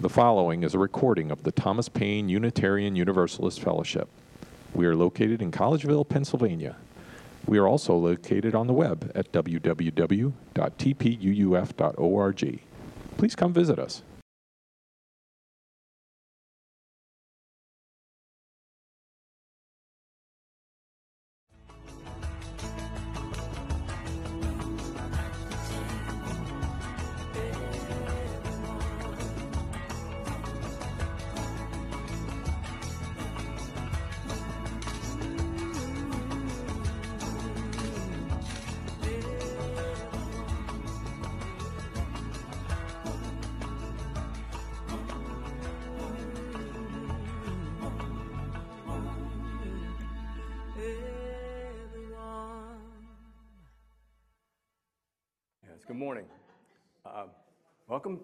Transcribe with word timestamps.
The 0.00 0.08
following 0.08 0.62
is 0.62 0.72
a 0.72 0.78
recording 0.78 1.30
of 1.30 1.42
the 1.42 1.52
Thomas 1.52 1.90
Paine 1.90 2.30
Unitarian 2.30 2.96
Universalist 2.96 3.60
Fellowship. 3.60 4.08
We 4.72 4.86
are 4.86 4.96
located 4.96 5.42
in 5.42 5.50
Collegeville, 5.52 6.08
Pennsylvania. 6.08 6.76
We 7.44 7.58
are 7.58 7.68
also 7.68 7.94
located 7.94 8.54
on 8.54 8.66
the 8.66 8.72
web 8.72 9.12
at 9.14 9.30
www.tpUUF.org. 9.30 10.32
Please 13.18 13.36
come 13.36 13.52
visit 13.52 13.78
us. 13.78 14.02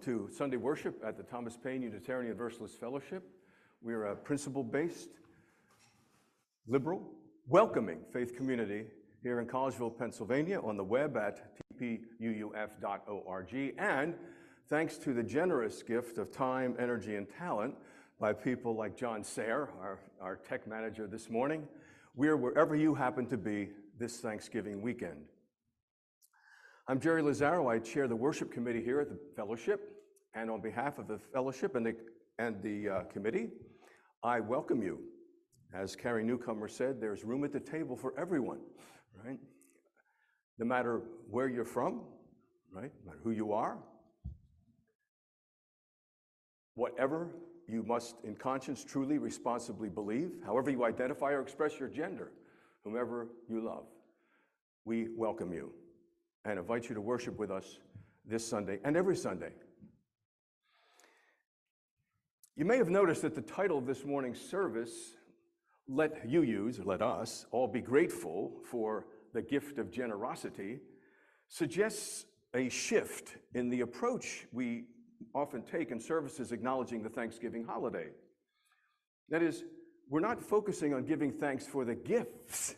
To 0.07 0.29
Sunday 0.31 0.55
worship 0.55 1.03
at 1.05 1.17
the 1.17 1.23
Thomas 1.23 1.57
Paine 1.57 1.81
Unitarian 1.81 2.27
Universalist 2.27 2.79
Fellowship. 2.79 3.29
We're 3.81 4.05
a 4.05 4.15
principle 4.15 4.63
based, 4.63 5.09
liberal, 6.65 7.01
welcoming 7.49 7.99
faith 8.13 8.33
community 8.33 8.85
here 9.21 9.41
in 9.41 9.47
Collegeville, 9.47 9.99
Pennsylvania, 9.99 10.61
on 10.61 10.77
the 10.77 10.83
web 10.85 11.17
at 11.17 11.41
tpuuf.org. 11.77 13.53
And 13.77 14.15
thanks 14.69 14.97
to 14.99 15.13
the 15.13 15.23
generous 15.23 15.83
gift 15.83 16.17
of 16.17 16.31
time, 16.31 16.77
energy, 16.79 17.17
and 17.17 17.27
talent 17.29 17.75
by 18.17 18.31
people 18.31 18.77
like 18.77 18.95
John 18.95 19.25
Sayer, 19.25 19.67
our, 19.81 19.99
our 20.21 20.37
tech 20.37 20.65
manager 20.67 21.05
this 21.05 21.29
morning, 21.29 21.67
we're 22.15 22.37
wherever 22.37 22.77
you 22.77 22.95
happen 22.95 23.25
to 23.25 23.35
be 23.35 23.71
this 23.99 24.21
Thanksgiving 24.21 24.81
weekend. 24.81 25.25
I'm 26.87 27.01
Jerry 27.01 27.21
Lazaro. 27.21 27.67
I 27.67 27.79
chair 27.79 28.07
the 28.07 28.15
worship 28.15 28.53
committee 28.53 28.81
here 28.81 29.01
at 29.01 29.09
the 29.09 29.19
fellowship. 29.35 29.95
And 30.37 30.51
on 30.51 30.61
behalf 30.61 30.99
of 30.99 31.07
the 31.07 31.17
fellowship 31.17 31.75
and 31.75 31.83
the, 31.83 31.95
and 32.37 32.61
the 32.61 32.89
uh, 32.89 33.01
committee, 33.05 33.49
I 34.23 34.39
welcome 34.39 34.83
you. 34.83 34.99
As 35.73 35.95
Carrie 35.95 36.23
Newcomer 36.23 36.67
said, 36.67 37.01
there's 37.01 37.23
room 37.23 37.43
at 37.43 37.51
the 37.51 37.59
table 37.59 37.95
for 37.95 38.13
everyone, 38.19 38.59
right? 39.25 39.39
No 40.59 40.65
matter 40.67 41.01
where 41.27 41.49
you're 41.49 41.65
from, 41.65 42.01
right? 42.71 42.91
No 43.03 43.11
matter 43.11 43.19
who 43.23 43.31
you 43.31 43.51
are, 43.51 43.79
whatever 46.75 47.31
you 47.67 47.81
must, 47.81 48.17
in 48.23 48.35
conscience, 48.35 48.83
truly, 48.83 49.17
responsibly 49.17 49.89
believe, 49.89 50.33
however 50.45 50.69
you 50.69 50.85
identify 50.85 51.31
or 51.31 51.41
express 51.41 51.79
your 51.79 51.89
gender, 51.89 52.31
whomever 52.83 53.29
you 53.49 53.65
love, 53.65 53.85
we 54.85 55.07
welcome 55.17 55.51
you 55.51 55.71
and 56.45 56.59
invite 56.59 56.89
you 56.89 56.93
to 56.93 57.01
worship 57.01 57.39
with 57.39 57.49
us 57.49 57.79
this 58.23 58.47
Sunday 58.47 58.77
and 58.83 58.95
every 58.95 59.15
Sunday. 59.15 59.49
You 62.57 62.65
may 62.65 62.77
have 62.77 62.89
noticed 62.89 63.21
that 63.21 63.35
the 63.35 63.41
title 63.43 63.77
of 63.77 63.85
this 63.85 64.03
morning's 64.03 64.41
service, 64.41 65.13
Let 65.87 66.27
UUs, 66.27 66.83
let 66.83 67.03
us 67.03 67.45
all 67.51 67.67
be 67.67 67.81
grateful 67.81 68.51
for 68.71 69.05
the 69.31 69.43
gift 69.43 69.77
of 69.77 69.91
generosity, 69.91 70.79
suggests 71.49 72.25
a 72.55 72.67
shift 72.69 73.37
in 73.53 73.69
the 73.69 73.81
approach 73.81 74.47
we 74.51 74.85
often 75.35 75.61
take 75.61 75.91
in 75.91 75.99
services 75.99 76.51
acknowledging 76.51 77.03
the 77.03 77.09
Thanksgiving 77.09 77.63
holiday. 77.63 78.07
That 79.29 79.43
is, 79.43 79.63
we're 80.09 80.19
not 80.19 80.41
focusing 80.41 80.95
on 80.95 81.05
giving 81.05 81.31
thanks 81.31 81.67
for 81.67 81.85
the 81.85 81.93
gifts, 81.93 82.73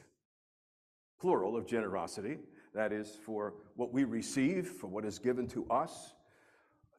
plural, 1.22 1.56
of 1.56 1.66
generosity, 1.66 2.40
that 2.75 2.91
is, 2.91 3.16
for 3.25 3.53
what 3.78 3.94
we 3.94 4.03
receive, 4.03 4.67
for 4.67 4.88
what 4.88 5.06
is 5.06 5.19
given 5.19 5.47
to 5.47 5.66
us 5.69 6.16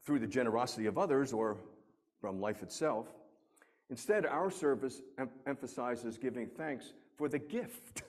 through 0.03 0.17
the 0.17 0.25
generosity 0.25 0.87
of 0.87 0.97
others 0.97 1.31
or 1.31 1.59
from 2.21 2.39
life 2.39 2.61
itself. 2.61 3.07
Instead, 3.89 4.25
our 4.25 4.49
service 4.49 5.01
em- 5.19 5.29
emphasizes 5.45 6.17
giving 6.17 6.47
thanks 6.47 6.93
for 7.17 7.27
the 7.27 7.39
gift, 7.39 8.03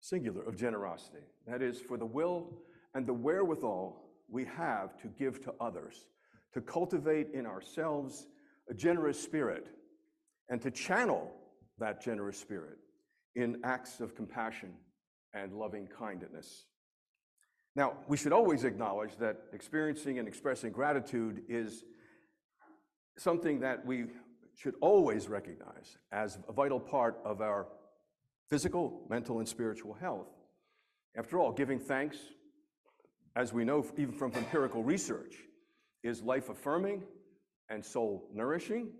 singular, 0.00 0.42
of 0.42 0.56
generosity. 0.56 1.22
That 1.46 1.62
is, 1.62 1.80
for 1.80 1.96
the 1.96 2.06
will 2.06 2.48
and 2.94 3.06
the 3.06 3.12
wherewithal 3.12 4.02
we 4.28 4.44
have 4.46 4.96
to 5.02 5.08
give 5.08 5.40
to 5.44 5.54
others, 5.60 6.06
to 6.54 6.60
cultivate 6.60 7.28
in 7.34 7.46
ourselves 7.46 8.26
a 8.68 8.74
generous 8.74 9.22
spirit, 9.22 9.68
and 10.48 10.60
to 10.62 10.70
channel 10.70 11.30
that 11.78 12.02
generous 12.02 12.38
spirit 12.38 12.78
in 13.36 13.60
acts 13.62 14.00
of 14.00 14.16
compassion 14.16 14.72
and 15.34 15.52
loving 15.52 15.86
kindness. 15.86 16.64
Now, 17.76 17.98
we 18.08 18.16
should 18.16 18.32
always 18.32 18.64
acknowledge 18.64 19.16
that 19.18 19.42
experiencing 19.52 20.18
and 20.18 20.26
expressing 20.26 20.72
gratitude 20.72 21.42
is 21.48 21.84
something 23.18 23.60
that 23.60 23.84
we 23.84 24.06
should 24.56 24.74
always 24.80 25.28
recognize 25.28 25.98
as 26.12 26.38
a 26.48 26.52
vital 26.52 26.80
part 26.80 27.18
of 27.24 27.40
our 27.40 27.66
physical, 28.48 29.02
mental, 29.08 29.38
and 29.38 29.48
spiritual 29.48 29.94
health. 29.94 30.28
After 31.16 31.38
all, 31.38 31.52
giving 31.52 31.78
thanks, 31.78 32.18
as 33.34 33.52
we 33.52 33.64
know 33.64 33.84
even 33.96 34.12
from 34.12 34.32
empirical 34.32 34.82
research, 34.82 35.36
is 36.02 36.22
life 36.22 36.48
affirming 36.48 37.02
and 37.68 37.84
soul 37.84 38.28
nourishing. 38.32 38.90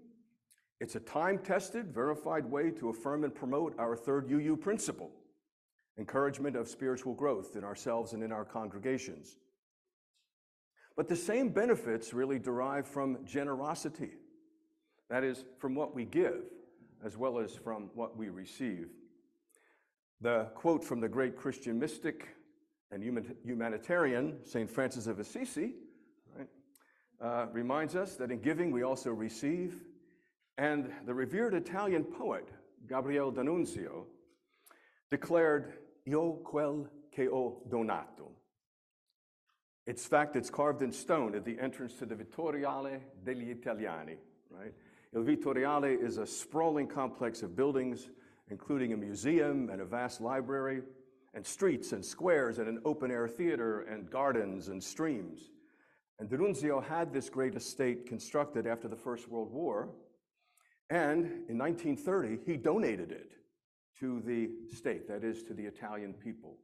It's 0.81 0.97
a 0.97 1.01
time 1.01 1.39
tested, 1.39 1.93
verified 1.95 2.45
way 2.45 2.71
to 2.73 2.91
affirm 2.91 3.25
and 3.25 3.35
promote 3.35 3.79
our 3.79 3.97
third 3.97 4.31
UU 4.31 4.57
principle 4.57 5.11
encouragement 5.99 6.57
of 6.57 6.69
spiritual 6.69 7.15
growth 7.15 7.57
in 7.57 7.65
ourselves 7.65 8.13
and 8.13 8.23
in 8.23 8.31
our 8.31 8.45
congregations. 8.45 9.39
But 10.97 11.09
the 11.09 11.17
same 11.17 11.51
benefits 11.51 12.15
really 12.15 12.39
derive 12.39 12.89
from 12.89 13.19
generosity. 13.25 14.13
That 15.11 15.23
is, 15.23 15.45
from 15.59 15.75
what 15.75 15.95
we 15.95 16.05
give, 16.05 16.45
as 17.05 17.17
well 17.17 17.39
as 17.39 17.55
from 17.55 17.91
what 17.95 18.17
we 18.17 18.31
receive. 18.31 18.89
The 20.21 20.49
quote 20.55 20.83
from 20.83 21.01
the 21.01 21.09
great 21.09 21.37
Christian 21.37 21.79
mystic 21.79 22.29
and 22.91 23.03
humanitarian, 23.45 24.39
St. 24.45 24.71
Francis 24.71 25.07
of 25.07 25.21
Assisi, 25.21 25.75
right, 26.37 26.49
uh, 27.21 27.47
reminds 27.53 27.95
us 27.95 28.17
that 28.17 28.31
in 28.31 28.41
giving 28.41 28.71
we 28.71 28.83
also 28.83 29.11
receive. 29.11 29.83
And 30.57 30.91
the 31.05 31.13
revered 31.13 31.53
Italian 31.53 32.05
poet, 32.05 32.49
Gabriele 32.87 33.31
D'Annunzio, 33.31 34.07
declared 35.11 35.75
io 36.07 36.41
quel 36.43 36.89
che 37.13 37.29
ho 37.29 37.61
donato. 37.69 38.36
It's 39.87 40.05
fact, 40.05 40.35
it's 40.35 40.51
carved 40.51 40.83
in 40.83 40.91
stone 40.91 41.35
at 41.37 41.45
the 41.45 41.59
entrance 41.61 41.95
to 41.95 42.07
the 42.07 42.17
Vittoriale 42.17 43.01
degli 43.25 43.55
Italiani, 43.55 44.17
right? 44.51 44.75
Il 45.15 45.23
Vittoriale 45.23 45.95
is 45.95 46.19
a 46.19 46.27
sprawling 46.27 46.89
complex 46.89 47.43
of 47.43 47.55
buildings, 47.55 48.11
including 48.51 48.93
a 48.93 48.97
museum 48.97 49.71
and 49.71 49.81
a 49.81 49.85
vast 49.85 50.21
library, 50.21 50.83
and 51.35 51.47
streets 51.47 51.93
and 51.93 52.05
squares 52.05 52.59
and 52.59 52.69
an 52.69 52.81
open 52.85 53.13
air 53.13 53.29
theater 53.29 53.83
and 53.83 54.11
gardens 54.11 54.69
and 54.69 54.83
streams. 54.83 55.51
And 56.19 56.29
D'Annunzio 56.29 56.83
had 56.83 57.13
this 57.13 57.29
great 57.29 57.55
estate 57.55 58.07
constructed 58.07 58.67
after 58.67 58.89
the 58.89 58.97
First 58.97 59.29
World 59.29 59.53
War, 59.53 59.91
and 60.91 61.27
in 61.49 61.59
1930, 61.59 62.39
he 62.45 62.57
donated 62.57 63.13
it 63.13 63.33
to 64.01 64.21
the 64.27 64.51
state, 64.75 65.07
that 65.09 65.23
is, 65.23 65.43
to 65.45 65.55
the 65.55 65.65
Italian 65.65 66.13
people. 66.13 66.57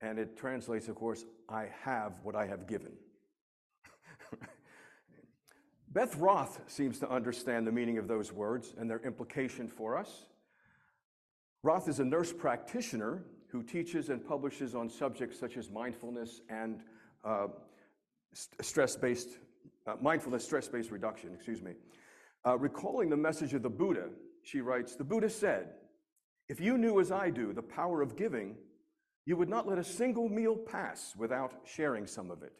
And 0.00 0.18
it 0.18 0.36
translates, 0.36 0.88
of 0.88 0.94
course, 0.94 1.24
I 1.48 1.68
have 1.82 2.12
what 2.22 2.34
I 2.34 2.46
have 2.46 2.66
given. 2.66 2.92
Beth 5.88 6.16
Roth 6.16 6.60
seems 6.66 6.98
to 6.98 7.10
understand 7.10 7.66
the 7.66 7.72
meaning 7.72 7.96
of 7.98 8.06
those 8.06 8.32
words 8.32 8.74
and 8.78 8.90
their 8.90 9.00
implication 9.00 9.68
for 9.68 9.96
us. 9.96 10.26
Roth 11.62 11.88
is 11.88 12.00
a 12.00 12.04
nurse 12.04 12.32
practitioner 12.32 13.24
who 13.48 13.62
teaches 13.62 14.10
and 14.10 14.24
publishes 14.26 14.74
on 14.74 14.90
subjects 14.90 15.38
such 15.38 15.56
as 15.56 15.70
mindfulness 15.70 16.40
and 16.50 16.82
uh, 17.24 17.46
stress-based 18.60 19.38
uh, 19.86 19.94
mindfulness, 20.00 20.44
stress-based 20.44 20.90
reduction. 20.90 21.30
Excuse 21.34 21.62
me. 21.62 21.72
Uh, 22.44 22.58
recalling 22.58 23.08
the 23.08 23.16
message 23.16 23.54
of 23.54 23.62
the 23.62 23.70
Buddha 23.70 24.08
she 24.46 24.60
writes 24.60 24.94
The 24.94 25.04
Buddha 25.04 25.28
said, 25.28 25.70
If 26.48 26.60
you 26.60 26.78
knew 26.78 27.00
as 27.00 27.10
I 27.10 27.30
do 27.30 27.52
the 27.52 27.62
power 27.62 28.00
of 28.00 28.16
giving, 28.16 28.56
you 29.26 29.36
would 29.36 29.48
not 29.48 29.66
let 29.66 29.78
a 29.78 29.84
single 29.84 30.28
meal 30.28 30.56
pass 30.56 31.14
without 31.16 31.52
sharing 31.64 32.06
some 32.06 32.30
of 32.30 32.42
it. 32.42 32.52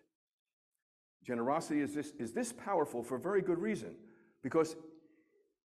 Generosity 1.24 1.80
is 1.80 1.94
this, 1.94 2.12
is 2.18 2.32
this 2.32 2.52
powerful 2.52 3.02
for 3.02 3.16
a 3.16 3.20
very 3.20 3.40
good 3.40 3.58
reason. 3.58 3.94
Because, 4.42 4.76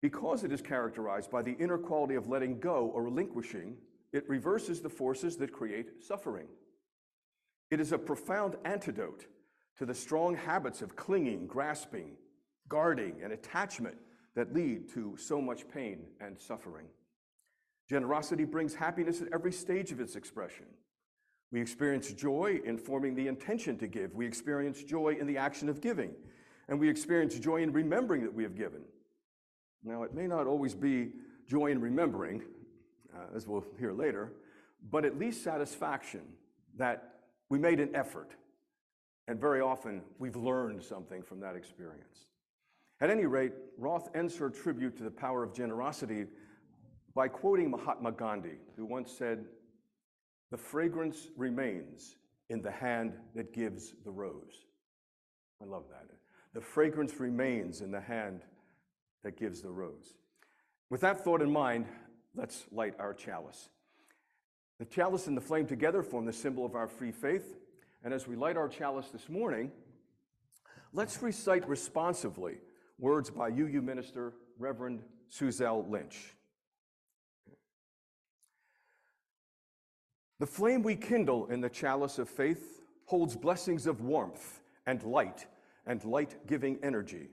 because 0.02 0.44
it 0.44 0.52
is 0.52 0.62
characterized 0.62 1.30
by 1.30 1.42
the 1.42 1.56
inner 1.60 1.78
quality 1.78 2.16
of 2.16 2.28
letting 2.28 2.60
go 2.60 2.92
or 2.94 3.04
relinquishing, 3.04 3.78
it 4.14 4.28
reverses 4.30 4.82
the 4.82 4.90
forces 4.90 5.36
that 5.38 5.52
create 5.52 6.04
suffering. 6.04 6.48
It 7.72 7.80
is 7.82 7.92
a 7.92 7.98
profound 7.98 8.56
antidote 8.64 9.26
to 9.78 9.86
the 9.86 9.94
strong 9.94 10.36
habits 10.36 10.82
of 10.82 10.96
clinging, 10.96 11.48
grasping, 11.48 12.16
guarding, 12.70 13.16
and 13.22 13.34
attachment 13.34 13.98
that 14.36 14.54
lead 14.54 14.90
to 14.94 15.16
so 15.18 15.42
much 15.42 15.68
pain 15.68 16.06
and 16.22 16.40
suffering. 16.40 16.88
Generosity 17.90 18.46
brings 18.46 18.74
happiness 18.74 19.22
at 19.22 19.28
every 19.34 19.52
stage 19.52 19.92
of 19.92 20.00
its 20.00 20.16
expression. 20.16 20.66
We 21.56 21.62
experience 21.62 22.12
joy 22.12 22.60
in 22.66 22.78
forming 22.78 23.16
the 23.16 23.30
intention 23.30 23.78
to 23.78 23.88
give. 23.88 24.14
We 24.14 24.26
experience 24.26 24.84
joy 24.84 25.16
in 25.18 25.26
the 25.26 25.38
action 25.38 25.70
of 25.70 25.80
giving. 25.80 26.14
And 26.68 26.78
we 26.78 26.90
experience 26.90 27.40
joy 27.40 27.64
in 27.64 27.72
remembering 27.72 28.24
that 28.24 28.34
we 28.34 28.44
have 28.44 28.58
given. 28.58 28.82
Now, 29.82 30.04
it 30.04 30.14
may 30.14 30.28
not 30.28 30.48
always 30.48 30.76
be 30.76 31.14
joy 31.48 31.68
in 31.68 31.80
remembering, 31.80 32.44
uh, 33.16 33.34
as 33.34 33.48
we'll 33.48 33.64
hear 33.80 33.94
later, 33.94 34.34
but 34.92 35.06
at 35.06 35.18
least 35.18 35.46
satisfaction 35.46 36.24
that 36.76 37.22
we 37.48 37.58
made 37.58 37.80
an 37.80 37.96
effort. 37.96 38.32
And 39.30 39.40
very 39.40 39.62
often 39.62 40.02
we've 40.20 40.36
learned 40.36 40.84
something 40.84 41.24
from 41.24 41.40
that 41.40 41.56
experience. 41.56 42.26
At 43.00 43.10
any 43.10 43.28
rate, 43.28 43.54
Roth 43.78 44.10
ends 44.14 44.38
her 44.40 44.50
tribute 44.50 44.98
to 44.98 45.04
the 45.06 45.10
power 45.10 45.42
of 45.42 45.54
generosity 45.54 46.26
by 47.14 47.30
quoting 47.30 47.72
Mahatma 47.72 48.12
Gandhi, 48.12 48.58
who 48.76 48.86
once 48.86 49.10
said, 49.10 49.46
The 50.56 50.62
fragrance 50.62 51.28
remains 51.36 52.16
in 52.48 52.62
the 52.62 52.72
hand 52.72 53.12
that 53.36 53.52
gives 53.52 53.94
the 54.06 54.10
rose. 54.10 54.64
I 55.62 55.66
love 55.66 55.84
that. 55.90 56.06
The 56.54 56.62
fragrance 56.62 57.20
remains 57.20 57.82
in 57.82 57.92
the 57.92 58.00
hand 58.00 58.40
that 59.26 59.36
gives 59.36 59.62
the 59.62 59.70
rose. 59.70 60.14
With 60.90 61.02
that 61.02 61.26
thought 61.26 61.42
in 61.42 61.52
mind, 61.52 61.88
let's 62.38 62.64
light 62.72 62.94
our 63.00 63.14
chalice. 63.14 63.68
The 64.80 64.86
chalice 64.86 65.28
and 65.28 65.36
the 65.36 65.42
flame 65.42 65.68
together 65.68 66.02
form 66.02 66.26
the 66.26 66.32
symbol 66.32 66.66
of 66.66 66.74
our 66.74 66.88
free 66.88 67.12
faith. 67.12 67.58
And 68.06 68.14
as 68.14 68.26
we 68.26 68.38
light 68.38 68.56
our 68.56 68.70
chalice 68.70 69.10
this 69.10 69.28
morning, 69.28 69.74
let's 70.94 71.22
recite 71.22 71.68
responsively 71.68 72.60
words 72.98 73.30
by 73.30 73.50
UU 73.50 73.82
minister 73.82 74.32
Reverend 74.58 75.02
Suzelle 75.30 75.86
Lynch. 75.90 76.35
The 80.38 80.46
flame 80.46 80.84
we 80.84 80.98
kindle 80.98 81.48
in 81.48 81.62
the 81.62 81.70
chalice 81.70 82.20
of 82.20 82.28
faith 82.28 82.82
holds 83.06 83.38
blessings 83.38 83.88
of 83.88 84.02
warmth 84.02 84.60
and 84.86 85.02
light 85.04 85.48
and 85.86 86.04
light 86.04 86.36
giving 86.46 86.78
energy. 86.84 87.30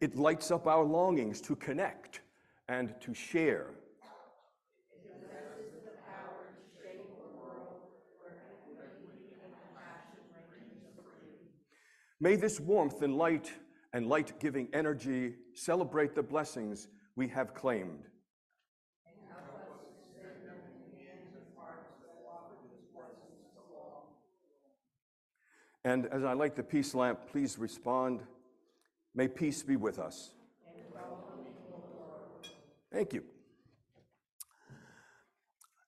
It 0.00 0.16
lights 0.16 0.50
up 0.50 0.66
our 0.66 0.84
longings 0.84 1.40
to 1.42 1.56
connect 1.56 2.20
and 2.68 2.94
to 3.00 3.12
share. 3.12 3.74
May 12.20 12.36
this 12.36 12.58
warmth 12.58 13.02
and 13.02 13.18
light 13.18 13.52
and 13.92 14.08
light 14.08 14.40
giving 14.40 14.68
energy 14.72 15.34
celebrate 15.52 16.14
the 16.14 16.22
blessings 16.22 16.88
we 17.16 17.28
have 17.28 17.52
claimed. 17.52 18.08
And 25.84 26.06
as 26.06 26.24
I 26.24 26.32
light 26.32 26.56
the 26.56 26.62
peace 26.62 26.94
lamp, 26.94 27.20
please 27.30 27.58
respond. 27.58 28.22
May 29.14 29.28
peace 29.28 29.62
be 29.62 29.76
with 29.76 29.98
us. 29.98 30.30
Thank 32.90 33.12
you. 33.12 33.24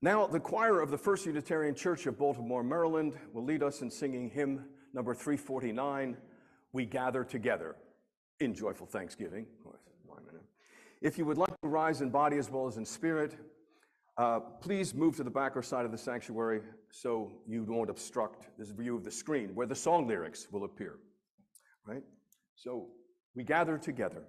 Now, 0.03 0.27
the 0.27 0.41
choir 0.41 0.81
of 0.81 0.91
the 0.91 0.99
First 0.99 1.25
Unitarian 1.25 1.75
Church 1.75 2.07
of 2.07 2.19
Baltimore, 2.19 2.63
Maryland, 2.63 3.15
will 3.33 3.45
lead 3.45 3.63
us 3.63 3.81
in 3.81 3.91
singing 3.91 4.29
hymn 4.29 4.65
number 4.93 5.15
349, 5.15 6.17
We 6.73 6.85
Gather 6.85 7.25
Together, 7.25 7.77
in 8.41 8.55
joyful 8.55 8.87
thanksgiving. 8.87 9.47
If 11.01 11.19
you 11.19 11.25
would 11.27 11.39
like 11.39 11.61
to 11.63 11.69
rise 11.69 12.01
in 12.01 12.11
body 12.11 12.37
as 12.37 12.51
well 12.51 12.67
as 12.67 12.77
in 12.77 12.85
spirit, 12.85 13.35
Uh, 14.19 14.41
please 14.61 14.95
move 14.95 15.17
to 15.17 15.23
the 15.23 15.31
back 15.31 15.57
or 15.57 15.63
side 15.63 15.85
of 15.85 15.93
the 15.93 15.99
sanctuary 15.99 16.63
so 16.91 17.31
you 17.47 17.63
won't 17.65 17.91
obstruct 17.91 18.47
this 18.59 18.71
view 18.71 18.97
of 18.97 19.05
the 19.05 19.11
screen 19.11 19.55
where 19.55 19.67
the 19.67 19.75
song 19.75 20.09
lyrics 20.09 20.47
will 20.51 20.65
appear. 20.65 20.97
Right? 21.87 22.03
So 22.55 22.89
we 23.35 23.45
gather 23.45 23.77
together. 23.77 24.23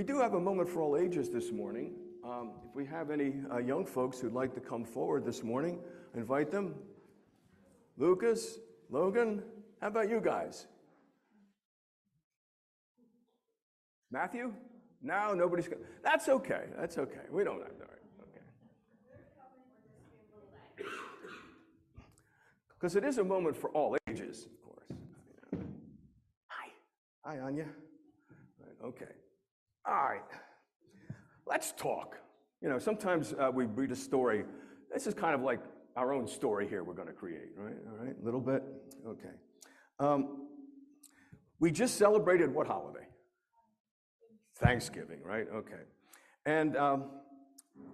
We 0.00 0.06
do 0.06 0.18
have 0.18 0.32
a 0.32 0.40
moment 0.40 0.66
for 0.66 0.80
all 0.80 0.96
ages 0.96 1.28
this 1.28 1.52
morning. 1.52 1.92
Um, 2.24 2.52
if 2.66 2.74
we 2.74 2.86
have 2.86 3.10
any 3.10 3.34
uh, 3.52 3.58
young 3.58 3.84
folks 3.84 4.18
who'd 4.18 4.32
like 4.32 4.54
to 4.54 4.60
come 4.60 4.82
forward 4.82 5.26
this 5.26 5.44
morning, 5.44 5.78
invite 6.14 6.50
them. 6.50 6.74
Lucas, 7.98 8.60
Logan, 8.88 9.42
how 9.78 9.88
about 9.88 10.08
you 10.08 10.22
guys? 10.24 10.68
Matthew? 14.10 14.54
No, 15.02 15.34
nobody's. 15.34 15.68
Go- 15.68 15.76
That's 16.02 16.30
okay. 16.30 16.64
That's 16.78 16.96
okay. 16.96 17.26
We 17.30 17.44
don't 17.44 17.60
have 17.60 17.76
to. 17.76 17.84
Okay. 18.22 18.40
Because 22.70 22.96
it 22.96 23.04
is 23.04 23.18
a 23.18 23.24
moment 23.24 23.54
for 23.54 23.68
all 23.72 23.98
ages, 24.08 24.46
of 24.46 24.62
course. 24.64 24.86
Hi. 26.46 26.70
Hi, 27.22 27.38
Anya. 27.40 27.66
Right, 28.58 28.88
okay. 28.88 29.12
All 29.90 29.96
right, 29.96 30.20
let's 31.48 31.72
talk. 31.72 32.16
You 32.62 32.68
know, 32.68 32.78
sometimes 32.78 33.34
uh, 33.34 33.50
we 33.52 33.64
read 33.64 33.90
a 33.90 33.96
story. 33.96 34.44
This 34.94 35.08
is 35.08 35.14
kind 35.14 35.34
of 35.34 35.42
like 35.42 35.58
our 35.96 36.12
own 36.12 36.28
story 36.28 36.68
here 36.68 36.84
we're 36.84 36.94
going 36.94 37.08
to 37.08 37.14
create, 37.14 37.50
right? 37.56 37.74
All 37.90 38.06
right, 38.06 38.14
a 38.20 38.24
little 38.24 38.40
bit? 38.40 38.62
Okay. 39.04 39.34
Um, 39.98 40.46
we 41.58 41.72
just 41.72 41.96
celebrated 41.96 42.54
what 42.54 42.68
holiday? 42.68 43.06
Thanksgiving, 44.58 45.20
right? 45.24 45.46
Okay. 45.52 45.82
And 46.46 46.76
um, 46.76 47.10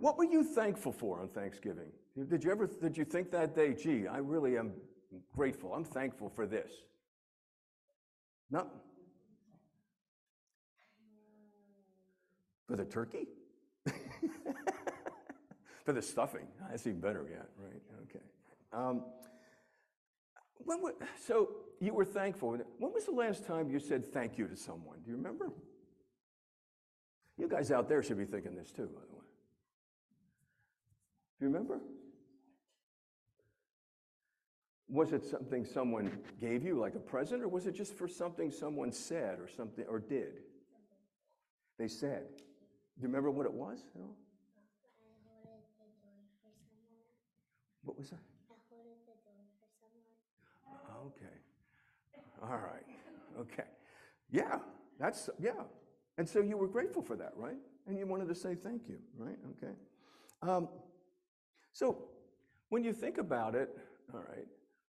What 0.00 0.18
were 0.18 0.24
you 0.24 0.44
thankful 0.44 0.92
for 0.92 1.20
on 1.20 1.28
Thanksgiving? 1.28 1.90
Did 2.28 2.44
you 2.44 2.50
ever 2.50 2.66
did 2.66 2.96
you 2.96 3.04
think 3.04 3.30
that 3.32 3.54
day, 3.54 3.74
gee, 3.74 4.06
I 4.06 4.18
really 4.18 4.58
am 4.58 4.72
grateful. 5.34 5.72
I'm 5.74 5.84
thankful 5.84 6.30
for 6.30 6.46
this. 6.46 6.70
No. 8.50 8.66
For 12.66 12.76
the 12.76 12.84
turkey? 12.84 13.28
for 15.84 15.92
the 15.92 16.02
stuffing. 16.02 16.46
That's 16.68 16.86
even 16.86 17.00
better 17.00 17.26
yet, 17.30 17.48
right? 17.58 17.82
Okay. 18.02 18.24
Um, 18.72 19.04
when 20.64 20.80
so 21.24 21.50
you 21.80 21.94
were 21.94 22.04
thankful. 22.04 22.58
When 22.78 22.92
was 22.92 23.04
the 23.04 23.12
last 23.12 23.46
time 23.46 23.70
you 23.70 23.78
said 23.78 24.04
thank 24.12 24.36
you 24.36 24.48
to 24.48 24.56
someone? 24.56 24.98
Do 25.04 25.10
you 25.10 25.16
remember? 25.16 25.52
You 27.38 27.48
guys 27.48 27.70
out 27.70 27.88
there 27.88 28.02
should 28.02 28.18
be 28.18 28.24
thinking 28.24 28.56
this 28.56 28.72
too, 28.72 28.86
by 28.86 29.02
the 29.08 29.14
way. 29.14 29.22
Do 31.38 31.44
you 31.44 31.52
remember? 31.52 31.80
Was 34.88 35.12
it 35.12 35.24
something 35.24 35.64
someone 35.64 36.10
gave 36.40 36.64
you, 36.64 36.78
like 36.78 36.94
a 36.94 37.00
present, 37.00 37.42
or 37.42 37.48
was 37.48 37.66
it 37.66 37.74
just 37.74 37.94
for 37.94 38.08
something 38.08 38.50
someone 38.50 38.92
said 38.92 39.38
or 39.40 39.48
something 39.48 39.84
or 39.88 39.98
did? 39.98 40.40
They 41.78 41.88
said. 41.88 42.24
Do 42.96 43.02
you 43.02 43.08
remember 43.08 43.30
what 43.30 43.44
it 43.44 43.52
was? 43.52 43.84
at 43.94 44.00
all? 44.00 44.16
What 47.84 47.98
was 47.98 48.10
that? 48.10 48.20
Okay. 51.06 51.36
All 52.42 52.58
right. 52.58 52.86
Okay. 53.38 53.68
Yeah, 54.30 54.58
that's, 54.98 55.28
yeah. 55.38 55.52
And 56.18 56.28
so 56.28 56.40
you 56.40 56.56
were 56.56 56.66
grateful 56.68 57.02
for 57.02 57.16
that, 57.16 57.32
right? 57.36 57.58
And 57.86 57.98
you 57.98 58.06
wanted 58.06 58.28
to 58.28 58.34
say 58.34 58.54
thank 58.54 58.88
you, 58.88 58.98
right? 59.18 59.36
Okay. 59.56 59.72
Um, 60.42 60.68
so 61.72 62.08
when 62.70 62.82
you 62.82 62.92
think 62.92 63.18
about 63.18 63.54
it, 63.54 63.76
all 64.12 64.20
right, 64.20 64.46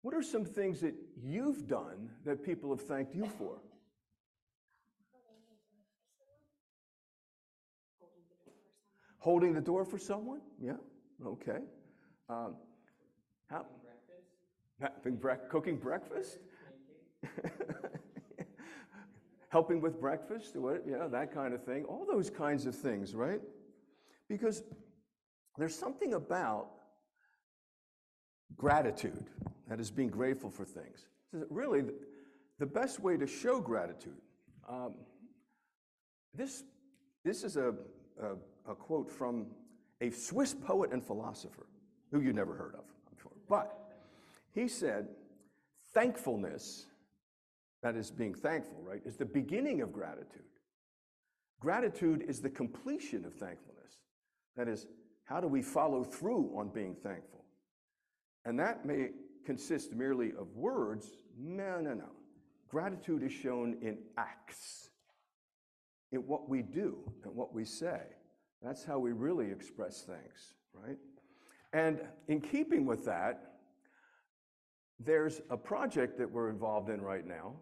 what 0.02 0.14
are 0.14 0.22
some 0.22 0.44
things 0.44 0.80
that 0.80 0.94
you've 1.22 1.66
done 1.66 2.08
that 2.24 2.42
people 2.42 2.70
have 2.70 2.80
thanked 2.80 3.14
you 3.14 3.26
for? 3.26 3.58
Holding 9.20 9.54
the 9.54 9.60
door 9.60 9.84
for 9.84 9.98
someone? 9.98 10.40
Yeah, 10.60 10.76
okay. 11.24 11.60
Um, 12.28 12.56
how? 13.48 13.66
Having 14.80 15.18
brec- 15.18 15.48
cooking 15.48 15.76
breakfast? 15.76 16.38
Helping 19.50 19.80
with 19.80 20.00
breakfast, 20.00 20.56
what, 20.56 20.86
know, 20.86 21.08
that 21.08 21.34
kind 21.34 21.52
of 21.54 21.62
thing. 21.64 21.84
All 21.84 22.06
those 22.06 22.30
kinds 22.30 22.66
of 22.66 22.74
things, 22.74 23.14
right? 23.14 23.40
Because 24.28 24.62
there's 25.58 25.74
something 25.74 26.14
about 26.14 26.68
gratitude, 28.56 29.26
that 29.68 29.80
is 29.80 29.90
being 29.90 30.08
grateful 30.08 30.50
for 30.50 30.64
things. 30.64 31.06
Really, 31.32 31.82
the- 31.82 31.94
the 32.58 32.66
best 32.66 33.00
way 33.00 33.16
to 33.16 33.26
show 33.26 33.58
gratitude. 33.60 34.20
Um, 34.68 34.94
this, 36.34 36.62
this 37.24 37.42
is 37.42 37.56
a, 37.56 37.74
a, 38.22 38.36
a 38.70 38.74
quote 38.74 39.10
from 39.10 39.46
a 40.00 40.10
Swiss 40.10 40.54
poet 40.54 40.92
and 40.92 41.04
philosopher 41.04 41.66
who 42.12 42.20
you 42.20 42.32
never 42.32 42.54
heard 42.54 42.74
of, 42.74 42.84
I'm 43.10 43.18
sure. 43.20 43.32
But 43.48 43.76
he 44.54 44.68
said, 44.68 45.08
thankfulness, 45.92 46.86
that 47.82 47.96
is 47.96 48.10
being 48.10 48.34
thankful, 48.34 48.80
right, 48.82 49.02
is 49.04 49.16
the 49.16 49.24
beginning 49.24 49.82
of 49.82 49.92
gratitude. 49.92 50.42
Gratitude 51.60 52.24
is 52.26 52.40
the 52.40 52.48
completion 52.48 53.24
of 53.24 53.34
thankfulness. 53.34 53.98
That 54.56 54.68
is, 54.68 54.86
how 55.24 55.40
do 55.40 55.48
we 55.48 55.62
follow 55.62 56.04
through 56.04 56.52
on 56.56 56.68
being 56.68 56.94
thankful? 56.94 57.44
And 58.44 58.58
that 58.58 58.86
may 58.86 59.10
consist 59.44 59.92
merely 59.92 60.32
of 60.38 60.54
words. 60.54 61.08
No, 61.38 61.80
no, 61.80 61.92
no. 61.92 62.10
Gratitude 62.68 63.22
is 63.22 63.32
shown 63.32 63.76
in 63.82 63.98
acts, 64.16 64.90
in 66.12 66.20
what 66.20 66.48
we 66.48 66.62
do 66.62 66.98
and 67.24 67.34
what 67.34 67.52
we 67.52 67.64
say. 67.64 68.00
That's 68.62 68.84
how 68.84 68.98
we 68.98 69.12
really 69.12 69.50
express 69.50 70.02
things, 70.02 70.54
right? 70.74 70.98
And 71.72 72.00
in 72.28 72.40
keeping 72.40 72.84
with 72.84 73.04
that, 73.06 73.54
there's 74.98 75.40
a 75.48 75.56
project 75.56 76.18
that 76.18 76.30
we're 76.30 76.50
involved 76.50 76.90
in 76.90 77.00
right 77.00 77.26
now 77.26 77.54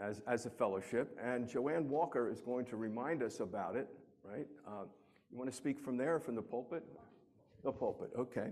as, 0.00 0.22
as 0.26 0.46
a 0.46 0.50
fellowship, 0.50 1.16
and 1.22 1.48
Joanne 1.48 1.88
Walker 1.88 2.30
is 2.30 2.40
going 2.40 2.64
to 2.66 2.76
remind 2.76 3.22
us 3.22 3.40
about 3.40 3.76
it, 3.76 3.86
right? 4.24 4.46
Uh, 4.66 4.84
you 5.30 5.38
want 5.38 5.48
to 5.50 5.56
speak 5.56 5.78
from 5.78 5.96
there, 5.96 6.18
from 6.18 6.34
the 6.34 6.42
pulpit? 6.42 6.82
The 7.62 7.70
pulpit, 7.70 8.10
okay. 8.18 8.50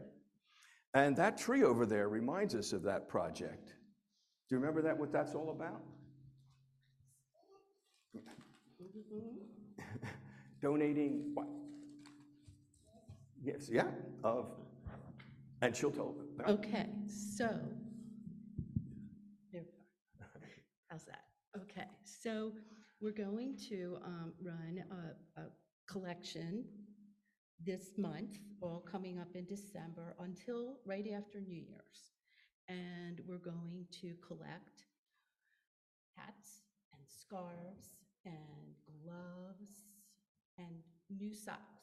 And 0.94 1.16
that 1.16 1.36
tree 1.36 1.64
over 1.64 1.84
there 1.86 2.08
reminds 2.08 2.54
us 2.54 2.72
of 2.72 2.82
that 2.84 3.08
project. 3.08 3.74
Do 4.48 4.54
you 4.54 4.58
remember 4.58 4.82
that, 4.82 4.96
what 4.96 5.12
that's 5.12 5.34
all 5.34 5.50
about? 5.50 5.82
Donating 10.62 11.32
what? 11.34 11.46
Yes, 13.44 13.68
yeah, 13.70 13.86
of, 14.24 14.46
and 15.62 15.74
she'll 15.74 15.90
tell 15.90 16.12
them. 16.12 16.26
Okay, 16.48 16.86
so, 17.06 17.48
how's 20.88 21.04
that? 21.04 21.24
Okay, 21.56 21.86
so 22.04 22.52
we're 23.00 23.12
going 23.12 23.56
to 23.68 23.98
um, 24.04 24.32
run 24.42 24.82
a, 24.90 25.40
a 25.40 25.44
collection 25.86 26.64
this 27.64 27.92
month, 27.96 28.38
all 28.60 28.84
coming 28.90 29.18
up 29.18 29.28
in 29.34 29.46
December, 29.46 30.14
until 30.20 30.76
right 30.84 31.06
after 31.16 31.40
New 31.40 31.56
Year's. 31.56 32.12
And 32.68 33.20
we're 33.26 33.38
going 33.38 33.86
to 34.02 34.14
collect 34.26 34.84
hats 36.16 36.62
and 36.92 37.02
scarves 37.06 37.92
and 38.24 38.74
gloves 39.04 39.84
and 40.58 40.82
new 41.18 41.32
socks. 41.34 41.77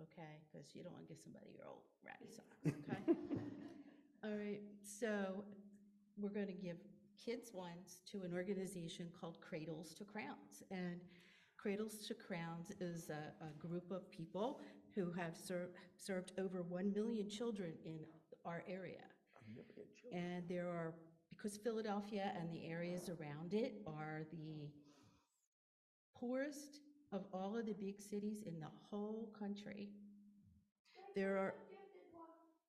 Okay, 0.00 0.40
because 0.44 0.74
you 0.74 0.82
don't 0.82 0.92
want 0.92 1.06
to 1.06 1.08
give 1.08 1.22
somebody 1.22 1.46
your 1.56 1.66
old 1.66 1.82
ratty 2.04 2.28
socks, 2.28 2.58
okay? 2.66 3.18
All 4.24 4.36
right, 4.36 4.60
so 4.82 5.42
we're 6.18 6.30
going 6.30 6.48
to 6.48 6.52
give 6.52 6.76
kids 7.22 7.50
ones 7.54 8.02
to 8.12 8.22
an 8.22 8.34
organization 8.34 9.08
called 9.18 9.38
Cradles 9.40 9.94
to 9.94 10.04
Crowns. 10.04 10.62
And 10.70 11.00
Cradles 11.56 12.06
to 12.08 12.14
Crowns 12.14 12.72
is 12.80 13.10
a, 13.10 13.32
a 13.44 13.50
group 13.58 13.90
of 13.90 14.10
people 14.10 14.60
who 14.94 15.12
have 15.12 15.36
ser- 15.36 15.70
served 15.96 16.32
over 16.38 16.62
1 16.62 16.92
million 16.92 17.28
children 17.28 17.72
in 17.84 17.98
our 18.44 18.62
area. 18.68 19.04
And 20.12 20.44
there 20.48 20.68
are, 20.68 20.94
because 21.30 21.56
Philadelphia 21.56 22.32
and 22.38 22.52
the 22.52 22.66
areas 22.66 23.08
around 23.08 23.54
it 23.54 23.82
are 23.86 24.22
the 24.32 24.68
poorest 26.18 26.80
of 27.12 27.22
all 27.32 27.56
of 27.56 27.66
the 27.66 27.72
big 27.72 28.00
cities 28.00 28.38
in 28.46 28.58
the 28.60 28.70
whole 28.90 29.28
country. 29.38 29.88
There 31.14 31.38
are, 31.38 31.54
one, 32.12 32.28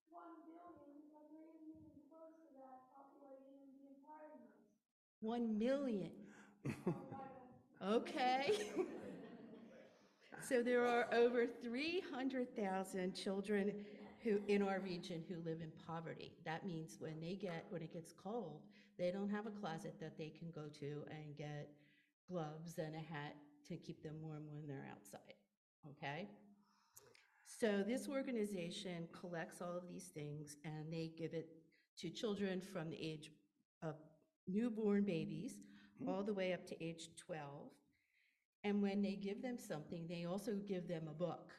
one 0.10 0.38
billion 0.46 0.94
because 1.04 1.28
we're 1.34 1.58
even 1.68 1.84
close 2.10 2.38
to 2.48 2.54
that 2.62 2.88
population 2.96 3.60
in 3.62 3.72
the 3.76 3.88
entire 3.98 4.38
US. 4.38 4.70
1 5.22 5.58
million. 5.60 6.12
Oh, 7.80 7.96
okay. 7.98 8.60
So 10.48 10.64
there 10.64 10.88
are 10.88 11.14
over 11.14 11.46
300,000 11.46 13.14
children 13.14 13.74
who, 14.24 14.40
in 14.48 14.62
our 14.62 14.80
region, 14.80 15.22
who 15.28 15.36
live 15.44 15.60
in 15.60 15.72
poverty. 15.86 16.32
That 16.46 16.66
means 16.66 16.96
when 17.00 17.20
they 17.20 17.34
get, 17.34 17.66
when 17.70 17.82
it 17.82 17.92
gets 17.92 18.14
cold, 18.14 18.62
they 18.98 19.12
don't 19.12 19.30
have 19.30 19.46
a 19.46 19.50
closet 19.50 19.96
that 20.00 20.18
they 20.18 20.30
can 20.30 20.50
go 20.56 20.70
to 20.80 21.04
and 21.12 21.36
get 21.38 21.68
gloves 22.32 22.78
and 22.78 22.96
a 22.96 23.14
hat 23.14 23.36
to 23.68 23.78
keep 23.78 24.04
them 24.04 24.16
warm 24.22 24.44
when 24.52 24.68
they're 24.68 24.88
outside, 24.92 25.36
okay? 25.92 26.28
So 27.46 27.84
this 27.88 28.08
organization 28.08 29.08
collects 29.20 29.62
all 29.62 29.76
of 29.76 29.88
these 29.88 30.06
things 30.06 30.58
and 30.64 30.92
they 30.92 31.12
give 31.18 31.34
it 31.34 31.50
to 32.00 32.10
children 32.10 32.62
from 32.62 32.90
the 32.90 32.98
age 33.02 33.32
of 33.82 33.96
newborn 34.48 35.04
babies 35.04 35.54
mm-hmm. 36.02 36.10
all 36.10 36.24
the 36.24 36.34
way 36.34 36.54
up 36.54 36.66
to 36.68 36.84
age 36.84 37.10
12. 37.26 37.42
And 38.64 38.82
when 38.82 39.02
they 39.02 39.16
give 39.16 39.42
them 39.42 39.58
something, 39.58 40.06
they 40.08 40.26
also 40.26 40.56
give 40.68 40.88
them 40.88 41.08
a 41.10 41.14
book 41.14 41.52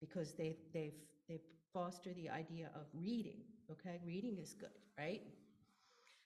because 0.00 0.32
they, 0.32 0.56
they've, 0.72 0.94
they 1.28 1.40
foster 1.72 2.12
the 2.12 2.28
idea 2.28 2.70
of 2.74 2.82
reading, 2.92 3.40
okay? 3.70 4.00
Reading 4.04 4.38
is 4.38 4.54
good, 4.54 4.68
right? 4.98 5.22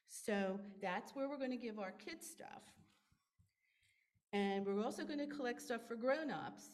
So 0.08 0.60
that's 0.80 1.14
where 1.14 1.28
we're 1.28 1.38
going 1.38 1.50
to 1.50 1.56
give 1.56 1.78
our 1.78 1.92
kids 1.92 2.26
stuff. 2.26 2.62
And 4.34 4.66
we're 4.66 4.84
also 4.84 5.04
going 5.04 5.20
to 5.20 5.26
collect 5.26 5.62
stuff 5.62 5.82
for 5.86 5.94
grown-ups. 5.94 6.70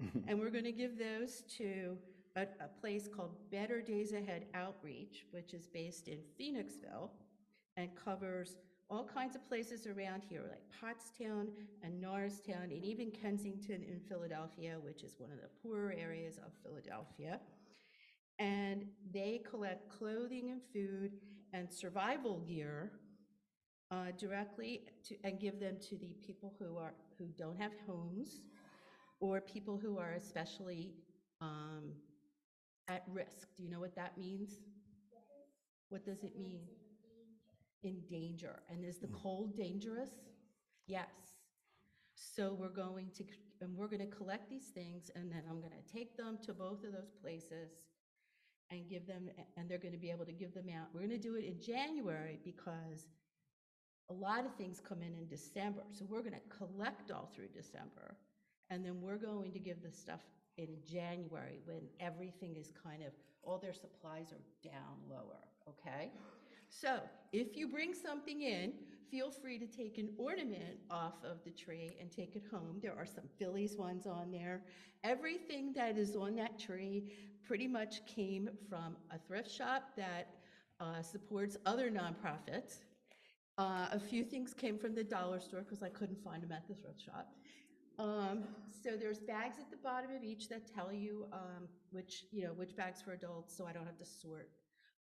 And 0.26 0.40
we're 0.40 0.50
going 0.50 0.64
to 0.64 0.72
give 0.72 0.98
those 0.98 1.42
to 1.58 1.96
a, 2.34 2.42
a 2.42 2.68
place 2.80 3.06
called 3.06 3.36
Better 3.52 3.82
Days 3.82 4.12
Ahead 4.14 4.46
Outreach, 4.54 5.26
which 5.30 5.52
is 5.52 5.66
based 5.66 6.08
in 6.08 6.18
Phoenixville 6.40 7.10
and 7.76 7.90
covers 7.94 8.56
all 8.88 9.04
kinds 9.04 9.36
of 9.36 9.46
places 9.46 9.86
around 9.86 10.22
here, 10.26 10.42
like 10.48 10.62
Pottstown 10.82 11.48
and 11.82 12.00
Norristown, 12.00 12.70
and 12.72 12.82
even 12.82 13.10
Kensington 13.10 13.84
in 13.84 14.00
Philadelphia, 14.08 14.78
which 14.82 15.04
is 15.04 15.16
one 15.18 15.30
of 15.30 15.38
the 15.38 15.50
poorer 15.62 15.94
areas 15.96 16.38
of 16.38 16.50
Philadelphia. 16.64 17.38
And 18.38 18.86
they 19.12 19.42
collect 19.48 19.90
clothing 19.90 20.50
and 20.50 20.62
food 20.72 21.12
and 21.52 21.70
survival 21.70 22.38
gear 22.48 22.92
uh, 23.90 24.12
directly 24.18 24.82
to, 25.08 25.16
and 25.24 25.40
give 25.40 25.58
them 25.58 25.76
to 25.88 25.96
the 25.96 26.14
people 26.24 26.54
who 26.58 26.76
are, 26.78 26.94
who 27.18 27.26
don't 27.36 27.58
have 27.58 27.72
homes 27.86 28.40
or 29.20 29.40
people 29.40 29.76
who 29.76 29.98
are 29.98 30.12
especially 30.12 30.94
um, 31.40 31.92
at 32.88 33.04
risk. 33.12 33.48
Do 33.56 33.62
you 33.62 33.70
know 33.70 33.80
what 33.80 33.94
that 33.96 34.16
means? 34.16 34.60
What 35.88 36.04
does 36.04 36.22
it 36.22 36.38
mean? 36.38 36.60
In 37.82 38.00
danger. 38.08 38.60
And 38.68 38.84
is 38.84 38.98
the 38.98 39.08
cold 39.08 39.56
dangerous? 39.56 40.10
Yes. 40.86 41.08
So 42.14 42.56
we're 42.58 42.68
going 42.68 43.10
to, 43.16 43.24
and 43.60 43.76
we're 43.76 43.88
going 43.88 44.06
to 44.06 44.16
collect 44.16 44.48
these 44.50 44.68
things, 44.74 45.10
and 45.16 45.30
then 45.30 45.42
I'm 45.48 45.60
going 45.60 45.72
to 45.72 45.92
take 45.92 46.16
them 46.16 46.38
to 46.44 46.52
both 46.52 46.84
of 46.84 46.92
those 46.92 47.12
places 47.22 47.70
and 48.70 48.88
give 48.88 49.06
them, 49.06 49.28
and 49.56 49.68
they're 49.68 49.78
going 49.78 49.94
to 49.94 49.98
be 49.98 50.10
able 50.10 50.26
to 50.26 50.32
give 50.32 50.54
them 50.54 50.66
out. 50.68 50.88
We're 50.92 51.00
going 51.00 51.10
to 51.10 51.18
do 51.18 51.34
it 51.34 51.44
in 51.44 51.60
January 51.60 52.38
because 52.44 53.06
a 54.10 54.12
lot 54.12 54.44
of 54.44 54.54
things 54.56 54.82
come 54.86 54.98
in 55.02 55.14
in 55.14 55.26
December. 55.28 55.82
So 55.92 56.04
we're 56.08 56.20
going 56.20 56.34
to 56.34 56.56
collect 56.56 57.10
all 57.10 57.30
through 57.34 57.48
December. 57.54 58.16
And 58.68 58.84
then 58.84 59.00
we're 59.00 59.16
going 59.16 59.52
to 59.52 59.58
give 59.58 59.82
the 59.82 59.90
stuff 59.90 60.20
in 60.58 60.68
January 60.84 61.60
when 61.64 61.82
everything 62.00 62.56
is 62.56 62.72
kind 62.84 63.02
of, 63.02 63.12
all 63.42 63.58
their 63.58 63.72
supplies 63.72 64.32
are 64.32 64.68
down 64.68 64.98
lower, 65.08 65.40
okay? 65.68 66.10
So 66.68 67.00
if 67.32 67.56
you 67.56 67.68
bring 67.68 67.94
something 67.94 68.42
in, 68.42 68.72
feel 69.10 69.30
free 69.30 69.58
to 69.58 69.66
take 69.66 69.98
an 69.98 70.10
ornament 70.18 70.78
off 70.90 71.14
of 71.24 71.42
the 71.44 71.50
tree 71.50 71.96
and 72.00 72.10
take 72.12 72.36
it 72.36 72.44
home. 72.50 72.78
There 72.82 72.94
are 72.96 73.06
some 73.06 73.24
Phillies 73.38 73.76
ones 73.76 74.06
on 74.06 74.30
there. 74.30 74.62
Everything 75.02 75.72
that 75.74 75.96
is 75.96 76.14
on 76.14 76.36
that 76.36 76.58
tree 76.58 77.12
pretty 77.44 77.66
much 77.66 78.06
came 78.06 78.50
from 78.68 78.96
a 79.10 79.18
thrift 79.18 79.50
shop 79.50 79.90
that 79.96 80.34
uh, 80.78 81.02
supports 81.02 81.56
other 81.66 81.90
nonprofits. 81.90 82.80
Uh, 83.60 83.88
a 83.92 84.00
few 84.00 84.24
things 84.24 84.54
came 84.54 84.78
from 84.78 84.94
the 84.94 85.04
dollar 85.04 85.38
store 85.38 85.60
because 85.60 85.82
I 85.82 85.90
couldn't 85.90 86.18
find 86.24 86.42
them 86.42 86.50
at 86.50 86.66
the 86.66 86.74
thrift 86.74 87.02
shop. 87.02 87.34
Um, 87.98 88.44
so 88.82 88.96
there's 88.96 89.18
bags 89.18 89.58
at 89.60 89.70
the 89.70 89.76
bottom 89.76 90.10
of 90.16 90.24
each 90.24 90.48
that 90.48 90.62
tell 90.74 90.90
you, 90.90 91.26
um, 91.30 91.68
which, 91.90 92.24
you 92.32 92.42
know, 92.44 92.54
which 92.54 92.74
bags 92.74 93.02
for 93.02 93.12
adults, 93.12 93.54
so 93.54 93.66
I 93.66 93.72
don't 93.74 93.84
have 93.84 93.98
to 93.98 94.06
sort. 94.06 94.48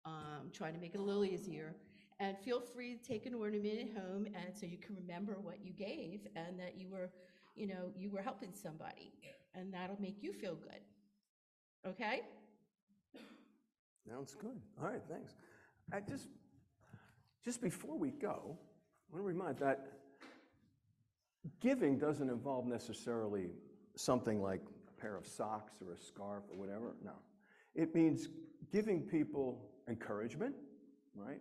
Um, 0.05 0.51
trying 0.53 0.75
to 0.75 0.81
make 0.81 0.95
it 0.95 1.01
a 1.01 1.03
little 1.03 1.25
easier. 1.25 1.77
And 2.19 2.37
feel 2.39 2.61
free 2.61 2.97
to 2.97 3.03
take 3.13 3.27
an 3.27 3.35
ornament 3.35 3.79
at 3.79 4.03
home 4.03 4.27
and 4.27 4.57
so 4.59 4.67
you 4.67 4.79
can 4.79 4.97
remember 4.97 5.37
what 5.41 5.59
you 5.63 5.73
gave 5.73 6.27
and 6.35 6.59
that 6.59 6.75
you 6.77 6.89
were, 6.89 7.11
you 7.55 7.67
know, 7.69 7.93
you 7.97 8.11
were 8.11 8.23
helping 8.23 8.53
somebody. 8.55 9.13
And 9.55 9.73
that'll 9.73 10.01
make 10.01 10.23
you 10.23 10.33
feel 10.33 10.57
good. 10.57 10.81
Okay? 11.87 12.23
Sounds 14.09 14.35
good. 14.35 14.61
All 14.81 14.89
right, 14.89 15.03
thanks. 15.09 15.35
I 15.93 16.01
just, 16.01 16.29
just 17.45 17.61
before 17.61 17.97
we 17.97 18.11
go, 18.11 18.57
I 19.11 19.15
want 19.15 19.23
to 19.25 19.29
remind 19.29 19.59
that 19.59 19.93
giving 21.61 21.99
doesn't 21.99 22.29
involve 22.29 22.67
necessarily 22.67 23.51
something 23.97 24.43
like 24.43 24.63
a 24.89 25.01
pair 25.01 25.17
of 25.17 25.27
socks 25.27 25.75
or 25.85 25.93
a 25.93 25.99
scarf 25.99 26.45
or 26.51 26.57
whatever. 26.57 26.95
No. 27.05 27.13
It 27.75 27.95
means 27.95 28.29
giving 28.73 29.03
people 29.03 29.59
encouragement, 29.89 30.55
right? 31.15 31.41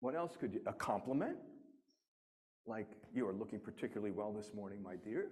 What 0.00 0.14
else 0.14 0.36
could 0.36 0.54
you, 0.54 0.60
a 0.66 0.72
compliment? 0.72 1.36
Like, 2.66 2.88
you 3.14 3.26
are 3.28 3.32
looking 3.32 3.60
particularly 3.60 4.12
well 4.12 4.32
this 4.32 4.52
morning, 4.54 4.82
my 4.82 4.96
dear. 4.96 5.28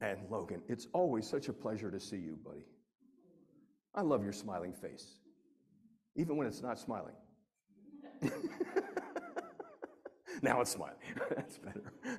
And 0.00 0.18
Logan, 0.30 0.62
it's 0.68 0.86
always 0.92 1.28
such 1.28 1.48
a 1.48 1.52
pleasure 1.52 1.90
to 1.90 1.98
see 1.98 2.16
you, 2.16 2.38
buddy. 2.44 2.64
I 3.94 4.02
love 4.02 4.22
your 4.22 4.32
smiling 4.32 4.72
face, 4.72 5.18
even 6.14 6.36
when 6.36 6.46
it's 6.46 6.62
not 6.62 6.78
smiling. 6.78 7.14
now 10.42 10.60
it's 10.60 10.72
smiling. 10.72 10.96
That's 11.36 11.58
better. 11.58 11.92
okay. 12.06 12.16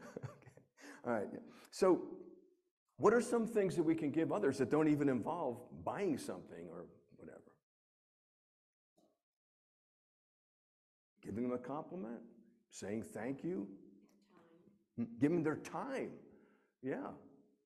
All 1.06 1.14
right. 1.14 1.28
So, 1.72 2.02
what 2.98 3.14
are 3.14 3.22
some 3.22 3.48
things 3.48 3.76
that 3.76 3.84
we 3.84 3.96
can 3.96 4.12
give 4.12 4.32
others 4.32 4.58
that 4.58 4.70
don't 4.70 4.90
even 4.90 5.08
involve 5.10 5.58
buying 5.86 6.18
something 6.18 6.68
or 6.70 6.86
whatever? 7.16 7.40
Giving 11.24 11.44
them 11.44 11.54
a 11.54 11.58
compliment, 11.58 12.20
saying 12.72 13.04
thank 13.04 13.44
you, 13.44 13.68
Mm, 15.00 15.08
giving 15.20 15.44
their 15.44 15.58
time. 15.58 16.12
Yeah, 16.82 17.12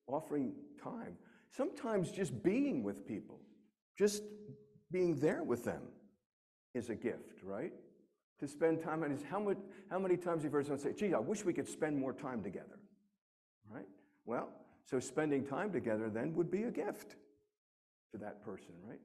offering 0.06 0.52
time. 0.82 1.16
Sometimes 1.50 2.10
just 2.10 2.42
being 2.42 2.82
with 2.82 3.06
people, 3.06 3.40
just 3.96 4.22
being 4.90 5.16
there 5.16 5.42
with 5.42 5.64
them 5.64 5.82
is 6.74 6.90
a 6.90 6.94
gift, 6.94 7.42
right? 7.42 7.72
To 8.44 8.50
spend 8.50 8.82
time 8.82 9.02
on 9.02 9.10
is 9.10 9.22
how 9.22 9.40
much 9.40 9.56
how 9.90 9.98
many 9.98 10.18
times 10.18 10.42
have 10.42 10.44
you 10.44 10.50
heard 10.50 10.66
someone 10.66 10.78
say, 10.78 10.92
gee, 10.92 11.14
I 11.14 11.18
wish 11.18 11.46
we 11.46 11.54
could 11.54 11.66
spend 11.66 11.98
more 11.98 12.12
time 12.12 12.42
together? 12.42 12.78
Right? 13.70 13.86
Well, 14.26 14.50
so 14.84 15.00
spending 15.00 15.46
time 15.46 15.72
together 15.72 16.10
then 16.10 16.34
would 16.34 16.50
be 16.50 16.64
a 16.64 16.70
gift 16.70 17.16
to 18.12 18.18
that 18.18 18.44
person, 18.44 18.74
right? 18.86 19.00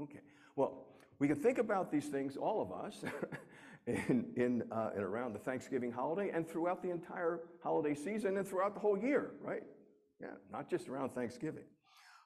Okay. 0.00 0.20
Well, 0.54 0.86
we 1.18 1.26
can 1.26 1.34
think 1.34 1.58
about 1.58 1.90
these 1.90 2.06
things, 2.06 2.36
all 2.36 2.62
of 2.62 2.70
us, 2.70 3.02
in, 3.88 4.26
in, 4.36 4.62
uh, 4.70 4.90
and 4.94 5.02
around 5.02 5.32
the 5.32 5.40
Thanksgiving 5.40 5.90
holiday 5.90 6.30
and 6.32 6.48
throughout 6.48 6.84
the 6.84 6.90
entire 6.90 7.40
holiday 7.64 7.96
season 7.96 8.36
and 8.36 8.46
throughout 8.46 8.74
the 8.74 8.80
whole 8.80 8.96
year, 8.96 9.32
right? 9.40 9.64
Yeah, 10.20 10.34
not 10.52 10.70
just 10.70 10.88
around 10.88 11.10
Thanksgiving. 11.16 11.64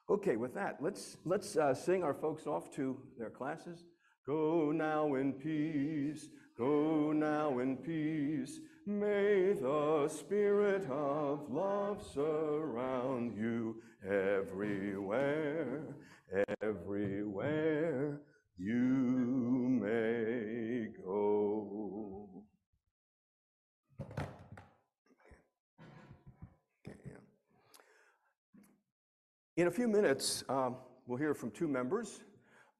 Okay, 0.07 0.35
with 0.35 0.53
that, 0.53 0.77
let's, 0.81 1.17
let's 1.25 1.57
uh, 1.57 1.73
sing 1.73 2.03
our 2.03 2.13
folks 2.13 2.45
off 2.45 2.69
to 2.75 2.95
their 3.17 3.31
classes. 3.31 3.85
Go 4.27 4.73
now 4.73 5.15
in 5.15 5.31
peace, 5.31 6.27
go 6.57 7.13
now 7.13 7.59
in 7.59 7.77
peace. 7.77 8.59
May 8.85 9.53
the 9.53 10.09
spirit 10.09 10.85
of 10.91 11.49
love 11.49 12.05
surround 12.13 13.37
you 13.37 13.81
everywhere, 14.05 15.95
everywhere 16.61 18.19
you 18.57 19.79
may 19.81 20.89
go. 21.05 22.43
In 29.55 29.67
a 29.67 29.71
few 29.71 29.87
minutes, 29.87 30.43
um, 30.49 30.75
we'll 31.05 31.17
hear 31.17 31.33
from 31.33 31.49
two 31.51 31.69
members 31.69 32.19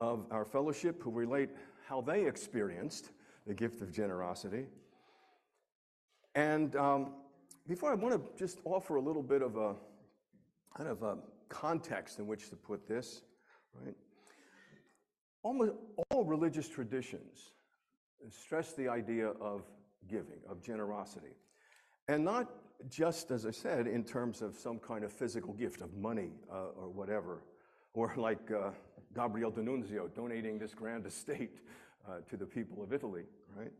of 0.02 0.26
our 0.32 0.46
fellowship 0.46 1.02
who 1.02 1.12
relate 1.12 1.50
how 1.88 2.02
they 2.02 2.26
experienced 2.26 3.12
the 3.46 3.54
gift 3.54 3.82
of 3.82 3.92
generosity. 3.92 4.66
And 6.36 6.76
um, 6.76 7.14
before 7.68 7.92
I 7.92 7.96
want 7.96 8.14
to 8.16 8.38
just 8.38 8.60
offer 8.66 8.98
a 8.98 9.02
little 9.02 9.24
bit 9.24 9.42
of 9.42 9.58
a 9.58 9.76
kind 10.76 10.90
of 10.90 11.02
a 11.02 11.18
context 11.50 12.20
in 12.20 12.28
which 12.28 12.50
to 12.50 12.56
put 12.56 12.88
this, 12.88 13.22
right? 13.74 13.96
Almost 15.44 15.74
all 16.12 16.26
religious 16.26 16.68
traditions 16.68 17.52
stress 18.30 18.74
the 18.74 18.88
idea 18.88 19.30
of 19.42 19.64
giving, 20.08 20.40
of 20.50 20.62
generosity. 20.62 21.36
And 22.08 22.24
not 22.24 22.50
just, 22.90 23.32
as 23.32 23.46
I 23.46 23.52
said, 23.52 23.88
in 23.88 24.04
terms 24.04 24.42
of 24.42 24.56
some 24.56 24.80
kind 24.80 25.04
of 25.04 25.12
physical 25.12 25.54
gift 25.54 25.82
of 25.82 25.94
money 25.96 26.32
uh, 26.52 26.68
or 26.78 26.90
whatever, 26.90 27.44
or 27.98 28.14
like 28.16 28.52
uh, 28.52 28.70
Gabriel 29.16 29.50
D'Annunzio 29.50 30.14
donating 30.16 30.60
this 30.60 30.76
grand 30.76 31.04
estate 31.08 31.58
uh, 32.08 32.20
to 32.30 32.38
the 32.38 32.46
people 32.46 32.84
of 32.84 32.94
Italy, 32.94 33.24
right? 33.56 33.72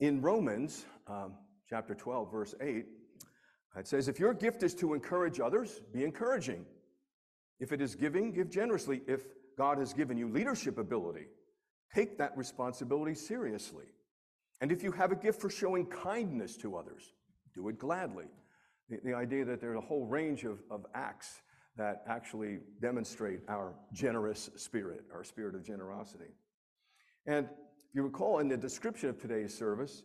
In 0.00 0.20
Romans 0.20 0.84
um, 1.06 1.32
chapter 1.66 1.94
12, 1.94 2.30
verse 2.30 2.54
8, 2.60 2.84
it 3.78 3.88
says, 3.88 4.08
If 4.08 4.20
your 4.20 4.34
gift 4.34 4.62
is 4.62 4.74
to 4.74 4.92
encourage 4.92 5.40
others, 5.40 5.80
be 5.94 6.04
encouraging. 6.04 6.66
If 7.58 7.72
it 7.72 7.80
is 7.80 7.94
giving, 7.94 8.32
give 8.32 8.50
generously. 8.50 9.00
If 9.06 9.22
God 9.56 9.78
has 9.78 9.94
given 9.94 10.18
you 10.18 10.28
leadership 10.28 10.76
ability, 10.76 11.28
take 11.94 12.18
that 12.18 12.36
responsibility 12.36 13.14
seriously. 13.14 13.86
And 14.60 14.70
if 14.70 14.82
you 14.82 14.92
have 14.92 15.10
a 15.10 15.16
gift 15.16 15.40
for 15.40 15.48
showing 15.48 15.86
kindness 15.86 16.54
to 16.58 16.76
others, 16.76 17.14
do 17.54 17.66
it 17.70 17.78
gladly. 17.78 18.26
The, 18.90 18.98
the 19.02 19.14
idea 19.14 19.46
that 19.46 19.62
there's 19.62 19.78
a 19.78 19.80
whole 19.80 20.04
range 20.04 20.44
of, 20.44 20.58
of 20.70 20.84
acts 20.94 21.40
that 21.76 22.02
actually 22.08 22.58
demonstrate 22.80 23.40
our 23.48 23.74
generous 23.92 24.50
spirit, 24.56 25.04
our 25.12 25.24
spirit 25.24 25.54
of 25.54 25.64
generosity. 25.64 26.30
And 27.26 27.46
if 27.46 27.94
you 27.94 28.02
recall 28.02 28.38
in 28.38 28.48
the 28.48 28.56
description 28.56 29.08
of 29.08 29.20
today's 29.20 29.56
service, 29.56 30.02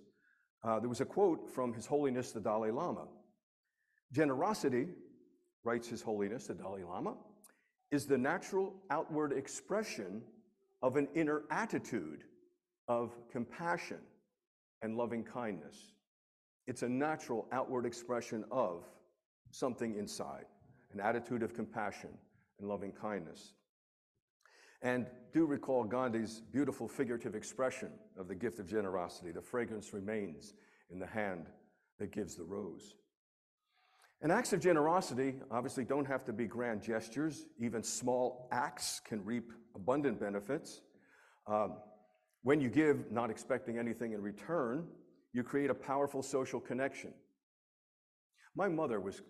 uh, 0.63 0.79
there 0.79 0.89
was 0.89 1.01
a 1.01 1.05
quote 1.05 1.49
from 1.49 1.73
His 1.73 1.86
Holiness 1.86 2.31
the 2.31 2.39
Dalai 2.39 2.71
Lama. 2.71 3.07
Generosity, 4.12 4.88
writes 5.63 5.88
His 5.88 6.01
Holiness 6.01 6.47
the 6.47 6.53
Dalai 6.53 6.84
Lama, 6.84 7.15
is 7.91 8.05
the 8.05 8.17
natural 8.17 8.73
outward 8.89 9.31
expression 9.31 10.21
of 10.81 10.97
an 10.97 11.07
inner 11.13 11.43
attitude 11.51 12.23
of 12.88 13.12
compassion 13.31 13.99
and 14.81 14.97
loving 14.97 15.23
kindness. 15.23 15.93
It's 16.67 16.84
a 16.84 16.89
natural 16.89 17.47
outward 17.51 17.86
expression 17.86 18.43
of 18.51 18.84
something 19.51 19.95
inside, 19.95 20.45
an 20.93 20.99
attitude 20.99 21.43
of 21.43 21.54
compassion 21.54 22.10
and 22.60 22.67
loving 22.67 22.91
kindness. 22.91 23.54
And 24.82 25.06
do 25.34 25.45
recall 25.45 25.84
Gandhi's 25.84 26.41
beautiful 26.51 26.88
figurative 26.88 27.36
expression 27.36 27.91
of 28.17 28.27
the 28.27 28.36
gift 28.36 28.60
of 28.60 28.67
generosity 28.67 29.32
the 29.32 29.41
fragrance 29.41 29.93
remains 29.93 30.54
in 30.89 30.99
the 30.99 31.06
hand 31.08 31.47
that 31.99 32.12
gives 32.12 32.36
the 32.36 32.43
rose. 32.43 32.95
And 34.21 34.32
acts 34.32 34.54
of 34.54 34.60
generosity 34.60 35.36
obviously 35.49 35.84
don't 35.84 36.06
have 36.06 36.23
to 36.25 36.34
be 36.34 36.45
grand 36.45 36.82
gestures. 36.82 37.45
Even 37.60 37.82
small 37.82 38.47
acts 38.51 39.01
can 39.04 39.23
reap 39.25 39.51
abundant 39.75 40.19
benefits. 40.19 40.82
Um, 41.47 41.77
when 42.43 42.62
you 42.62 42.69
give, 42.69 43.12
not 43.12 43.32
expecting 43.32 43.80
anything 43.80 44.13
in 44.13 44.21
return, 44.21 44.88
you 45.34 45.43
create 45.43 45.69
a 45.69 45.75
powerful 45.75 46.21
social 46.21 46.60
connection. 46.60 47.13
My 48.56 48.67
mother 48.67 48.99
was, 48.99 49.21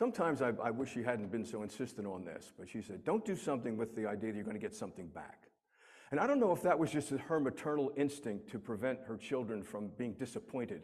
sometimes 0.00 0.40
I, 0.40 0.52
I 0.64 0.70
wish 0.70 0.94
she 0.94 1.02
hadn't 1.02 1.30
been 1.30 1.44
so 1.44 1.62
insistent 1.62 2.06
on 2.06 2.24
this, 2.24 2.52
but 2.58 2.66
she 2.66 2.80
said, 2.80 3.04
don't 3.04 3.22
do 3.22 3.36
something 3.36 3.76
with 3.76 3.94
the 3.94 4.06
idea 4.06 4.32
that 4.32 4.36
you're 4.36 4.44
going 4.44 4.56
to 4.56 4.60
get 4.60 4.74
something 4.74 5.06
back. 5.08 5.42
And 6.10 6.18
I 6.18 6.26
don't 6.26 6.40
know 6.40 6.52
if 6.52 6.62
that 6.62 6.78
was 6.78 6.90
just 6.90 7.10
her 7.10 7.38
maternal 7.38 7.92
instinct 7.98 8.50
to 8.52 8.58
prevent 8.58 8.98
her 9.06 9.18
children 9.18 9.62
from 9.62 9.90
being 9.98 10.14
disappointed 10.14 10.80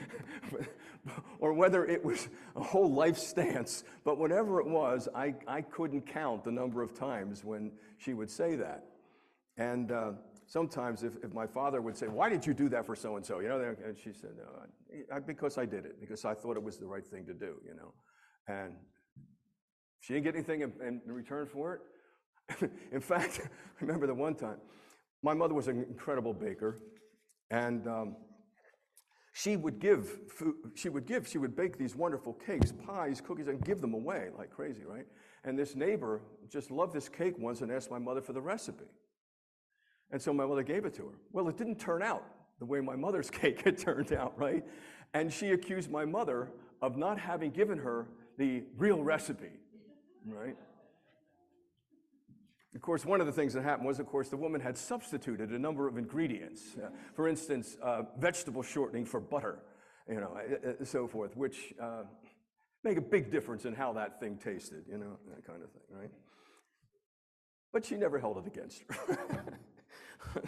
or 1.38 1.52
whether 1.52 1.84
it 1.84 2.02
was 2.02 2.28
a 2.56 2.62
whole 2.62 2.90
life 2.90 3.18
stance, 3.18 3.84
but 4.04 4.16
whatever 4.18 4.58
it 4.58 4.66
was, 4.66 5.06
I, 5.14 5.34
I 5.46 5.60
couldn't 5.60 6.06
count 6.06 6.44
the 6.44 6.50
number 6.50 6.82
of 6.82 6.98
times 6.98 7.44
when 7.44 7.72
she 7.98 8.14
would 8.14 8.30
say 8.30 8.56
that. 8.56 8.86
And 9.58 9.92
uh, 9.92 10.12
sometimes 10.46 11.04
if, 11.04 11.12
if 11.22 11.34
my 11.34 11.46
father 11.46 11.82
would 11.82 11.96
say, 11.96 12.08
why 12.08 12.30
did 12.30 12.46
you 12.46 12.54
do 12.54 12.70
that 12.70 12.86
for 12.86 12.96
so-and-so? 12.96 13.40
You 13.40 13.48
know, 13.48 13.76
and 13.84 13.98
she 14.02 14.12
said, 14.14 14.30
because 15.26 15.58
I 15.58 15.66
did 15.66 15.84
it, 15.84 16.00
because 16.00 16.24
I 16.24 16.32
thought 16.32 16.56
it 16.56 16.62
was 16.62 16.78
the 16.78 16.86
right 16.86 17.06
thing 17.06 17.26
to 17.26 17.34
do, 17.34 17.56
you 17.68 17.74
know. 17.76 17.92
And 18.48 18.74
she 20.00 20.12
didn't 20.12 20.24
get 20.24 20.34
anything 20.34 20.60
in, 20.60 21.00
return 21.06 21.46
for 21.46 21.74
it. 21.74 22.70
in 22.92 23.00
fact, 23.00 23.40
I 23.44 23.48
remember 23.80 24.06
the 24.06 24.14
one 24.14 24.34
time, 24.34 24.58
my 25.22 25.32
mother 25.32 25.54
was 25.54 25.68
an 25.68 25.86
incredible 25.88 26.34
baker, 26.34 26.78
and 27.50 27.86
um, 27.88 28.16
she 29.32 29.56
would 29.56 29.80
give 29.80 30.30
food, 30.30 30.54
she 30.74 30.90
would 30.90 31.06
give, 31.06 31.26
she 31.26 31.38
would 31.38 31.56
bake 31.56 31.78
these 31.78 31.96
wonderful 31.96 32.34
cakes, 32.34 32.72
pies, 32.86 33.20
cookies, 33.20 33.48
and 33.48 33.64
give 33.64 33.80
them 33.80 33.94
away 33.94 34.28
like 34.36 34.50
crazy, 34.50 34.84
right? 34.84 35.06
And 35.44 35.58
this 35.58 35.74
neighbor 35.74 36.20
just 36.50 36.70
loved 36.70 36.92
this 36.92 37.08
cake 37.08 37.38
once 37.38 37.62
and 37.62 37.72
asked 37.72 37.90
my 37.90 37.98
mother 37.98 38.20
for 38.20 38.32
the 38.32 38.40
recipe. 38.40 38.84
And 40.10 40.20
so 40.20 40.32
my 40.32 40.46
mother 40.46 40.62
gave 40.62 40.84
it 40.84 40.94
to 40.94 41.02
her. 41.02 41.14
Well, 41.32 41.48
it 41.48 41.56
didn't 41.56 41.80
turn 41.80 42.02
out 42.02 42.24
the 42.58 42.64
way 42.64 42.80
my 42.80 42.96
mother's 42.96 43.30
cake 43.42 43.62
had 43.64 43.78
turned 43.78 44.12
out, 44.12 44.38
right? 44.38 44.64
And 45.14 45.32
she 45.32 45.50
accused 45.50 45.90
my 45.90 46.04
mother 46.04 46.50
of 46.82 46.96
not 46.96 47.18
having 47.18 47.50
given 47.50 47.78
her 47.78 48.06
the 48.38 48.64
real 48.76 49.02
recipe, 49.02 49.52
right? 50.26 50.56
Of 52.74 52.82
course, 52.82 53.04
one 53.04 53.20
of 53.20 53.26
the 53.26 53.32
things 53.32 53.54
that 53.54 53.62
happened 53.62 53.86
was, 53.86 54.00
of 54.00 54.06
course, 54.06 54.28
the 54.28 54.36
woman 54.36 54.60
had 54.60 54.76
substituted 54.76 55.50
a 55.50 55.58
number 55.58 55.86
of 55.86 55.96
ingredients. 55.96 56.76
Uh, 56.76 56.88
for 57.14 57.28
instance, 57.28 57.76
uh, 57.80 58.02
vegetable 58.18 58.62
shortening 58.62 59.04
for 59.04 59.20
butter, 59.20 59.60
you 60.08 60.16
know, 60.16 60.36
uh, 60.36 60.70
uh, 60.70 60.84
so 60.84 61.06
forth, 61.06 61.36
which 61.36 61.72
uh, 61.80 62.02
make 62.82 62.98
a 62.98 63.00
big 63.00 63.30
difference 63.30 63.64
in 63.64 63.74
how 63.74 63.92
that 63.92 64.18
thing 64.18 64.36
tasted, 64.36 64.84
you 64.90 64.98
know, 64.98 65.18
that 65.32 65.46
kind 65.46 65.62
of 65.62 65.70
thing, 65.70 65.82
right? 65.88 66.10
But 67.72 67.84
she 67.84 67.94
never 67.94 68.18
held 68.18 68.38
it 68.38 68.46
against 68.46 68.82
her. 68.88 69.58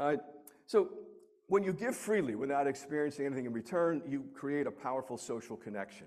okay. 0.00 0.22
So 0.66 0.90
when 1.48 1.64
you 1.64 1.72
give 1.72 1.96
freely 1.96 2.34
without 2.34 2.66
experiencing 2.66 3.26
anything 3.26 3.46
in 3.46 3.52
return, 3.52 4.02
you 4.08 4.24
create 4.32 4.66
a 4.66 4.70
powerful 4.70 5.18
social 5.18 5.56
connection. 5.56 6.06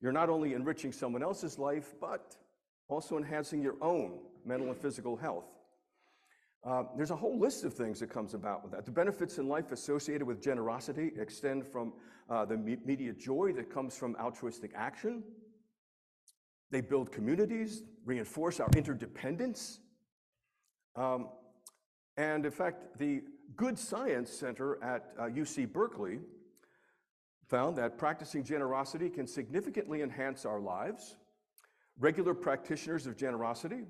You're 0.00 0.12
not 0.12 0.28
only 0.28 0.54
enriching 0.54 0.92
someone 0.92 1.22
else's 1.22 1.58
life, 1.58 1.94
but 2.00 2.36
also 2.88 3.16
enhancing 3.16 3.62
your 3.62 3.76
own 3.80 4.18
mental 4.44 4.68
and 4.68 4.76
physical 4.76 5.16
health. 5.16 5.44
Uh, 6.64 6.84
there's 6.96 7.10
a 7.10 7.16
whole 7.16 7.38
list 7.38 7.64
of 7.64 7.72
things 7.72 8.00
that 8.00 8.10
comes 8.10 8.34
about 8.34 8.62
with 8.62 8.72
that. 8.72 8.84
The 8.84 8.90
benefits 8.90 9.38
in 9.38 9.48
life 9.48 9.72
associated 9.72 10.26
with 10.26 10.42
generosity 10.42 11.12
extend 11.18 11.66
from 11.66 11.92
uh, 12.28 12.44
the 12.44 12.54
immediate 12.54 13.18
joy 13.18 13.52
that 13.56 13.72
comes 13.72 13.96
from 13.96 14.14
altruistic 14.16 14.72
action. 14.74 15.22
They 16.70 16.80
build 16.80 17.10
communities, 17.10 17.82
reinforce 18.04 18.60
our 18.60 18.68
interdependence. 18.76 19.80
Um, 20.96 21.28
and 22.16 22.44
in 22.44 22.52
fact, 22.52 22.98
the 22.98 23.22
Good 23.56 23.78
Science 23.78 24.30
Center 24.30 24.82
at 24.82 25.12
uh, 25.18 25.22
UC 25.24 25.72
Berkeley 25.72 26.18
found 27.50 27.76
that 27.76 27.98
practicing 27.98 28.44
generosity 28.44 29.10
can 29.10 29.26
significantly 29.26 30.02
enhance 30.02 30.46
our 30.46 30.60
lives. 30.60 31.16
Regular 31.98 32.32
practitioners 32.32 33.06
of 33.06 33.16
generosity 33.16 33.82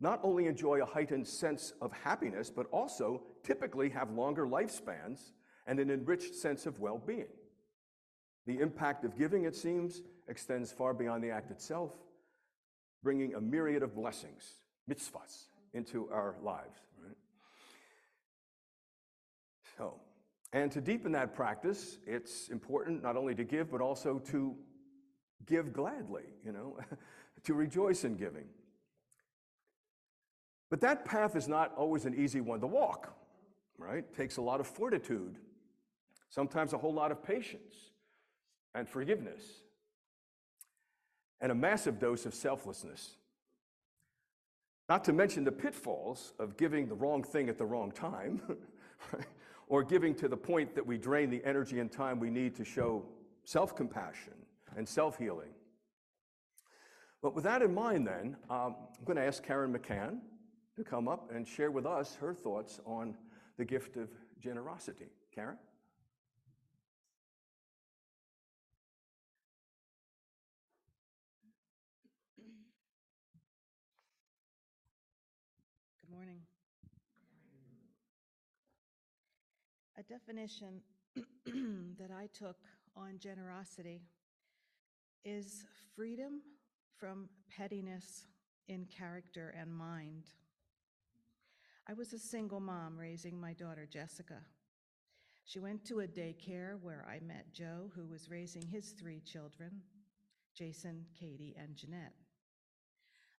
not 0.00 0.20
only 0.22 0.46
enjoy 0.46 0.80
a 0.80 0.86
heightened 0.86 1.26
sense 1.26 1.72
of 1.82 1.92
happiness, 1.92 2.48
but 2.48 2.66
also 2.70 3.22
typically 3.42 3.88
have 3.88 4.12
longer 4.12 4.46
lifespans 4.46 5.32
and 5.66 5.80
an 5.80 5.90
enriched 5.90 6.36
sense 6.36 6.66
of 6.66 6.78
well 6.78 7.02
being. 7.04 7.26
The 8.46 8.60
impact 8.60 9.04
of 9.04 9.18
giving, 9.18 9.44
it 9.44 9.56
seems, 9.56 10.02
extends 10.28 10.70
far 10.70 10.94
beyond 10.94 11.24
the 11.24 11.30
act 11.30 11.50
itself, 11.50 11.90
bringing 13.02 13.34
a 13.34 13.40
myriad 13.40 13.82
of 13.82 13.96
blessings, 13.96 14.54
mitzvahs, 14.88 15.48
into 15.74 16.08
our 16.12 16.36
lives. 16.42 16.78
Right? 17.04 17.16
So, 19.76 20.00
and 20.52 20.72
to 20.72 20.80
deepen 20.80 21.12
that 21.12 21.34
practice, 21.34 21.98
it's 22.06 22.48
important 22.48 23.02
not 23.02 23.16
only 23.16 23.34
to 23.34 23.44
give, 23.44 23.70
but 23.70 23.80
also 23.80 24.18
to 24.30 24.56
give 25.46 25.72
gladly, 25.72 26.24
you 26.44 26.52
know, 26.52 26.78
to 27.44 27.54
rejoice 27.54 28.04
in 28.04 28.16
giving. 28.16 28.46
But 30.70 30.80
that 30.82 31.04
path 31.04 31.36
is 31.36 31.48
not 31.48 31.72
always 31.76 32.04
an 32.04 32.14
easy 32.14 32.40
one 32.40 32.60
to 32.60 32.66
walk, 32.66 33.14
right? 33.78 33.98
It 33.98 34.14
takes 34.14 34.36
a 34.36 34.42
lot 34.42 34.60
of 34.60 34.66
fortitude, 34.66 35.36
sometimes 36.30 36.72
a 36.72 36.78
whole 36.78 36.92
lot 36.92 37.10
of 37.10 37.22
patience 37.22 37.74
and 38.74 38.88
forgiveness, 38.88 39.42
and 41.40 41.52
a 41.52 41.54
massive 41.54 41.98
dose 41.98 42.26
of 42.26 42.34
selflessness. 42.34 43.16
Not 44.88 45.04
to 45.04 45.12
mention 45.12 45.44
the 45.44 45.52
pitfalls 45.52 46.32
of 46.38 46.56
giving 46.56 46.88
the 46.88 46.94
wrong 46.94 47.22
thing 47.22 47.48
at 47.50 47.58
the 47.58 47.66
wrong 47.66 47.92
time, 47.92 48.40
right? 49.12 49.26
Or 49.68 49.84
giving 49.84 50.14
to 50.16 50.28
the 50.28 50.36
point 50.36 50.74
that 50.74 50.86
we 50.86 50.98
drain 50.98 51.30
the 51.30 51.44
energy 51.44 51.78
and 51.80 51.92
time 51.92 52.18
we 52.18 52.30
need 52.30 52.54
to 52.56 52.64
show 52.64 53.04
self 53.44 53.76
compassion 53.76 54.34
and 54.76 54.88
self 54.88 55.18
healing. 55.18 55.50
But 57.22 57.34
with 57.34 57.44
that 57.44 57.62
in 57.62 57.74
mind, 57.74 58.06
then, 58.06 58.36
um, 58.48 58.76
I'm 58.98 59.04
going 59.04 59.16
to 59.16 59.24
ask 59.24 59.42
Karen 59.42 59.72
McCann 59.76 60.18
to 60.76 60.84
come 60.84 61.08
up 61.08 61.32
and 61.34 61.46
share 61.46 61.70
with 61.70 61.84
us 61.84 62.16
her 62.20 62.32
thoughts 62.32 62.80
on 62.86 63.14
the 63.56 63.64
gift 63.64 63.96
of 63.96 64.08
generosity. 64.40 65.06
Karen? 65.34 65.56
Good 76.00 76.14
morning. 76.14 76.40
A 79.97 79.97
definition 80.08 80.80
that 81.98 82.10
I 82.10 82.28
took 82.32 82.56
on 82.96 83.18
generosity 83.18 84.00
is 85.24 85.64
freedom 85.94 86.40
from 86.96 87.28
pettiness 87.54 88.24
in 88.68 88.86
character 88.86 89.54
and 89.58 89.72
mind. 89.72 90.24
I 91.86 91.92
was 91.92 92.12
a 92.12 92.18
single 92.18 92.60
mom 92.60 92.96
raising 92.98 93.38
my 93.38 93.52
daughter 93.52 93.86
Jessica. 93.90 94.38
She 95.44 95.58
went 95.58 95.84
to 95.86 96.00
a 96.00 96.06
daycare 96.06 96.80
where 96.80 97.06
I 97.08 97.20
met 97.24 97.52
Joe, 97.52 97.90
who 97.94 98.06
was 98.06 98.30
raising 98.30 98.66
his 98.66 98.90
three 98.90 99.20
children 99.20 99.82
Jason, 100.56 101.04
Katie, 101.18 101.54
and 101.56 101.76
Jeanette. 101.76 102.14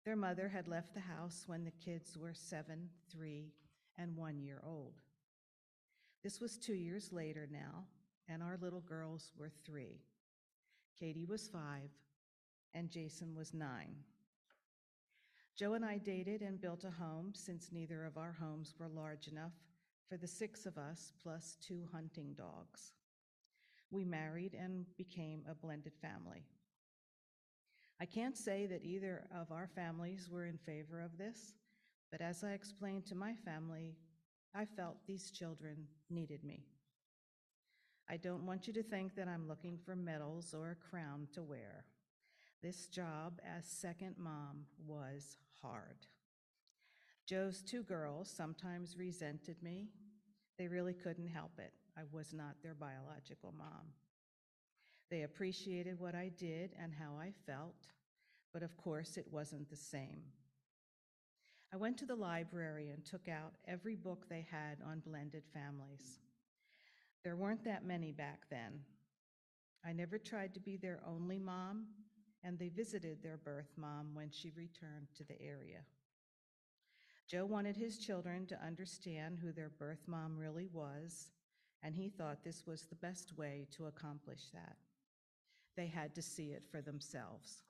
Their 0.05 0.15
mother 0.15 0.47
had 0.47 0.67
left 0.67 0.93
the 0.93 1.01
house 1.01 1.43
when 1.47 1.65
the 1.65 1.71
kids 1.83 2.17
were 2.17 2.33
seven, 2.33 2.89
three, 3.11 3.51
and 3.97 4.15
one 4.15 4.39
year 4.39 4.61
old. 4.65 5.01
This 6.23 6.41
was 6.41 6.57
two 6.57 6.73
years 6.73 7.13
later 7.13 7.47
now, 7.49 7.85
and 8.27 8.43
our 8.43 8.57
little 8.61 8.81
girls 8.81 9.31
were 9.37 9.51
three. 9.65 10.01
Katie 10.99 11.25
was 11.25 11.47
five, 11.47 11.89
and 12.73 12.91
Jason 12.91 13.33
was 13.35 13.53
nine. 13.53 13.95
Joe 15.55 15.73
and 15.73 15.85
I 15.85 15.97
dated 15.97 16.41
and 16.41 16.59
built 16.59 16.83
a 16.83 16.91
home 16.91 17.31
since 17.33 17.71
neither 17.71 18.05
of 18.05 18.17
our 18.17 18.35
homes 18.39 18.75
were 18.77 18.87
large 18.89 19.27
enough 19.27 19.53
for 20.09 20.17
the 20.17 20.27
six 20.27 20.65
of 20.65 20.77
us 20.77 21.13
plus 21.21 21.57
two 21.61 21.87
hunting 21.91 22.33
dogs. 22.33 22.93
We 23.91 24.03
married 24.03 24.55
and 24.59 24.85
became 24.97 25.43
a 25.49 25.55
blended 25.55 25.93
family. 26.01 26.43
I 28.01 28.05
can't 28.05 28.37
say 28.37 28.65
that 28.67 28.83
either 28.83 29.27
of 29.35 29.51
our 29.51 29.67
families 29.67 30.29
were 30.29 30.45
in 30.45 30.57
favor 30.57 31.01
of 31.01 31.17
this, 31.17 31.55
but 32.11 32.21
as 32.21 32.43
I 32.43 32.51
explained 32.51 33.05
to 33.07 33.15
my 33.15 33.33
family, 33.33 33.95
I 34.55 34.65
felt 34.65 34.97
these 35.05 35.31
children 35.31 35.87
needed 36.09 36.43
me. 36.43 36.65
I 38.09 38.17
don't 38.17 38.45
want 38.45 38.65
you 38.65 38.73
to 38.73 38.83
think 38.83 39.15
that 39.15 39.27
I'm 39.27 39.47
looking 39.47 39.77
for 39.77 39.95
medals 39.95 40.55
or 40.57 40.71
a 40.71 40.89
crown 40.89 41.27
to 41.33 41.43
wear. 41.43 41.85
This 42.61 42.87
job 42.87 43.39
as 43.45 43.65
second 43.65 44.15
mom 44.17 44.65
was 44.85 45.37
hard. 45.61 46.07
Joe's 47.27 47.61
two 47.61 47.83
girls 47.83 48.27
sometimes 48.27 48.97
resented 48.97 49.61
me. 49.61 49.89
They 50.57 50.67
really 50.67 50.93
couldn't 50.93 51.27
help 51.27 51.51
it. 51.59 51.71
I 51.95 52.01
was 52.11 52.33
not 52.33 52.55
their 52.63 52.73
biological 52.73 53.53
mom. 53.55 53.93
They 55.11 55.21
appreciated 55.21 55.99
what 55.99 56.15
I 56.15 56.31
did 56.37 56.71
and 56.81 56.91
how 56.93 57.17
I 57.19 57.33
felt, 57.45 57.87
but 58.51 58.63
of 58.63 58.75
course 58.77 59.17
it 59.17 59.27
wasn't 59.31 59.69
the 59.69 59.75
same. 59.75 60.21
I 61.71 61.77
went 61.77 61.97
to 61.99 62.05
the 62.05 62.15
library 62.15 62.89
and 62.89 63.05
took 63.05 63.27
out 63.27 63.53
every 63.67 63.95
book 63.95 64.25
they 64.27 64.45
had 64.49 64.77
on 64.83 65.01
blended 65.01 65.43
families. 65.53 66.19
There 67.23 67.35
weren't 67.35 67.63
that 67.65 67.85
many 67.85 68.11
back 68.11 68.45
then. 68.49 68.79
I 69.85 69.93
never 69.93 70.17
tried 70.17 70.53
to 70.55 70.59
be 70.59 70.77
their 70.77 70.99
only 71.07 71.37
mom, 71.37 71.85
and 72.43 72.57
they 72.57 72.69
visited 72.69 73.21
their 73.21 73.37
birth 73.37 73.71
mom 73.77 74.11
when 74.13 74.31
she 74.31 74.51
returned 74.51 75.07
to 75.15 75.23
the 75.23 75.39
area. 75.41 75.81
Joe 77.27 77.45
wanted 77.45 77.77
his 77.77 77.99
children 77.99 78.47
to 78.47 78.65
understand 78.65 79.37
who 79.37 79.51
their 79.51 79.69
birth 79.69 80.07
mom 80.07 80.37
really 80.37 80.67
was, 80.73 81.29
and 81.83 81.93
he 81.93 82.09
thought 82.09 82.43
this 82.43 82.65
was 82.65 82.83
the 82.83 82.95
best 82.95 83.37
way 83.37 83.67
to 83.77 83.85
accomplish 83.85 84.49
that. 84.53 84.77
They 85.77 85.85
had 85.85 86.15
to 86.15 86.21
see 86.23 86.47
it 86.47 86.63
for 86.71 86.81
themselves. 86.81 87.61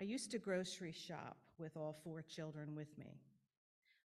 I 0.00 0.04
used 0.04 0.30
to 0.30 0.38
grocery 0.38 0.92
shop 0.92 1.38
with 1.58 1.76
all 1.76 1.98
four 2.04 2.22
children 2.22 2.74
with 2.76 2.96
me. 2.96 3.20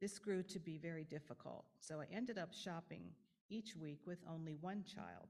This 0.01 0.19
grew 0.19 0.43
to 0.43 0.59
be 0.59 0.77
very 0.77 1.05
difficult, 1.05 1.65
so 1.79 2.01
I 2.01 2.13
ended 2.13 2.37
up 2.37 2.53
shopping 2.53 3.03
each 3.49 3.75
week 3.75 4.01
with 4.05 4.19
only 4.29 4.55
one 4.59 4.83
child. 4.83 5.29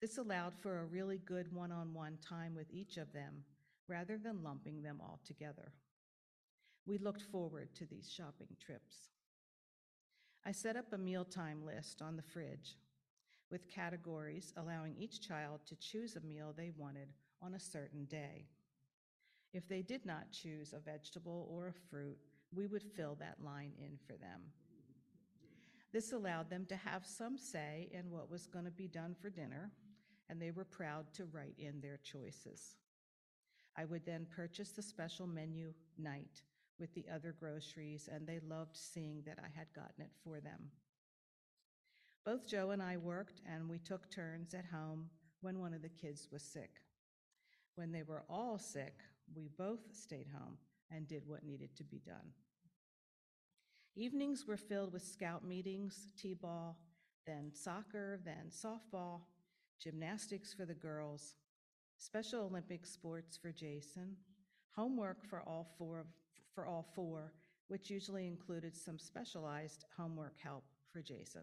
This 0.00 0.18
allowed 0.18 0.54
for 0.54 0.78
a 0.78 0.86
really 0.86 1.18
good 1.18 1.52
one 1.52 1.72
on 1.72 1.92
one 1.92 2.16
time 2.26 2.54
with 2.54 2.70
each 2.70 2.96
of 2.96 3.12
them 3.12 3.42
rather 3.88 4.16
than 4.16 4.44
lumping 4.44 4.82
them 4.82 5.00
all 5.02 5.20
together. 5.26 5.72
We 6.86 6.98
looked 6.98 7.22
forward 7.22 7.74
to 7.74 7.86
these 7.86 8.08
shopping 8.08 8.56
trips. 8.64 9.10
I 10.46 10.52
set 10.52 10.76
up 10.76 10.92
a 10.92 10.98
mealtime 10.98 11.66
list 11.66 12.00
on 12.00 12.16
the 12.16 12.22
fridge 12.22 12.78
with 13.50 13.68
categories 13.68 14.54
allowing 14.56 14.94
each 14.96 15.20
child 15.20 15.60
to 15.66 15.74
choose 15.74 16.14
a 16.14 16.20
meal 16.20 16.54
they 16.56 16.70
wanted 16.78 17.08
on 17.42 17.54
a 17.54 17.60
certain 17.60 18.04
day. 18.04 18.46
If 19.52 19.68
they 19.68 19.82
did 19.82 20.06
not 20.06 20.30
choose 20.30 20.72
a 20.72 20.78
vegetable 20.78 21.48
or 21.50 21.68
a 21.68 21.88
fruit, 21.90 22.18
we 22.54 22.66
would 22.66 22.82
fill 22.82 23.16
that 23.16 23.44
line 23.44 23.72
in 23.78 23.98
for 24.06 24.12
them. 24.14 24.40
This 25.92 26.12
allowed 26.12 26.50
them 26.50 26.66
to 26.66 26.76
have 26.76 27.04
some 27.04 27.36
say 27.36 27.88
in 27.92 28.10
what 28.10 28.30
was 28.30 28.46
going 28.46 28.64
to 28.64 28.70
be 28.70 28.86
done 28.86 29.16
for 29.20 29.28
dinner, 29.28 29.72
and 30.28 30.40
they 30.40 30.52
were 30.52 30.64
proud 30.64 31.12
to 31.14 31.24
write 31.26 31.56
in 31.58 31.80
their 31.80 31.98
choices. 31.98 32.76
I 33.76 33.84
would 33.84 34.04
then 34.04 34.26
purchase 34.30 34.70
the 34.70 34.82
special 34.82 35.26
menu 35.26 35.72
night 35.98 36.42
with 36.78 36.94
the 36.94 37.06
other 37.12 37.34
groceries, 37.38 38.08
and 38.12 38.26
they 38.26 38.38
loved 38.48 38.76
seeing 38.76 39.22
that 39.26 39.38
I 39.38 39.48
had 39.56 39.72
gotten 39.74 40.04
it 40.04 40.12
for 40.22 40.40
them. 40.40 40.70
Both 42.24 42.46
Joe 42.46 42.70
and 42.70 42.82
I 42.82 42.96
worked, 42.96 43.40
and 43.46 43.68
we 43.68 43.78
took 43.78 44.10
turns 44.10 44.54
at 44.54 44.64
home 44.64 45.10
when 45.40 45.58
one 45.58 45.74
of 45.74 45.82
the 45.82 45.88
kids 45.88 46.28
was 46.30 46.42
sick. 46.42 46.70
When 47.74 47.90
they 47.90 48.02
were 48.02 48.24
all 48.28 48.58
sick, 48.58 48.94
we 49.34 49.48
both 49.58 49.80
stayed 49.92 50.26
home 50.32 50.56
and 50.90 51.06
did 51.06 51.26
what 51.26 51.44
needed 51.44 51.76
to 51.76 51.84
be 51.84 52.00
done. 52.04 52.32
Evenings 53.96 54.46
were 54.46 54.56
filled 54.56 54.92
with 54.92 55.02
scout 55.02 55.44
meetings, 55.44 56.12
t-ball, 56.16 56.78
then 57.26 57.50
soccer, 57.52 58.20
then 58.24 58.50
softball, 58.50 59.22
gymnastics 59.80 60.54
for 60.54 60.64
the 60.64 60.74
girls, 60.74 61.34
Special 61.98 62.44
Olympic 62.44 62.86
sports 62.86 63.36
for 63.36 63.52
Jason, 63.52 64.16
homework 64.74 65.22
for 65.22 65.42
all 65.46 65.68
four, 65.76 66.06
for 66.54 66.66
all 66.66 66.86
four, 66.94 67.34
which 67.68 67.90
usually 67.90 68.26
included 68.26 68.74
some 68.74 68.98
specialized 68.98 69.84
homework 69.98 70.38
help 70.42 70.64
for 70.90 71.02
Jason. 71.02 71.42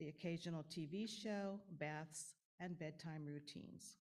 The 0.00 0.08
occasional 0.08 0.64
TV 0.64 1.06
show, 1.06 1.60
baths, 1.78 2.34
and 2.60 2.78
bedtime 2.78 3.26
routines. 3.26 3.96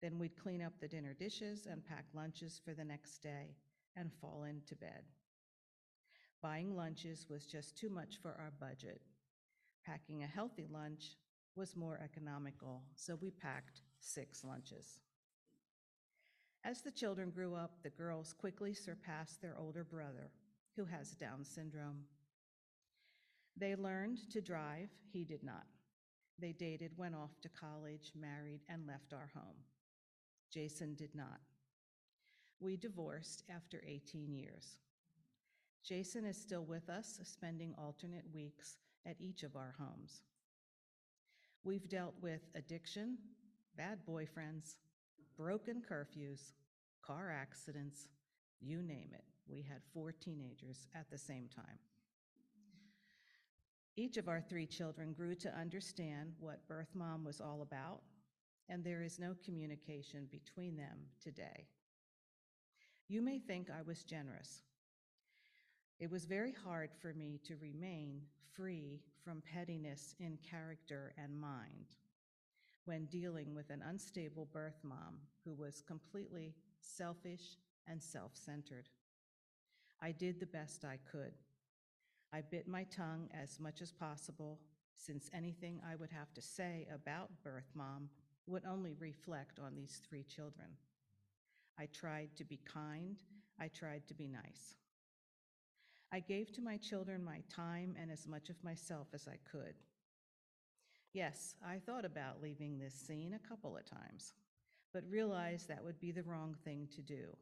Then 0.00 0.18
we'd 0.18 0.36
clean 0.36 0.62
up 0.62 0.74
the 0.80 0.88
dinner 0.88 1.14
dishes 1.14 1.66
and 1.70 1.84
pack 1.84 2.06
lunches 2.14 2.60
for 2.64 2.72
the 2.72 2.84
next 2.84 3.18
day 3.18 3.56
and 3.96 4.12
fall 4.20 4.44
into 4.44 4.76
bed. 4.76 5.02
Buying 6.40 6.76
lunches 6.76 7.26
was 7.28 7.46
just 7.46 7.76
too 7.76 7.88
much 7.88 8.18
for 8.22 8.30
our 8.30 8.52
budget. 8.60 9.00
Packing 9.84 10.22
a 10.22 10.26
healthy 10.26 10.66
lunch 10.70 11.16
was 11.56 11.74
more 11.74 12.00
economical, 12.02 12.82
so 12.94 13.16
we 13.20 13.30
packed 13.30 13.82
six 13.98 14.44
lunches. 14.44 15.00
As 16.64 16.80
the 16.80 16.92
children 16.92 17.30
grew 17.30 17.54
up, 17.54 17.82
the 17.82 17.90
girls 17.90 18.32
quickly 18.32 18.74
surpassed 18.74 19.42
their 19.42 19.56
older 19.58 19.82
brother, 19.82 20.30
who 20.76 20.84
has 20.84 21.16
Down 21.16 21.44
syndrome. 21.44 22.04
They 23.56 23.74
learned 23.74 24.30
to 24.30 24.40
drive, 24.40 24.90
he 25.12 25.24
did 25.24 25.42
not. 25.42 25.66
They 26.38 26.52
dated, 26.52 26.92
went 26.96 27.16
off 27.16 27.40
to 27.42 27.48
college, 27.48 28.12
married, 28.14 28.60
and 28.68 28.86
left 28.86 29.12
our 29.12 29.30
home. 29.34 29.56
Jason 30.50 30.94
did 30.94 31.14
not. 31.14 31.40
We 32.60 32.76
divorced 32.76 33.44
after 33.54 33.82
18 33.86 34.32
years. 34.32 34.78
Jason 35.84 36.24
is 36.24 36.36
still 36.36 36.64
with 36.64 36.88
us, 36.88 37.20
spending 37.22 37.74
alternate 37.78 38.24
weeks 38.34 38.76
at 39.06 39.16
each 39.20 39.42
of 39.42 39.56
our 39.56 39.74
homes. 39.78 40.22
We've 41.64 41.88
dealt 41.88 42.14
with 42.20 42.40
addiction, 42.54 43.18
bad 43.76 43.98
boyfriends, 44.08 44.76
broken 45.36 45.82
curfews, 45.88 46.52
car 47.02 47.30
accidents, 47.30 48.08
you 48.60 48.82
name 48.82 49.10
it. 49.12 49.24
We 49.46 49.62
had 49.62 49.82
four 49.94 50.12
teenagers 50.12 50.88
at 50.94 51.10
the 51.10 51.18
same 51.18 51.48
time. 51.54 51.78
Each 53.96 54.16
of 54.16 54.28
our 54.28 54.40
three 54.40 54.66
children 54.66 55.12
grew 55.12 55.34
to 55.36 55.56
understand 55.58 56.34
what 56.38 56.66
birth 56.68 56.94
mom 56.94 57.24
was 57.24 57.40
all 57.40 57.62
about, 57.62 58.02
and 58.68 58.84
there 58.84 59.02
is 59.02 59.18
no 59.18 59.34
communication 59.44 60.28
between 60.30 60.76
them 60.76 60.98
today. 61.22 61.66
You 63.08 63.22
may 63.22 63.38
think 63.38 63.68
I 63.70 63.82
was 63.82 64.04
generous. 64.04 64.62
It 65.98 66.10
was 66.10 66.26
very 66.26 66.52
hard 66.52 66.90
for 67.00 67.14
me 67.14 67.40
to 67.46 67.56
remain 67.56 68.20
free 68.54 69.00
from 69.24 69.42
pettiness 69.42 70.14
in 70.20 70.38
character 70.48 71.14
and 71.16 71.40
mind 71.40 71.96
when 72.84 73.06
dealing 73.06 73.54
with 73.54 73.70
an 73.70 73.82
unstable 73.88 74.48
birth 74.52 74.78
mom 74.82 75.18
who 75.44 75.54
was 75.54 75.82
completely 75.86 76.54
selfish 76.80 77.58
and 77.86 78.02
self 78.02 78.32
centered. 78.34 78.88
I 80.00 80.12
did 80.12 80.38
the 80.38 80.46
best 80.46 80.84
I 80.84 80.98
could. 81.10 81.32
I 82.32 82.42
bit 82.42 82.68
my 82.68 82.84
tongue 82.84 83.28
as 83.34 83.58
much 83.58 83.80
as 83.80 83.90
possible, 83.90 84.58
since 84.94 85.30
anything 85.34 85.80
I 85.86 85.96
would 85.96 86.10
have 86.10 86.32
to 86.34 86.42
say 86.42 86.86
about 86.94 87.30
birth 87.42 87.70
mom 87.74 88.08
would 88.48 88.64
only 88.64 88.94
reflect 88.98 89.58
on 89.58 89.74
these 89.74 90.00
three 90.08 90.24
children. 90.24 90.68
I 91.78 91.86
tried 91.86 92.30
to 92.36 92.44
be 92.44 92.60
kind, 92.64 93.16
I 93.60 93.68
tried 93.68 94.06
to 94.08 94.14
be 94.14 94.26
nice. 94.26 94.74
I 96.12 96.20
gave 96.20 96.52
to 96.52 96.62
my 96.62 96.78
children 96.78 97.22
my 97.22 97.42
time 97.54 97.94
and 98.00 98.10
as 98.10 98.26
much 98.26 98.48
of 98.48 98.64
myself 98.64 99.08
as 99.12 99.28
I 99.28 99.36
could. 99.50 99.74
Yes, 101.12 101.54
I 101.64 101.78
thought 101.78 102.04
about 102.04 102.42
leaving 102.42 102.78
this 102.78 102.94
scene 102.94 103.34
a 103.34 103.48
couple 103.48 103.76
of 103.76 103.84
times, 103.84 104.32
but 104.92 105.02
realized 105.10 105.68
that 105.68 105.84
would 105.84 106.00
be 106.00 106.12
the 106.12 106.22
wrong 106.22 106.56
thing 106.64 106.88
to 106.94 107.02
do. 107.02 107.36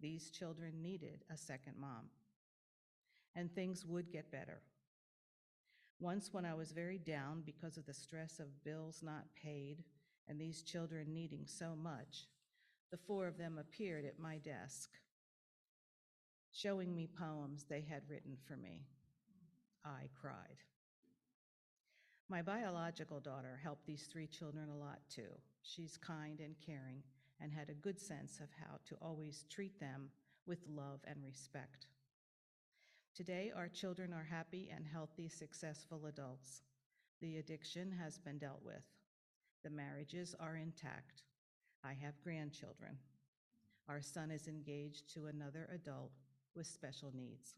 These 0.00 0.30
children 0.30 0.82
needed 0.82 1.24
a 1.32 1.36
second 1.36 1.74
mom. 1.78 2.10
And 3.36 3.52
things 3.52 3.84
would 3.84 4.10
get 4.10 4.32
better. 4.32 4.62
Once, 6.00 6.32
when 6.32 6.44
I 6.44 6.54
was 6.54 6.72
very 6.72 6.98
down 6.98 7.42
because 7.44 7.76
of 7.76 7.86
the 7.86 7.94
stress 7.94 8.40
of 8.40 8.64
bills 8.64 9.00
not 9.02 9.24
paid 9.40 9.84
and 10.28 10.40
these 10.40 10.62
children 10.62 11.12
needing 11.12 11.46
so 11.46 11.74
much, 11.74 12.28
the 12.90 12.96
four 12.96 13.26
of 13.26 13.38
them 13.38 13.58
appeared 13.58 14.04
at 14.04 14.18
my 14.18 14.38
desk, 14.38 14.90
showing 16.52 16.94
me 16.94 17.08
poems 17.18 17.64
they 17.64 17.80
had 17.80 18.02
written 18.08 18.36
for 18.46 18.56
me. 18.56 18.86
I 19.84 20.08
cried. 20.20 20.62
My 22.28 22.42
biological 22.42 23.20
daughter 23.20 23.58
helped 23.62 23.86
these 23.86 24.02
three 24.02 24.26
children 24.26 24.68
a 24.68 24.76
lot 24.76 25.00
too. 25.08 25.30
She's 25.62 25.96
kind 25.96 26.40
and 26.40 26.54
caring 26.64 27.02
and 27.40 27.52
had 27.52 27.70
a 27.70 27.74
good 27.74 27.98
sense 27.98 28.38
of 28.40 28.48
how 28.60 28.76
to 28.86 28.96
always 29.00 29.44
treat 29.48 29.78
them 29.80 30.10
with 30.46 30.58
love 30.68 31.00
and 31.06 31.16
respect. 31.24 31.86
Today, 33.14 33.50
our 33.54 33.68
children 33.68 34.12
are 34.12 34.28
happy 34.30 34.70
and 34.74 34.86
healthy, 34.86 35.28
successful 35.28 36.06
adults. 36.06 36.62
The 37.20 37.38
addiction 37.38 37.92
has 37.92 38.18
been 38.18 38.38
dealt 38.38 38.62
with. 38.62 38.84
The 39.68 39.74
marriages 39.74 40.34
are 40.40 40.56
intact. 40.56 41.24
I 41.84 41.92
have 42.02 42.22
grandchildren. 42.24 42.96
Our 43.86 44.00
son 44.00 44.30
is 44.30 44.48
engaged 44.48 45.12
to 45.12 45.26
another 45.26 45.68
adult 45.74 46.12
with 46.56 46.66
special 46.66 47.12
needs. 47.14 47.56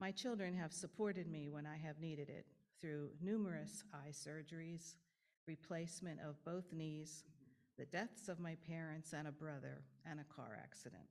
My 0.00 0.10
children 0.12 0.56
have 0.56 0.72
supported 0.72 1.30
me 1.30 1.50
when 1.50 1.66
I 1.66 1.76
have 1.76 2.00
needed 2.00 2.30
it 2.30 2.46
through 2.80 3.10
numerous 3.20 3.84
eye 3.92 4.12
surgeries, 4.12 4.94
replacement 5.46 6.20
of 6.26 6.42
both 6.42 6.72
knees, 6.72 7.24
the 7.76 7.84
deaths 7.84 8.30
of 8.30 8.40
my 8.40 8.56
parents 8.66 9.12
and 9.12 9.28
a 9.28 9.32
brother, 9.32 9.82
and 10.10 10.20
a 10.20 10.34
car 10.34 10.58
accident. 10.58 11.10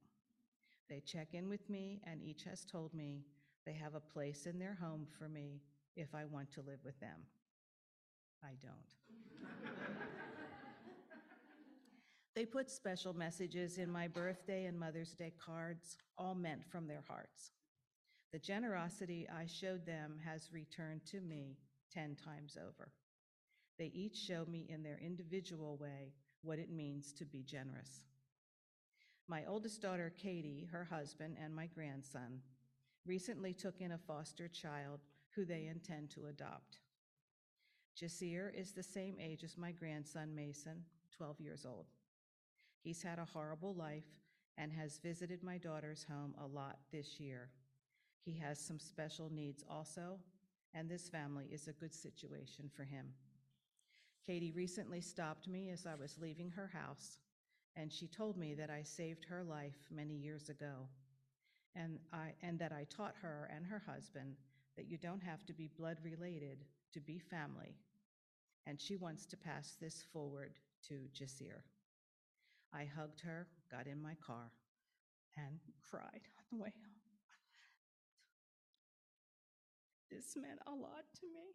They 0.90 1.02
check 1.02 1.36
in 1.36 1.50
with 1.50 1.70
me, 1.70 2.02
and 2.04 2.20
each 2.24 2.46
has 2.46 2.66
told 2.66 2.96
me 2.96 3.26
they 3.64 3.74
have 3.74 3.94
a 3.94 4.00
place 4.00 4.48
in 4.48 4.58
their 4.58 4.78
home 4.82 5.06
for 5.20 5.30
me 5.30 5.62
if 5.96 6.16
I 6.16 6.26
want 6.26 6.52
to 6.54 6.62
live 6.62 6.80
with 6.84 7.00
them. 7.00 7.28
I 8.44 8.56
don't. 8.62 9.05
They 12.36 12.46
put 12.46 12.70
special 12.70 13.14
messages 13.14 13.78
in 13.78 13.90
my 13.90 14.10
birthday 14.10 14.66
and 14.66 14.78
Mother's 14.78 15.14
Day 15.14 15.32
cards, 15.44 15.98
all 16.18 16.36
meant 16.36 16.66
from 16.66 16.86
their 16.86 17.04
hearts. 17.08 17.52
The 18.34 18.40
generosity 18.40 19.26
I 19.34 19.46
showed 19.46 19.86
them 19.86 20.20
has 20.26 20.52
returned 20.52 21.06
to 21.12 21.22
me 21.22 21.56
10 21.94 22.18
times 22.18 22.58
over. 22.62 22.92
They 23.80 23.92
each 23.94 24.18
show 24.18 24.46
me 24.50 24.68
in 24.70 24.84
their 24.84 25.00
individual 25.02 25.78
way 25.78 26.12
what 26.42 26.60
it 26.60 26.70
means 26.70 27.14
to 27.14 27.26
be 27.26 27.42
generous. 27.42 28.04
My 29.30 29.46
oldest 29.48 29.82
daughter, 29.82 30.14
Katie, 30.22 30.68
her 30.72 30.84
husband, 30.84 31.38
and 31.42 31.56
my 31.56 31.68
grandson 31.68 32.42
recently 33.06 33.54
took 33.54 33.80
in 33.80 33.94
a 33.94 33.98
foster 33.98 34.50
child 34.50 35.00
who 35.36 35.46
they 35.46 35.68
intend 35.68 36.10
to 36.12 36.28
adopt. 36.28 36.80
Jasir 37.96 38.54
is 38.54 38.72
the 38.72 38.84
same 38.84 39.16
age 39.22 39.44
as 39.44 39.58
my 39.58 39.72
grandson, 39.72 40.36
Mason, 40.36 40.84
12 41.16 41.40
years 41.40 41.66
old. 41.66 41.86
He's 42.84 43.02
had 43.02 43.20
a 43.20 43.26
horrible 43.26 43.74
life 43.74 44.04
and 44.58 44.72
has 44.74 45.00
visited 45.00 45.44
my 45.44 45.58
daughter's 45.58 46.06
home 46.10 46.36
a 46.42 46.46
lot 46.46 46.78
this 46.92 47.20
year. 47.20 47.50
He 48.26 48.34
has 48.40 48.60
some 48.60 48.80
special 48.80 49.32
needs 49.32 49.64
also, 49.70 50.20
and 50.74 50.90
this 50.90 51.08
family 51.08 51.48
is 51.52 51.68
a 51.68 51.74
good 51.74 51.94
situation 51.94 52.70
for 52.76 52.84
him. 52.84 53.08
Katie 54.26 54.52
recently 54.52 55.00
stopped 55.00 55.48
me 55.48 55.70
as 55.70 55.86
I 55.86 55.96
was 55.96 56.18
leaving 56.20 56.50
her 56.52 56.68
house, 56.68 57.18
and 57.78 57.94
she 57.94 58.08
told 58.08 58.38
me 58.38 58.56
that 58.56 58.70
I 58.70 58.84
saved 58.84 59.26
her 59.26 59.44
life 59.44 59.88
many 59.90 60.16
years 60.16 60.50
ago, 60.50 60.88
and, 61.76 62.00
I, 62.12 62.34
and 62.42 62.60
that 62.60 62.74
I 62.74 62.88
taught 62.90 63.16
her 63.22 63.50
and 63.56 63.66
her 63.66 63.84
husband 63.86 64.36
that 64.76 64.90
you 64.90 64.98
don't 64.98 65.24
have 65.24 65.46
to 65.46 65.54
be 65.54 65.70
blood 65.78 65.98
related 66.04 66.66
to 66.96 67.02
be 67.02 67.20
family, 67.20 67.76
and 68.66 68.80
she 68.80 68.96
wants 68.96 69.26
to 69.26 69.38
pass 69.38 69.76
this 69.82 70.06
forward 70.14 70.54
to 70.88 70.94
Jasir. 71.14 71.62
I 72.74 72.86
hugged 72.86 73.22
her, 73.22 73.48
got 73.70 73.86
in 73.86 74.02
my 74.02 74.16
car, 74.26 74.52
and 75.36 75.60
cried 75.90 76.22
on 76.40 76.58
the 76.58 76.64
way 76.64 76.70
home. 76.70 76.96
This 80.10 80.38
meant 80.38 80.60
a 80.66 80.72
lot 80.72 81.04
to 81.20 81.26
me. 81.26 81.52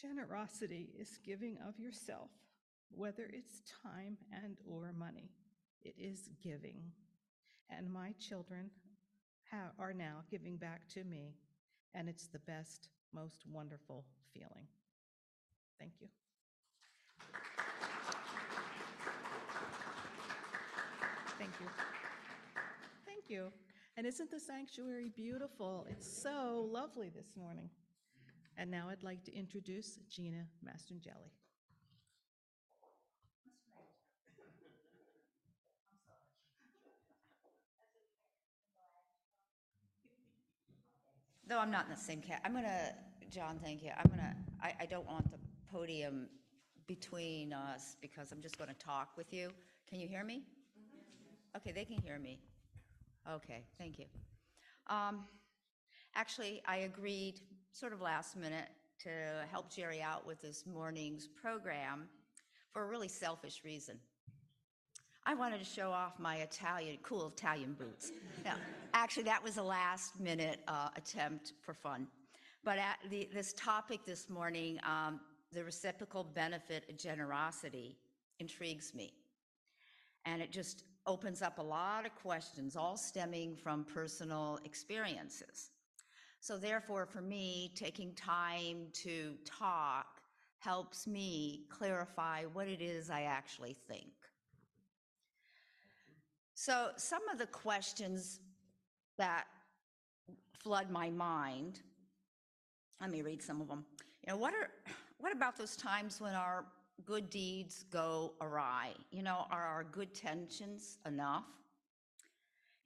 Generosity 0.00 0.88
is 0.98 1.18
giving 1.22 1.58
of 1.68 1.78
yourself, 1.78 2.30
whether 2.90 3.28
it's 3.30 3.60
time 3.84 4.16
and 4.32 4.56
or 4.66 4.94
money. 4.98 5.28
It 5.82 5.94
is 5.98 6.30
giving. 6.42 6.80
And 7.68 7.92
my 7.92 8.14
children 8.18 8.70
are 9.78 9.92
now 9.92 10.22
giving 10.30 10.56
back 10.56 10.88
to 10.94 11.04
me, 11.04 11.34
and 11.94 12.08
it's 12.08 12.26
the 12.26 12.38
best, 12.40 12.88
most 13.12 13.44
wonderful 13.50 14.04
feeling. 14.32 14.66
Thank 15.78 15.92
you. 16.00 16.08
Thank 21.38 21.52
you. 21.60 21.66
Thank 23.06 23.28
you. 23.28 23.52
And 23.96 24.06
isn't 24.06 24.30
the 24.30 24.40
sanctuary 24.40 25.10
beautiful? 25.14 25.86
It's 25.90 26.10
so 26.22 26.68
lovely 26.70 27.08
this 27.08 27.36
morning. 27.36 27.70
And 28.56 28.70
now 28.70 28.88
I'd 28.90 29.02
like 29.02 29.24
to 29.24 29.34
introduce 29.34 29.98
Gina 30.08 30.46
Mastrangeli. 30.64 31.30
Though 41.50 41.58
I'm 41.58 41.70
not 41.70 41.86
in 41.86 41.90
the 41.90 42.00
same 42.00 42.22
cat, 42.22 42.40
I'm 42.44 42.54
gonna, 42.54 42.94
John, 43.28 43.58
thank 43.60 43.82
you. 43.82 43.90
I'm 43.98 44.08
gonna, 44.08 44.36
I, 44.62 44.72
I 44.82 44.86
don't 44.86 45.04
want 45.04 45.28
the 45.32 45.38
podium 45.70 46.28
between 46.86 47.52
us 47.52 47.96
because 48.00 48.30
I'm 48.30 48.40
just 48.40 48.56
gonna 48.56 48.72
talk 48.74 49.08
with 49.16 49.32
you. 49.32 49.50
Can 49.88 49.98
you 49.98 50.06
hear 50.06 50.22
me? 50.22 50.44
Okay, 51.56 51.72
they 51.72 51.84
can 51.84 52.00
hear 52.00 52.20
me. 52.20 52.38
Okay, 53.28 53.64
thank 53.78 53.98
you. 53.98 54.04
Um, 54.86 55.24
Actually, 56.14 56.62
I 56.66 56.78
agreed 56.78 57.40
sort 57.72 57.92
of 57.92 58.00
last 58.00 58.36
minute 58.36 58.68
to 59.02 59.10
help 59.50 59.72
Jerry 59.72 60.02
out 60.02 60.26
with 60.26 60.42
this 60.42 60.64
morning's 60.66 61.28
program 61.28 62.08
for 62.72 62.84
a 62.84 62.86
really 62.86 63.08
selfish 63.08 63.62
reason. 63.64 63.98
I 65.24 65.34
wanted 65.34 65.58
to 65.58 65.64
show 65.64 65.90
off 65.90 66.18
my 66.18 66.36
Italian, 66.36 66.98
cool 67.02 67.28
Italian 67.28 67.74
boots. 67.74 68.12
No, 68.44 68.52
actually, 68.92 69.24
that 69.24 69.42
was 69.42 69.56
a 69.56 69.62
last 69.62 70.18
minute 70.20 70.60
uh, 70.68 70.88
attempt 70.96 71.54
for 71.62 71.74
fun. 71.74 72.06
But 72.64 72.78
at 72.78 72.98
the, 73.10 73.28
this 73.32 73.52
topic 73.54 74.00
this 74.06 74.28
morning, 74.28 74.78
um, 74.84 75.20
the 75.52 75.64
reciprocal 75.64 76.24
benefit 76.24 76.84
of 76.88 76.96
generosity, 76.96 77.96
intrigues 78.38 78.94
me. 78.94 79.12
And 80.24 80.42
it 80.42 80.50
just 80.50 80.84
opens 81.06 81.42
up 81.42 81.58
a 81.58 81.62
lot 81.62 82.06
of 82.06 82.14
questions, 82.16 82.76
all 82.76 82.96
stemming 82.96 83.56
from 83.56 83.84
personal 83.84 84.58
experiences. 84.64 85.70
So 86.40 86.56
therefore, 86.56 87.06
for 87.06 87.20
me, 87.20 87.72
taking 87.74 88.14
time 88.14 88.86
to 89.04 89.34
talk 89.44 90.20
helps 90.58 91.06
me 91.06 91.64
clarify 91.70 92.44
what 92.52 92.68
it 92.68 92.82
is 92.82 93.10
I 93.10 93.22
actually 93.22 93.76
think. 93.88 94.12
So 96.54 96.90
some 96.96 97.26
of 97.32 97.38
the 97.38 97.46
questions 97.46 98.40
that 99.20 99.44
flood 100.58 100.90
my 100.90 101.10
mind, 101.10 101.80
let 103.00 103.10
me 103.10 103.20
read 103.22 103.42
some 103.42 103.60
of 103.60 103.68
them. 103.68 103.84
You 104.26 104.32
know, 104.32 104.38
what 104.38 104.54
are, 104.54 104.70
what 105.18 105.32
about 105.32 105.56
those 105.56 105.76
times 105.76 106.20
when 106.20 106.34
our 106.34 106.64
good 107.04 107.28
deeds 107.28 107.84
go 107.90 108.32
awry? 108.40 108.92
You 109.10 109.22
know, 109.22 109.46
are 109.50 109.62
our 109.62 109.84
good 109.84 110.14
tensions 110.14 110.98
enough? 111.06 111.44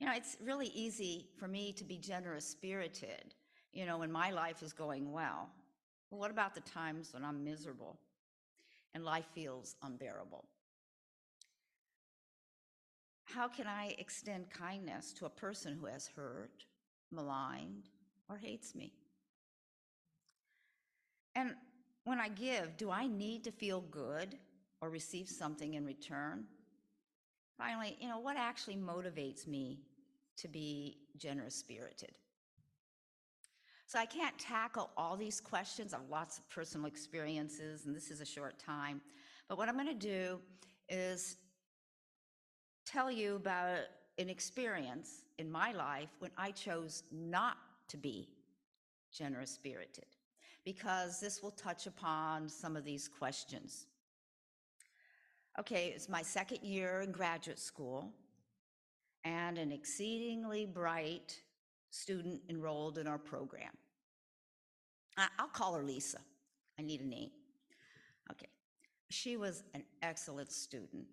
You 0.01 0.09
know, 0.09 0.13
it's 0.17 0.37
really 0.43 0.73
easy 0.75 1.29
for 1.39 1.47
me 1.47 1.73
to 1.73 1.85
be 1.85 1.99
generous 1.99 2.45
spirited, 2.45 3.35
you 3.73 3.87
know, 3.87 3.99
when 3.99 4.11
my 4.11 4.33
life 4.33 4.61
is 4.61 4.73
going 4.73 5.13
well. 5.13 5.49
But 6.11 6.19
what 6.19 6.33
about 6.33 6.55
the 6.55 6.63
times 6.63 7.15
when 7.15 7.25
I'm 7.25 7.45
miserable 7.45 7.99
and 8.93 9.05
life 9.05 9.27
feels 9.35 9.77
unbearable? 9.83 10.45
How 13.35 13.49
can 13.49 13.67
I 13.67 13.97
extend 13.99 14.49
kindness 14.51 15.13
to 15.15 15.27
a 15.27 15.31
person 15.31 15.77
who 15.79 15.87
has 15.87 16.07
hurt, 16.07 16.65
maligned, 17.11 17.89
or 18.29 18.37
hates 18.37 18.77
me? 18.77 18.93
And 21.35 21.55
when 22.05 22.21
I 22.21 22.29
give, 22.29 22.77
do 22.77 22.93
I 22.93 23.09
need 23.09 23.43
to 23.45 23.51
feel 23.51 23.81
good 23.91 24.39
or 24.81 24.89
receive 24.89 25.29
something 25.29 25.75
in 25.75 25.85
return? 25.85 26.45
Finally, 27.59 27.97
you 28.01 28.09
know, 28.09 28.21
what 28.21 28.37
actually 28.37 28.77
motivates 28.77 29.49
me 29.49 29.81
to 30.37 30.47
be 30.47 30.99
generous 31.17 31.57
spirited? 31.57 32.13
So 33.87 33.99
I 33.99 34.07
can't 34.07 34.39
tackle 34.39 34.91
all 34.97 35.17
these 35.17 35.41
questions. 35.41 35.93
Have 35.93 36.03
lots 36.09 36.39
of 36.39 36.49
personal 36.51 36.87
experiences, 36.87 37.87
and 37.87 37.97
this 37.97 38.13
is 38.13 38.21
a 38.21 38.27
short 38.27 38.61
time. 38.61 39.01
But 39.49 39.59
what 39.59 39.69
I'm 39.69 39.75
going 39.75 39.89
to 39.89 39.95
do 39.95 40.39
is 40.89 41.37
tell 42.85 43.11
you 43.11 43.37
about 43.37 43.81
an 44.19 44.29
experience 44.29 45.25
in 45.39 45.51
my 45.51 45.73
life 45.73 46.11
when 46.19 46.31
I 46.37 46.51
chose 46.51 47.03
not 47.11 47.57
to 47.89 47.97
be 47.97 48.29
generous 49.13 49.51
spirited, 49.51 50.07
because 50.65 51.21
this 51.21 51.43
will 51.43 51.53
touch 51.53 51.87
upon 51.87 52.49
some 52.49 52.77
of 52.77 52.85
these 52.85 53.09
questions. 53.09 53.87
Okay, 55.59 55.93
it's 55.95 56.09
my 56.09 56.23
second 56.23 56.63
year 56.63 57.03
in 57.03 57.13
graduate 57.13 57.59
school, 57.59 58.13
and 59.25 59.57
an 59.57 59.71
exceedingly 59.71 60.67
bright 60.67 61.41
student 61.91 62.41
enrolled 62.49 62.99
in 62.99 63.07
our 63.07 63.19
program. 63.19 63.71
I'll 65.17 65.47
call 65.47 65.75
her 65.75 65.83
Lisa. 65.85 66.19
I 66.79 66.83
need 66.83 67.01
a 67.01 67.07
name. 67.07 67.31
Okay. 68.33 68.49
She 69.11 69.37
was 69.37 69.63
an 69.75 69.85
excellent 70.03 70.51
student, 70.51 71.07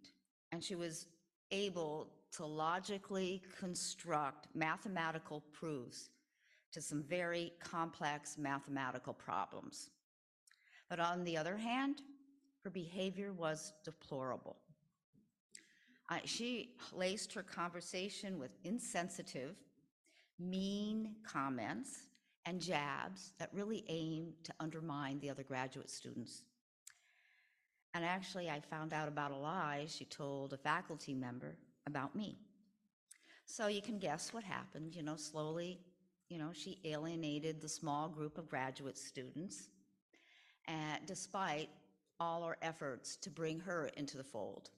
and 0.51 0.63
she 0.63 0.73
was 0.73 1.05
able 1.51 2.07
to 2.37 2.45
logically 2.45 3.41
construct 3.59 4.47
mathematical 4.55 5.43
proofs 5.51 6.09
to 6.71 6.81
some 6.81 7.03
very 7.03 7.51
complex 7.59 8.37
mathematical 8.37 9.13
problems. 9.13 9.89
But 10.89 10.99
on 10.99 11.23
the 11.23 11.37
other 11.37 11.57
hand, 11.57 12.01
her 12.63 12.69
behavior 12.69 13.33
was 13.33 13.73
deplorable. 13.83 14.57
Uh, 16.09 16.19
she 16.25 16.75
laced 16.93 17.33
her 17.33 17.43
conversation 17.43 18.37
with 18.37 18.51
insensitive, 18.63 19.55
mean 20.39 21.15
comments 21.25 22.07
and 22.45 22.61
jabs 22.61 23.33
that 23.39 23.49
really 23.53 23.85
aim 23.87 24.33
to 24.43 24.53
undermine 24.59 25.19
the 25.19 25.29
other 25.29 25.43
graduate 25.43 25.89
students. 25.89 26.43
And 27.93 28.05
actually, 28.05 28.49
I 28.49 28.59
found 28.61 28.93
out 28.93 29.07
about 29.07 29.31
a 29.31 29.35
lie 29.35 29.85
she 29.87 30.05
told 30.05 30.53
a 30.53 30.57
faculty 30.57 31.13
member 31.13 31.55
about 31.87 32.15
me. 32.15 32.37
So 33.45 33.67
you 33.67 33.81
can 33.81 33.99
guess 33.99 34.33
what 34.33 34.43
happened, 34.43 34.95
you 34.95 35.03
know, 35.03 35.17
slowly, 35.17 35.79
you 36.29 36.37
know, 36.37 36.51
she 36.53 36.79
alienated 36.85 37.59
the 37.59 37.67
small 37.67 38.07
group 38.07 38.37
of 38.37 38.47
graduate 38.47 38.97
students, 38.97 39.67
and 40.67 41.05
despite 41.05 41.69
all 42.19 42.43
our 42.43 42.55
efforts 42.61 43.17
to 43.17 43.29
bring 43.29 43.59
her 43.59 43.89
into 43.97 44.15
the 44.15 44.23
fold. 44.23 44.69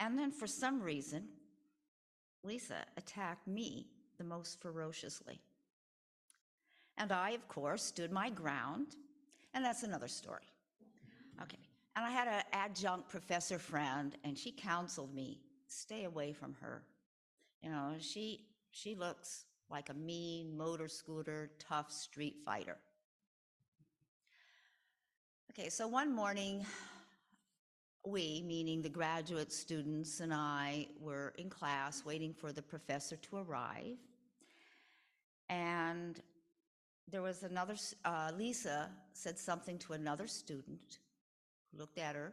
And 0.00 0.18
then 0.18 0.32
for 0.32 0.48
some 0.48 0.82
reason, 0.82 1.28
Lisa 2.42 2.84
attacked 2.96 3.46
me 3.46 3.86
the 4.18 4.24
most 4.24 4.60
ferociously. 4.60 5.40
And 6.98 7.12
I, 7.12 7.30
of 7.30 7.46
course, 7.48 7.84
stood 7.84 8.10
my 8.10 8.30
ground, 8.30 8.96
and 9.54 9.64
that's 9.64 9.82
another 9.82 10.08
story. 10.08 10.50
And 11.96 12.04
I 12.04 12.10
had 12.10 12.28
an 12.28 12.42
adjunct 12.52 13.08
professor 13.08 13.58
friend, 13.58 14.16
and 14.24 14.38
she 14.38 14.52
counseled 14.52 15.14
me 15.14 15.40
stay 15.66 16.04
away 16.04 16.32
from 16.32 16.54
her. 16.60 16.82
You 17.62 17.70
know, 17.70 17.94
she 18.00 18.46
she 18.72 18.94
looks 18.94 19.44
like 19.70 19.88
a 19.88 19.94
mean 19.94 20.56
motor 20.56 20.88
scooter, 20.88 21.50
tough 21.58 21.92
street 21.92 22.36
fighter. 22.44 22.76
Okay, 25.50 25.68
so 25.68 25.88
one 25.88 26.14
morning, 26.14 26.64
we, 28.04 28.42
meaning 28.46 28.82
the 28.82 28.88
graduate 28.88 29.52
students 29.52 30.20
and 30.20 30.32
I, 30.32 30.86
were 31.00 31.34
in 31.38 31.50
class 31.50 32.04
waiting 32.04 32.32
for 32.32 32.52
the 32.52 32.62
professor 32.62 33.16
to 33.16 33.36
arrive. 33.38 33.98
And 35.48 36.20
there 37.10 37.22
was 37.22 37.42
another, 37.42 37.74
uh, 38.04 38.30
Lisa 38.36 38.90
said 39.12 39.38
something 39.38 39.78
to 39.80 39.94
another 39.94 40.28
student, 40.28 40.98
looked 41.76 41.98
at 41.98 42.14
her, 42.14 42.32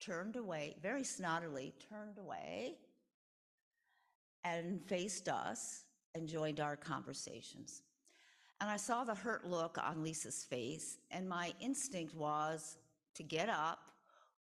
turned 0.00 0.36
away, 0.36 0.76
very 0.82 1.02
snottily 1.02 1.72
turned 1.88 2.18
away, 2.18 2.76
and 4.44 4.82
faced 4.86 5.28
us 5.28 5.84
and 6.14 6.28
joined 6.28 6.60
our 6.60 6.76
conversations. 6.76 7.82
And 8.60 8.70
I 8.70 8.76
saw 8.76 9.04
the 9.04 9.14
hurt 9.14 9.46
look 9.46 9.76
on 9.82 10.02
Lisa's 10.02 10.44
face, 10.44 10.98
and 11.10 11.28
my 11.28 11.52
instinct 11.60 12.14
was 12.14 12.78
to 13.14 13.22
get 13.22 13.48
up, 13.48 13.80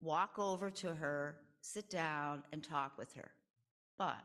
walk 0.01 0.37
over 0.37 0.69
to 0.69 0.93
her, 0.95 1.37
sit 1.61 1.89
down, 1.89 2.43
and 2.51 2.63
talk 2.63 2.97
with 2.97 3.13
her. 3.13 3.31
But 3.97 4.21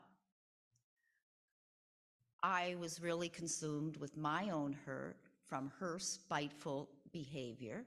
I 2.43 2.77
was 2.81 3.01
really 3.01 3.29
consumed 3.29 3.97
with 3.97 4.17
my 4.17 4.51
own 4.51 4.77
hurt 4.87 5.19
from 5.47 5.71
her 5.79 5.99
spiteful 5.99 6.89
behavior. 7.13 7.85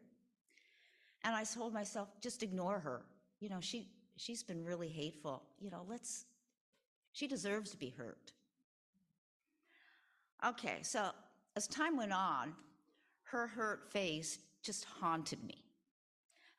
And 1.24 1.36
I 1.36 1.44
told 1.44 1.74
myself, 1.74 2.10
just 2.22 2.44
ignore 2.44 2.80
her. 2.80 3.02
You 3.40 3.50
know, 3.50 3.60
she 3.60 3.88
she's 4.18 4.44
been 4.44 4.64
really 4.64 4.90
hateful. 4.90 5.44
You 5.60 5.72
know, 5.72 5.86
let's 5.88 6.26
she 7.12 7.28
deserves 7.28 7.72
to 7.72 7.78
be 7.78 7.90
hurt. 7.90 8.34
Okay, 10.46 10.80
so 10.84 11.10
as 11.56 11.68
time 11.68 11.98
went 11.98 12.14
on, 12.14 12.54
her 13.24 13.48
hurt 13.48 13.92
face 13.92 14.40
just 14.64 14.86
haunted 14.86 15.44
me. 15.44 15.64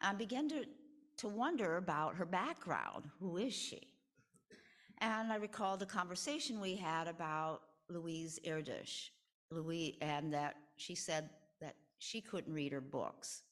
I 0.00 0.12
began 0.14 0.48
to, 0.50 0.64
to 1.18 1.28
wonder 1.28 1.76
about 1.76 2.14
her 2.16 2.24
background. 2.24 3.04
Who 3.20 3.36
is 3.36 3.54
she? 3.54 3.80
And 4.98 5.32
I 5.32 5.36
recalled 5.36 5.80
the 5.80 5.86
conversation 5.86 6.60
we 6.60 6.76
had 6.76 7.08
about 7.08 7.62
Louise 7.88 8.38
Erdrich, 8.46 9.10
Louise, 9.50 9.94
and 10.00 10.32
that 10.32 10.56
she 10.76 10.94
said 10.94 11.30
that 11.60 11.74
she 11.98 12.20
couldn't 12.20 12.52
read 12.52 12.72
her 12.72 12.80
books. 12.80 13.42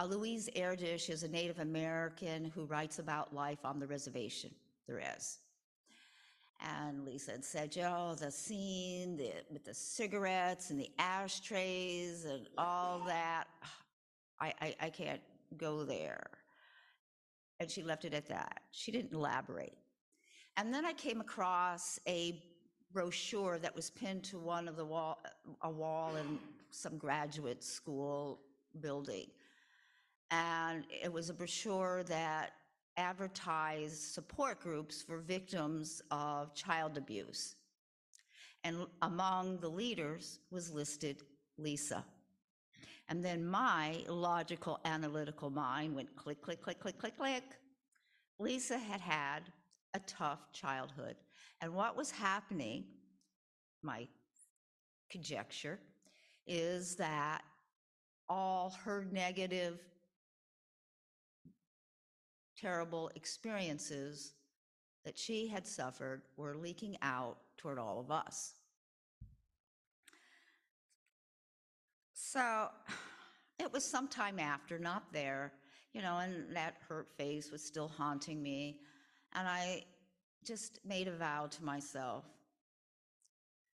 Uh, 0.00 0.04
Louise 0.04 0.48
Erdrich 0.56 1.10
is 1.10 1.24
a 1.24 1.28
Native 1.28 1.58
American 1.58 2.50
who 2.54 2.64
writes 2.64 2.98
about 2.98 3.34
life 3.34 3.58
on 3.64 3.78
the 3.78 3.86
reservation. 3.86 4.50
There 4.86 5.02
is. 5.16 5.38
And 6.60 7.04
Lisa 7.04 7.32
had 7.32 7.44
said, 7.44 7.76
"Oh, 7.84 8.14
the 8.14 8.30
scene 8.30 9.18
the, 9.18 9.32
with 9.50 9.64
the 9.64 9.74
cigarettes 9.74 10.70
and 10.70 10.80
the 10.80 10.90
ashtrays 10.98 12.24
and 12.24 12.46
all 12.56 13.00
that, 13.06 13.44
I, 14.40 14.54
I, 14.60 14.76
I 14.80 14.90
can't 14.90 15.20
go 15.58 15.84
there." 15.84 16.30
And 17.58 17.70
she 17.70 17.82
left 17.82 18.06
it 18.06 18.14
at 18.14 18.26
that. 18.28 18.62
She 18.70 18.90
didn't 18.90 19.12
elaborate. 19.12 19.76
And 20.56 20.72
then 20.72 20.86
I 20.86 20.94
came 20.94 21.20
across 21.20 21.98
a 22.06 22.42
brochure 22.90 23.58
that 23.58 23.76
was 23.76 23.90
pinned 23.90 24.24
to 24.24 24.38
one 24.38 24.66
of 24.66 24.76
the 24.76 24.84
wall, 24.84 25.18
a 25.60 25.70
wall 25.70 26.16
in 26.16 26.38
some 26.70 26.96
graduate 26.96 27.62
school 27.62 28.40
building. 28.80 29.26
And 30.30 30.84
it 31.02 31.12
was 31.12 31.28
a 31.28 31.34
brochure 31.34 32.02
that 32.04 32.52
advertised 32.96 34.02
support 34.14 34.60
groups 34.60 35.02
for 35.02 35.18
victims 35.18 36.02
of 36.10 36.54
child 36.54 36.96
abuse. 36.98 37.56
And 38.62 38.86
among 39.02 39.58
the 39.58 39.68
leaders 39.68 40.38
was 40.50 40.70
listed 40.70 41.22
Lisa. 41.56 42.04
And 43.08 43.24
then 43.24 43.44
my 43.44 44.04
logical 44.08 44.78
analytical 44.84 45.50
mind 45.50 45.96
went 45.96 46.14
click, 46.14 46.40
click, 46.42 46.62
click, 46.62 46.78
click, 46.78 46.98
click, 46.98 47.16
click. 47.16 47.44
Lisa 48.38 48.78
had 48.78 49.00
had 49.00 49.40
a 49.94 50.00
tough 50.00 50.52
childhood. 50.52 51.16
And 51.60 51.74
what 51.74 51.96
was 51.96 52.10
happening, 52.10 52.84
my 53.82 54.06
conjecture, 55.10 55.80
is 56.46 56.94
that 56.96 57.42
all 58.28 58.76
her 58.84 59.06
negative, 59.10 59.80
terrible 62.60 63.10
experiences 63.14 64.32
that 65.04 65.18
she 65.18 65.48
had 65.48 65.66
suffered 65.66 66.22
were 66.36 66.54
leaking 66.54 66.96
out 67.02 67.38
toward 67.56 67.78
all 67.78 68.00
of 68.00 68.10
us. 68.10 68.54
So 72.14 72.68
it 73.58 73.72
was 73.72 73.84
sometime 73.84 74.38
after, 74.38 74.78
not 74.78 75.12
there, 75.12 75.52
you 75.92 76.02
know, 76.02 76.18
and 76.18 76.54
that 76.54 76.76
hurt 76.88 77.08
face 77.16 77.50
was 77.50 77.62
still 77.62 77.88
haunting 77.88 78.42
me. 78.42 78.80
And 79.34 79.48
I 79.48 79.84
just 80.44 80.80
made 80.84 81.08
a 81.08 81.16
vow 81.16 81.46
to 81.50 81.64
myself 81.64 82.24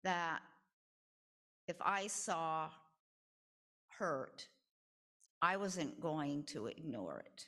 that 0.03 0.41
if 1.69 1.77
I 1.81 2.07
saw 2.07 2.69
hurt, 3.89 4.47
I 5.43 5.57
wasn't 5.57 6.01
going 6.01 6.45
to 6.45 6.67
ignore 6.67 7.23
it. 7.25 7.47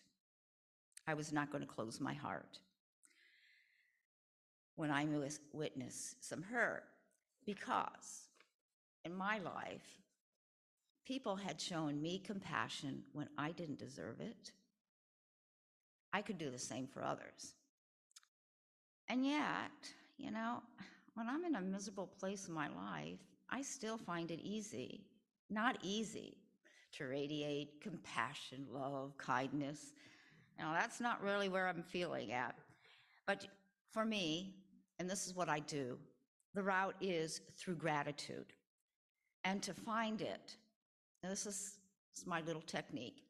I 1.06 1.14
was 1.14 1.32
not 1.32 1.50
going 1.50 1.62
to 1.62 1.68
close 1.68 2.00
my 2.00 2.14
heart 2.14 2.58
when 4.76 4.90
I 4.90 5.04
wis- 5.04 5.40
witness 5.52 6.16
some 6.20 6.42
hurt 6.42 6.84
because 7.44 8.28
in 9.04 9.14
my 9.14 9.38
life, 9.38 10.00
people 11.06 11.36
had 11.36 11.60
shown 11.60 12.00
me 12.00 12.18
compassion 12.18 13.02
when 13.12 13.28
I 13.36 13.50
didn't 13.50 13.78
deserve 13.78 14.20
it. 14.20 14.52
I 16.12 16.22
could 16.22 16.38
do 16.38 16.50
the 16.50 16.58
same 16.58 16.86
for 16.86 17.02
others. 17.02 17.54
And 19.08 19.26
yet, 19.26 19.70
you 20.18 20.30
know, 20.30 20.62
when 21.14 21.28
I'm 21.28 21.44
in 21.44 21.56
a 21.56 21.60
miserable 21.60 22.06
place 22.06 22.48
in 22.48 22.54
my 22.54 22.68
life, 22.68 23.18
I 23.50 23.62
still 23.62 23.98
find 23.98 24.30
it 24.30 24.40
easy, 24.42 25.04
not 25.50 25.76
easy, 25.82 26.36
to 26.92 27.04
radiate 27.04 27.80
compassion, 27.80 28.66
love, 28.70 29.16
kindness. 29.18 29.92
Know, 30.58 30.72
that's 30.72 31.00
not 31.00 31.22
really 31.22 31.48
where 31.48 31.68
I'm 31.68 31.82
feeling 31.82 32.32
at. 32.32 32.54
But 33.26 33.46
for 33.90 34.04
me, 34.04 34.54
and 34.98 35.08
this 35.08 35.26
is 35.26 35.34
what 35.34 35.48
I 35.48 35.60
do, 35.60 35.98
the 36.54 36.62
route 36.62 36.94
is 37.00 37.40
through 37.56 37.76
gratitude. 37.76 38.52
And 39.44 39.62
to 39.62 39.74
find 39.74 40.20
it, 40.20 40.56
this 41.22 41.46
is, 41.46 41.78
this 42.12 42.22
is 42.22 42.26
my 42.26 42.40
little 42.42 42.62
technique. 42.62 43.24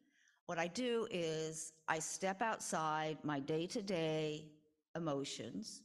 What 0.45 0.59
I 0.59 0.67
do 0.67 1.07
is 1.09 1.73
I 1.87 1.99
step 1.99 2.41
outside 2.41 3.17
my 3.23 3.39
day 3.39 3.65
to 3.67 3.81
day 3.81 4.45
emotions 4.95 5.81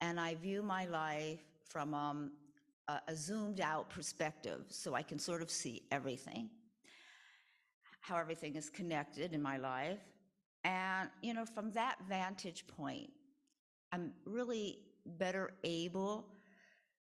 and 0.00 0.18
I 0.18 0.34
view 0.34 0.62
my 0.62 0.86
life 0.86 1.40
from 1.68 1.94
um, 1.94 2.32
a, 2.88 3.00
a 3.08 3.16
zoomed 3.16 3.60
out 3.60 3.88
perspective 3.88 4.64
so 4.68 4.94
I 4.94 5.02
can 5.02 5.18
sort 5.18 5.42
of 5.42 5.50
see 5.50 5.82
everything, 5.90 6.50
how 8.00 8.16
everything 8.16 8.56
is 8.56 8.68
connected 8.68 9.32
in 9.32 9.40
my 9.40 9.56
life. 9.56 10.00
And, 10.64 11.10
you 11.22 11.34
know, 11.34 11.44
from 11.44 11.70
that 11.72 11.96
vantage 12.08 12.66
point, 12.66 13.10
I'm 13.92 14.12
really 14.24 14.78
better 15.18 15.52
able 15.62 16.26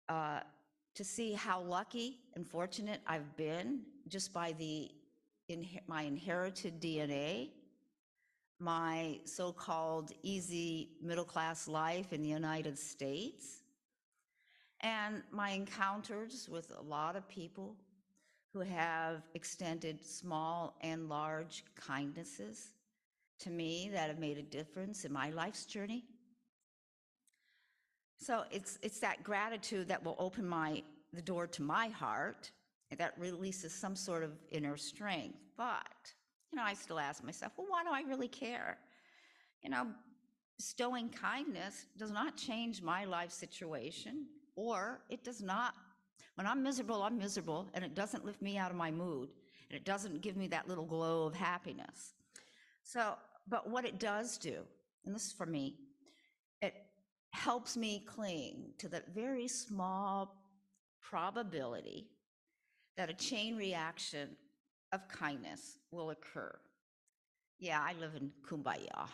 uh, 0.08 0.40
to 0.94 1.04
see 1.04 1.32
how 1.32 1.60
lucky 1.62 2.18
and 2.34 2.46
fortunate 2.46 3.00
I've 3.06 3.36
been 3.36 3.80
just 4.08 4.32
by 4.32 4.52
the 4.52 4.90
inhe- 5.50 5.80
my 5.86 6.02
inherited 6.02 6.80
DNA, 6.80 7.50
my 8.58 9.18
so-called 9.24 10.12
easy 10.22 10.90
middle-class 11.02 11.66
life 11.66 12.12
in 12.12 12.22
the 12.22 12.28
United 12.28 12.78
States, 12.78 13.62
And 14.80 15.22
my 15.30 15.50
encounters 15.50 16.48
with 16.48 16.70
a 16.78 16.82
lot 16.82 17.16
of 17.16 17.26
people 17.28 17.76
who 18.52 18.60
have 18.60 19.22
extended 19.34 20.04
small 20.04 20.76
and 20.82 21.08
large 21.08 21.64
kindnesses 21.74 22.75
to 23.40 23.50
me 23.50 23.90
that 23.92 24.08
have 24.08 24.18
made 24.18 24.38
a 24.38 24.42
difference 24.42 25.04
in 25.04 25.12
my 25.12 25.30
life's 25.30 25.66
journey. 25.66 26.04
So 28.18 28.44
it's, 28.50 28.78
it's 28.82 29.00
that 29.00 29.22
gratitude 29.22 29.88
that 29.88 30.02
will 30.02 30.16
open 30.18 30.46
my, 30.46 30.82
the 31.12 31.22
door 31.22 31.46
to 31.48 31.62
my 31.62 31.88
heart, 31.88 32.50
that 32.96 33.14
releases 33.18 33.74
some 33.74 33.96
sort 33.96 34.22
of 34.22 34.30
inner 34.50 34.76
strength. 34.76 35.38
But, 35.56 36.12
you 36.50 36.56
know, 36.56 36.62
I 36.62 36.74
still 36.74 36.98
ask 36.98 37.22
myself, 37.22 37.52
well, 37.56 37.66
why 37.68 37.82
do 37.84 37.90
I 37.90 38.08
really 38.08 38.28
care? 38.28 38.78
You 39.62 39.70
know, 39.70 39.88
bestowing 40.56 41.10
kindness 41.10 41.86
does 41.98 42.10
not 42.10 42.36
change 42.36 42.82
my 42.82 43.04
life 43.04 43.30
situation, 43.30 44.26
or 44.54 45.00
it 45.10 45.24
does 45.24 45.42
not, 45.42 45.74
when 46.36 46.46
I'm 46.46 46.62
miserable, 46.62 47.02
I'm 47.02 47.18
miserable, 47.18 47.68
and 47.74 47.84
it 47.84 47.94
doesn't 47.94 48.24
lift 48.24 48.40
me 48.40 48.56
out 48.56 48.70
of 48.70 48.76
my 48.76 48.90
mood, 48.90 49.28
and 49.68 49.76
it 49.76 49.84
doesn't 49.84 50.22
give 50.22 50.36
me 50.36 50.46
that 50.48 50.68
little 50.68 50.86
glow 50.86 51.26
of 51.26 51.34
happiness. 51.34 52.14
So, 52.86 53.14
but 53.48 53.68
what 53.68 53.84
it 53.84 53.98
does 53.98 54.38
do, 54.38 54.58
and 55.04 55.12
this 55.12 55.26
is 55.26 55.32
for 55.32 55.44
me, 55.44 55.74
it 56.62 56.72
helps 57.30 57.76
me 57.76 58.04
cling 58.06 58.74
to 58.78 58.88
that 58.90 59.12
very 59.12 59.48
small 59.48 60.36
probability 61.00 62.06
that 62.96 63.10
a 63.10 63.12
chain 63.12 63.56
reaction 63.56 64.28
of 64.92 65.08
kindness 65.08 65.78
will 65.90 66.10
occur. 66.10 66.56
Yeah, 67.58 67.80
I 67.82 67.94
live 67.98 68.14
in 68.14 68.30
kumbaya. 68.48 69.08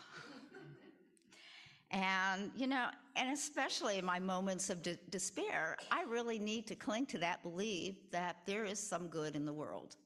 and, 1.91 2.51
you 2.55 2.67
know, 2.67 2.89
and 3.17 3.33
especially 3.33 3.97
in 3.97 4.05
my 4.05 4.19
moments 4.19 4.69
of 4.69 4.83
de- 4.83 4.99
despair, 5.09 5.79
I 5.91 6.03
really 6.03 6.39
need 6.39 6.67
to 6.67 6.75
cling 6.75 7.07
to 7.07 7.19
that 7.19 7.43
belief 7.43 8.11
that 8.11 8.37
there 8.45 8.67
is 8.67 8.79
some 8.79 9.09
good 9.09 9.35
in 9.35 9.47
the 9.47 9.53
world. 9.53 9.97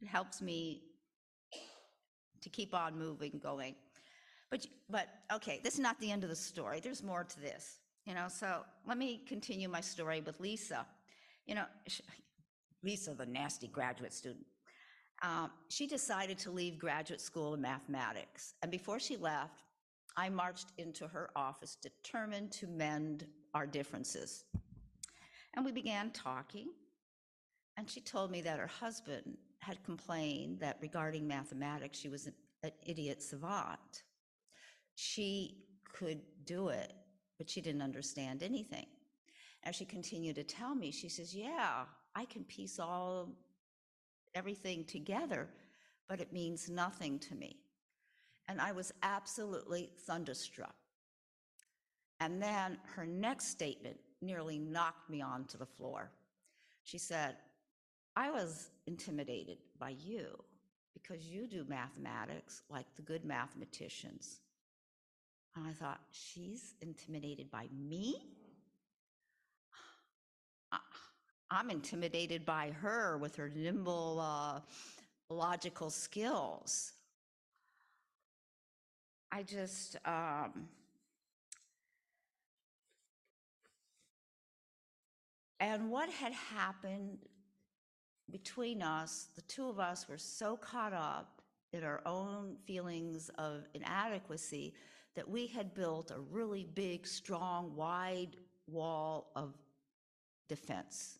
It 0.00 0.08
helps 0.08 0.40
me 0.40 0.84
to 2.42 2.48
keep 2.48 2.74
on 2.74 2.98
moving, 2.98 3.40
going. 3.42 3.74
But, 4.50 4.66
but 4.90 5.08
okay, 5.32 5.60
this 5.64 5.74
is 5.74 5.80
not 5.80 5.98
the 5.98 6.10
end 6.10 6.24
of 6.24 6.30
the 6.30 6.36
story. 6.36 6.80
There's 6.80 7.02
more 7.02 7.24
to 7.24 7.40
this, 7.40 7.78
you 8.04 8.14
know. 8.14 8.26
So 8.28 8.64
let 8.86 8.98
me 8.98 9.22
continue 9.26 9.68
my 9.68 9.80
story 9.80 10.20
with 10.20 10.38
Lisa. 10.40 10.86
You 11.46 11.54
know, 11.54 11.64
sh- 11.88 12.02
Lisa, 12.82 13.14
the 13.14 13.26
nasty 13.26 13.68
graduate 13.68 14.12
student. 14.12 14.44
Um, 15.22 15.50
she 15.68 15.86
decided 15.86 16.36
to 16.38 16.50
leave 16.50 16.78
graduate 16.78 17.20
school 17.20 17.54
in 17.54 17.60
mathematics, 17.60 18.54
and 18.60 18.70
before 18.70 18.98
she 18.98 19.16
left, 19.16 19.62
I 20.16 20.28
marched 20.28 20.72
into 20.78 21.06
her 21.06 21.30
office 21.36 21.76
determined 21.80 22.52
to 22.52 22.66
mend 22.66 23.26
our 23.54 23.66
differences. 23.66 24.44
And 25.54 25.64
we 25.64 25.72
began 25.72 26.10
talking, 26.10 26.68
and 27.76 27.88
she 27.88 28.00
told 28.00 28.30
me 28.30 28.40
that 28.42 28.58
her 28.58 28.66
husband 28.66 29.36
had 29.62 29.82
complained 29.84 30.58
that 30.58 30.78
regarding 30.82 31.26
mathematics, 31.26 31.98
she 31.98 32.08
was 32.08 32.26
an, 32.26 32.34
an 32.64 32.72
idiot 32.84 33.22
savant. 33.22 34.02
She 34.96 35.64
could 35.92 36.20
do 36.44 36.68
it, 36.68 36.92
but 37.38 37.48
she 37.48 37.60
didn't 37.60 37.82
understand 37.82 38.42
anything. 38.42 38.86
As 39.62 39.76
she 39.76 39.84
continued 39.84 40.34
to 40.34 40.42
tell 40.42 40.74
me, 40.74 40.90
she 40.90 41.08
says, 41.08 41.34
Yeah, 41.34 41.84
I 42.16 42.24
can 42.24 42.42
piece 42.44 42.80
all 42.80 43.30
everything 44.34 44.84
together, 44.84 45.48
but 46.08 46.20
it 46.20 46.32
means 46.32 46.68
nothing 46.68 47.20
to 47.20 47.34
me. 47.36 47.56
And 48.48 48.60
I 48.60 48.72
was 48.72 48.92
absolutely 49.04 49.90
thunderstruck. 50.06 50.74
And 52.18 52.42
then 52.42 52.78
her 52.96 53.06
next 53.06 53.48
statement 53.48 53.98
nearly 54.20 54.58
knocked 54.58 55.08
me 55.08 55.22
onto 55.22 55.56
the 55.56 55.66
floor. 55.66 56.10
She 56.82 56.98
said, 56.98 57.36
I 58.16 58.30
was 58.30 58.68
intimidated 58.86 59.58
by 59.78 59.94
you 60.04 60.26
because 60.92 61.26
you 61.26 61.46
do 61.46 61.64
mathematics 61.68 62.62
like 62.68 62.86
the 62.96 63.02
good 63.02 63.24
mathematicians. 63.24 64.40
And 65.56 65.66
I 65.66 65.72
thought, 65.72 66.00
she's 66.10 66.74
intimidated 66.80 67.50
by 67.50 67.66
me? 67.72 68.16
I'm 71.54 71.68
intimidated 71.68 72.46
by 72.46 72.70
her 72.80 73.18
with 73.18 73.36
her 73.36 73.50
nimble 73.54 74.20
uh, 74.20 74.60
logical 75.28 75.90
skills. 75.90 76.92
I 79.30 79.42
just, 79.42 79.96
um, 80.06 80.68
and 85.60 85.90
what 85.90 86.08
had 86.08 86.32
happened 86.32 87.18
between 88.32 88.82
us, 88.82 89.28
the 89.36 89.42
two 89.42 89.68
of 89.68 89.78
us 89.78 90.08
were 90.08 90.18
so 90.18 90.56
caught 90.56 90.92
up 90.92 91.42
in 91.72 91.84
our 91.84 92.00
own 92.06 92.56
feelings 92.66 93.30
of 93.38 93.66
inadequacy 93.74 94.74
that 95.14 95.28
we 95.28 95.46
had 95.46 95.74
built 95.74 96.10
a 96.10 96.18
really 96.18 96.66
big, 96.74 97.06
strong, 97.06 97.76
wide 97.76 98.36
wall 98.66 99.30
of 99.36 99.54
defense. 100.48 101.18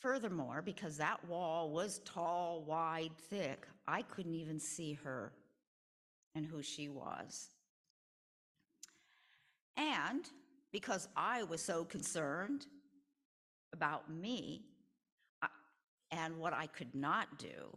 Furthermore, 0.00 0.62
because 0.62 0.96
that 0.96 1.26
wall 1.28 1.70
was 1.70 1.98
tall, 2.04 2.62
wide, 2.62 3.10
thick, 3.30 3.66
I 3.86 4.02
couldn't 4.02 4.34
even 4.34 4.60
see 4.60 4.92
her 5.04 5.32
and 6.34 6.46
who 6.46 6.62
she 6.62 6.88
was. 6.88 7.48
And 9.76 10.24
because 10.72 11.08
I 11.16 11.42
was 11.44 11.62
so 11.62 11.84
concerned 11.84 12.66
about 13.72 14.10
me 14.10 14.64
uh, 15.42 15.48
and 16.10 16.38
what 16.38 16.52
I 16.52 16.66
could 16.66 16.94
not 16.94 17.38
do, 17.38 17.76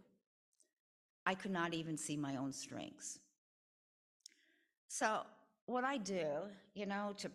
I 1.25 1.35
could 1.35 1.51
not 1.51 1.73
even 1.73 1.97
see 1.97 2.17
my 2.17 2.35
own 2.35 2.51
strengths. 2.51 3.19
So, 4.87 5.21
what 5.67 5.83
I 5.83 5.97
do, 5.97 6.25
you 6.73 6.85
know, 6.85 7.13
to, 7.17 7.31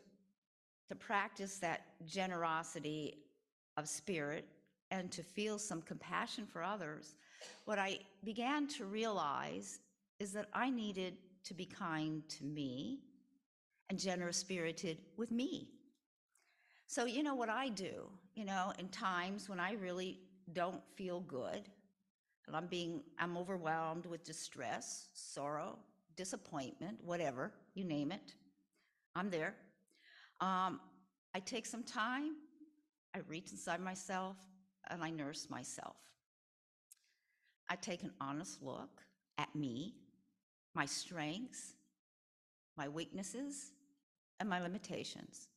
to 0.89 0.95
practice 0.95 1.59
that 1.59 1.87
generosity 2.05 3.15
of 3.77 3.89
spirit 3.89 4.47
and 4.91 5.11
to 5.13 5.23
feel 5.23 5.59
some 5.59 5.81
compassion 5.81 6.47
for 6.47 6.63
others, 6.63 7.17
what 7.65 7.79
I 7.79 7.99
began 8.25 8.67
to 8.69 8.85
realize 8.85 9.81
is 10.19 10.33
that 10.33 10.49
I 10.53 10.71
needed 10.71 11.15
to 11.45 11.55
be 11.55 11.65
kind 11.65 12.23
to 12.29 12.45
me 12.45 13.01
and 13.89 13.99
generous 13.99 14.37
spirited 14.37 14.99
with 15.17 15.31
me. 15.31 15.69
So, 16.89 17.05
you 17.05 17.23
know 17.23 17.35
what 17.35 17.49
I 17.49 17.69
do, 17.69 18.09
you 18.35 18.45
know, 18.45 18.73
in 18.79 18.89
times 18.89 19.49
when 19.49 19.59
I 19.59 19.73
really 19.73 20.21
don't 20.53 20.81
feel 20.95 21.21
good, 21.21 21.69
and 22.47 22.55
I'm 22.55 22.67
being, 22.67 23.03
I'm 23.19 23.37
overwhelmed 23.37 24.07
with 24.07 24.23
distress, 24.23 25.09
sorrow, 25.13 25.79
disappointment, 26.17 26.99
whatever, 27.05 27.53
you 27.75 27.85
name 27.85 28.13
it, 28.13 28.35
I'm 29.17 29.31
there. 29.31 29.55
Um, 30.41 30.81
I 31.35 31.41
take 31.41 31.67
some 31.67 31.83
time, 31.83 32.37
I 33.15 33.21
reach 33.27 33.51
inside 33.51 33.81
myself, 33.81 34.37
and 34.89 35.03
I 35.03 35.11
nurse 35.11 35.49
myself. 35.51 35.97
I 37.69 37.75
take 37.75 38.05
an 38.05 38.13
honest 38.21 38.63
look 38.63 39.03
at 39.39 39.55
me, 39.57 39.95
my 40.75 40.87
strengths, 40.87 41.75
my 42.77 42.89
weaknesses, 42.89 43.73
and 44.41 44.49
my 44.49 44.61
limitations. 44.61 45.49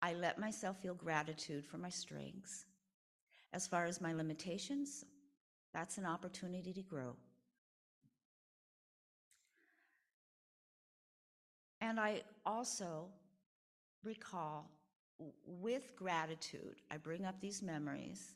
I 0.00 0.14
let 0.14 0.38
myself 0.38 0.80
feel 0.82 0.94
gratitude 0.94 1.64
for 1.64 1.78
my 1.78 1.88
strengths. 1.88 2.64
As 3.52 3.66
far 3.66 3.84
as 3.84 4.00
my 4.00 4.12
limitations, 4.12 5.04
that's 5.72 5.98
an 5.98 6.06
opportunity 6.06 6.72
to 6.72 6.82
grow. 6.82 7.14
And 11.80 12.00
I 12.00 12.22
also 12.44 13.08
recall 14.02 14.70
with 15.46 15.94
gratitude, 15.96 16.76
I 16.90 16.96
bring 16.96 17.24
up 17.24 17.40
these 17.40 17.62
memories 17.62 18.34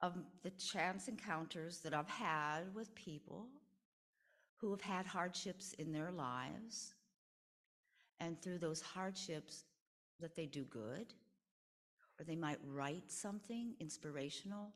of 0.00 0.14
the 0.42 0.50
chance 0.50 1.08
encounters 1.08 1.78
that 1.78 1.94
I've 1.94 2.08
had 2.08 2.74
with 2.74 2.94
people 2.94 3.46
who 4.64 4.70
have 4.70 4.80
had 4.80 5.04
hardships 5.04 5.74
in 5.74 5.92
their 5.92 6.10
lives. 6.10 6.94
And 8.18 8.40
through 8.40 8.56
those 8.56 8.80
hardships, 8.80 9.64
that 10.20 10.34
they 10.34 10.46
do 10.46 10.64
good, 10.64 11.12
or 12.18 12.24
they 12.24 12.34
might 12.34 12.56
write 12.66 13.12
something 13.12 13.74
inspirational, 13.78 14.72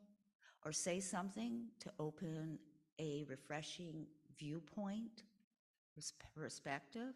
or 0.67 0.73
say 0.73 1.01
something 1.01 1.69
to 1.81 1.91
open 1.99 2.59
a 2.99 3.25
refreshing 3.31 4.05
viewpoint, 4.39 5.23
perspective. 6.37 7.15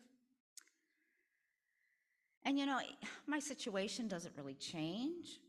And 2.43 2.59
you 2.59 2.65
know, 2.65 2.81
my 3.27 3.39
situation 3.39 4.09
doesn't 4.09 4.35
really 4.35 4.55
change. 4.55 5.41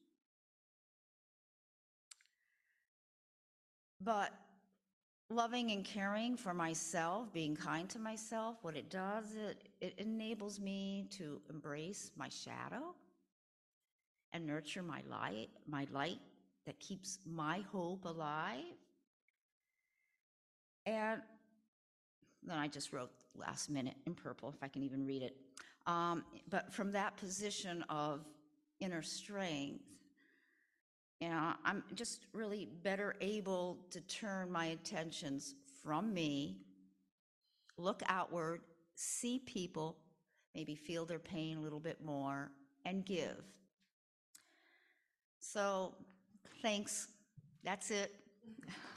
But 4.01 4.33
loving 5.33 5.71
and 5.71 5.83
caring 5.83 6.37
for 6.37 6.53
myself, 6.53 7.33
being 7.33 7.55
kind 7.55 7.89
to 7.89 7.99
myself, 7.99 8.57
what 8.61 8.75
it 8.75 8.89
does, 8.89 9.25
it, 9.35 9.69
it 9.81 9.93
enables 9.97 10.59
me 10.59 11.07
to 11.17 11.41
embrace 11.49 12.11
my 12.15 12.29
shadow 12.29 12.93
and 14.31 14.45
nurture 14.45 14.83
my 14.83 15.01
light, 15.09 15.49
my 15.67 15.87
light 15.91 16.19
that 16.65 16.79
keeps 16.79 17.19
my 17.25 17.63
hope 17.71 18.05
alive. 18.05 18.63
And 20.85 21.21
then 22.43 22.57
I 22.57 22.67
just 22.67 22.93
wrote 22.93 23.11
last 23.35 23.69
minute 23.69 23.95
in 24.05 24.13
purple, 24.13 24.49
if 24.49 24.61
I 24.61 24.67
can 24.67 24.83
even 24.83 25.05
read 25.05 25.23
it. 25.23 25.35
Um, 25.85 26.23
but 26.49 26.73
from 26.73 26.91
that 26.93 27.17
position 27.17 27.83
of 27.89 28.25
inner 28.79 29.01
strength, 29.01 29.83
you 31.19 31.29
know, 31.29 31.53
I'm 31.63 31.83
just 31.95 32.25
really 32.33 32.67
better 32.83 33.15
able 33.21 33.77
to 33.91 34.01
turn 34.01 34.51
my 34.51 34.65
attentions 34.67 35.55
from 35.83 36.13
me, 36.13 36.57
look 37.77 38.01
outward, 38.07 38.61
see 38.95 39.39
people, 39.39 39.97
maybe 40.55 40.75
feel 40.75 41.05
their 41.05 41.19
pain 41.19 41.57
a 41.57 41.61
little 41.61 41.79
bit 41.79 42.03
more, 42.03 42.51
and 42.85 43.05
give. 43.05 43.43
So, 45.39 45.93
thanks. 46.61 47.07
That's 47.63 47.91
it. 47.91 48.13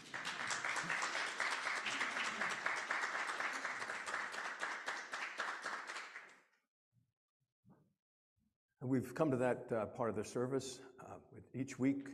We've 8.87 9.17
come 9.17 9.33
to 9.33 9.37
that 9.39 9.67
uh, 9.73 9.87
part 9.87 10.11
of 10.11 10.17
the 10.17 10.25
service. 10.25 10.79
Uh, 11.01 11.15
Each 11.55 11.77
week, 11.77 12.07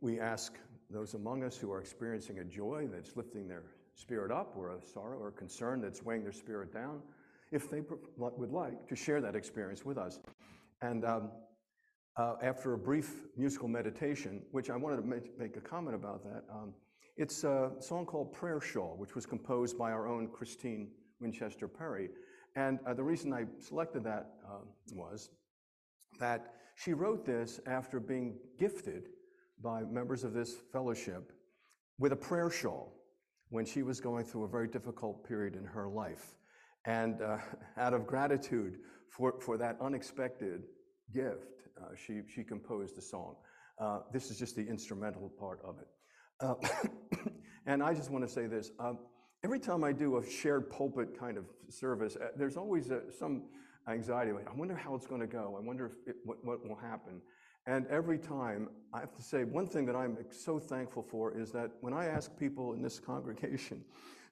we 0.00 0.18
ask 0.18 0.54
those 0.90 1.14
among 1.14 1.44
us 1.44 1.56
who 1.56 1.70
are 1.70 1.78
experiencing 1.78 2.40
a 2.40 2.44
joy 2.44 2.88
that's 2.92 3.16
lifting 3.16 3.46
their 3.46 3.62
spirit 3.94 4.32
up, 4.32 4.54
or 4.56 4.70
a 4.70 4.82
sorrow 4.82 5.16
or 5.16 5.28
a 5.28 5.32
concern 5.32 5.80
that's 5.80 6.02
weighing 6.02 6.24
their 6.24 6.32
spirit 6.32 6.72
down, 6.74 7.02
if 7.52 7.70
they 7.70 7.82
would 8.16 8.50
like 8.50 8.88
to 8.88 8.96
share 8.96 9.20
that 9.20 9.36
experience 9.36 9.84
with 9.84 9.96
us. 9.96 10.18
And 10.80 11.04
um, 11.04 11.30
uh, 12.16 12.34
after 12.42 12.72
a 12.72 12.78
brief 12.78 13.22
musical 13.36 13.68
meditation, 13.68 14.42
which 14.50 14.70
I 14.70 14.76
wanted 14.76 14.96
to 14.96 15.22
make, 15.38 15.56
a 15.56 15.60
comment 15.60 15.94
about 15.94 16.24
that, 16.24 16.42
um, 16.52 16.74
it's 17.16 17.44
a 17.44 17.70
song 17.78 18.06
called 18.06 18.32
Prayer 18.32 18.60
Shawl, 18.60 18.96
which 18.98 19.14
was 19.14 19.24
composed 19.24 19.78
by 19.78 19.92
our 19.92 20.08
own 20.08 20.26
Christine 20.26 20.88
Winchester 21.20 21.68
Perry. 21.68 22.08
And 22.56 22.80
uh, 22.88 22.94
the 22.94 23.04
reason 23.04 23.32
I 23.32 23.44
selected 23.60 24.02
that 24.02 24.32
um, 24.50 24.66
was 24.94 25.30
that 26.18 26.54
she 26.74 26.92
wrote 26.92 27.24
this 27.24 27.60
after 27.66 28.00
being 28.00 28.38
gifted 28.58 29.08
by 29.62 29.82
members 29.82 30.24
of 30.24 30.32
this 30.32 30.56
fellowship 30.72 31.32
with 31.98 32.12
a 32.12 32.16
prayer 32.16 32.50
shawl 32.50 32.94
when 33.50 33.64
she 33.64 33.82
was 33.82 34.00
going 34.00 34.24
through 34.24 34.44
a 34.44 34.48
very 34.48 34.66
difficult 34.66 35.26
period 35.26 35.54
in 35.54 35.64
her 35.64 35.88
life. 35.88 36.34
And 36.86 37.20
uh, 37.22 37.38
out 37.76 37.94
of 37.94 38.06
gratitude 38.06 38.78
for, 39.10 39.34
for 39.40 39.58
that 39.58 39.76
unexpected 39.80 40.62
gift, 41.12 41.62
uh, 41.80 41.94
she, 41.94 42.20
she 42.34 42.42
composed 42.42 42.96
the 42.96 43.02
song. 43.02 43.36
Uh, 43.78 44.00
this 44.12 44.30
is 44.30 44.38
just 44.38 44.56
the 44.56 44.66
instrumental 44.66 45.30
part 45.38 45.60
of 45.64 45.76
it. 45.78 45.88
Uh, 46.40 46.54
and 47.66 47.82
I 47.82 47.94
just 47.94 48.10
want 48.10 48.26
to 48.26 48.32
say 48.32 48.46
this. 48.46 48.70
Um, 48.78 48.98
every 49.44 49.58
time 49.58 49.84
I 49.84 49.92
do 49.92 50.18
a 50.18 50.26
shared 50.28 50.70
pulpit 50.70 51.18
kind 51.18 51.36
of 51.36 51.44
service, 51.68 52.16
uh, 52.16 52.28
there's 52.36 52.56
always 52.56 52.90
uh, 52.90 53.00
some 53.16 53.44
anxiety. 53.88 54.32
Like, 54.32 54.48
I 54.48 54.54
wonder 54.54 54.76
how 54.76 54.94
it's 54.94 55.06
going 55.06 55.20
to 55.20 55.26
go. 55.26 55.56
I 55.58 55.64
wonder 55.64 55.86
if 55.86 55.92
it, 56.08 56.16
what, 56.24 56.44
what 56.44 56.66
will 56.66 56.76
happen. 56.76 57.20
And 57.66 57.86
every 57.86 58.18
time, 58.18 58.68
I 58.92 59.00
have 59.00 59.14
to 59.14 59.22
say, 59.22 59.44
one 59.44 59.66
thing 59.68 59.86
that 59.86 59.94
I'm 59.94 60.16
so 60.30 60.58
thankful 60.58 61.02
for 61.02 61.38
is 61.38 61.52
that 61.52 61.70
when 61.80 61.94
I 61.94 62.06
ask 62.06 62.36
people 62.36 62.72
in 62.72 62.82
this 62.82 62.98
congregation 63.12 63.84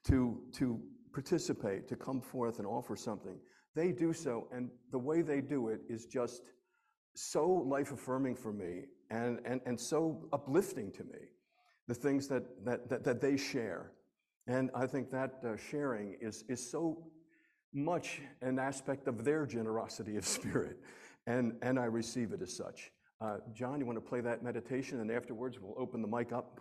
to, 0.05 0.41
to 0.55 0.81
participate, 1.13 1.89
to 1.89 1.97
come 1.97 2.21
forth 2.21 2.59
and 2.59 2.67
offer 2.67 2.97
something, 2.97 3.39
they 3.75 3.93
do 3.93 4.13
so. 4.13 4.49
And 4.53 4.71
the 4.91 4.99
way 4.99 5.23
they 5.23 5.41
do 5.41 5.69
it 5.69 5.81
is 5.89 6.07
just 6.07 6.43
so 7.15 7.47
life 7.49 7.93
affirming 7.93 8.35
for 8.35 8.53
me 8.53 8.85
and, 9.11 9.41
and, 9.45 9.61
and 9.67 9.79
so 9.79 10.29
uplifting 10.33 10.93
to 10.93 11.05
me, 11.05 11.19
the 11.89 11.95
things 11.95 12.29
that, 12.29 12.43
that, 12.65 12.89
that, 12.89 13.05
that 13.05 13.21
they 13.21 13.37
share. 13.37 13.93
And 14.47 14.71
I 14.75 14.87
think 14.87 15.11
that 15.11 15.35
uh, 15.45 15.57
sharing 15.57 16.17
is, 16.21 16.45
is 16.49 16.71
so 16.71 17.05
much 17.73 18.21
an 18.43 18.59
aspect 18.59 19.09
of 19.09 19.25
their 19.25 19.47
generosity 19.47 20.17
of 20.17 20.27
spirit, 20.27 20.79
and, 21.27 21.55
and 21.63 21.79
I 21.79 21.85
receive 21.85 22.33
it 22.33 22.43
as 22.43 22.55
such. 22.55 22.93
Uh, 23.21 23.37
John, 23.53 23.79
you 23.81 23.87
want 23.87 23.97
to 23.97 24.09
play 24.09 24.21
that 24.23 24.43
meditation, 24.43 25.01
and 25.01 25.11
afterwards 25.11 25.59
we'll 25.61 25.75
open 25.79 26.01
the 26.03 26.09
mic 26.09 26.33
up. 26.33 26.61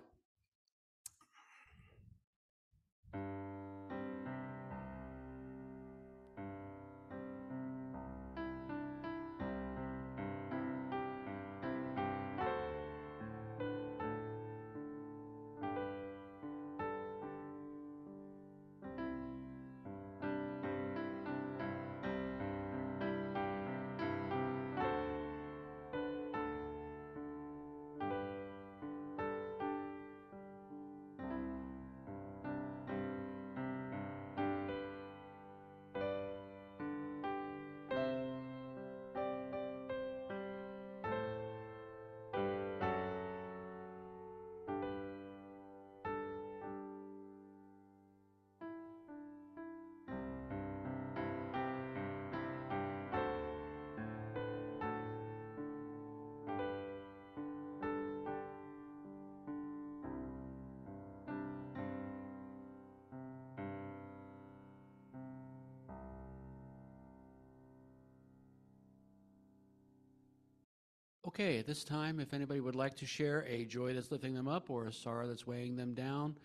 Okay, 71.40 71.58
at 71.58 71.66
this 71.66 71.86
time, 71.86 72.20
if 72.20 72.34
anybody 72.34 72.60
would 72.60 72.76
like 72.76 72.98
to 72.98 73.06
share 73.06 73.46
a 73.48 73.64
joy 73.64 73.94
that's 73.94 74.12
lifting 74.12 74.34
them 74.34 74.50
up 74.50 74.70
or 74.70 74.88
a 74.88 74.92
sorrow 74.92 75.26
that's 75.26 75.48
weighing 75.48 75.78
them 75.78 75.94
down, 75.94 76.36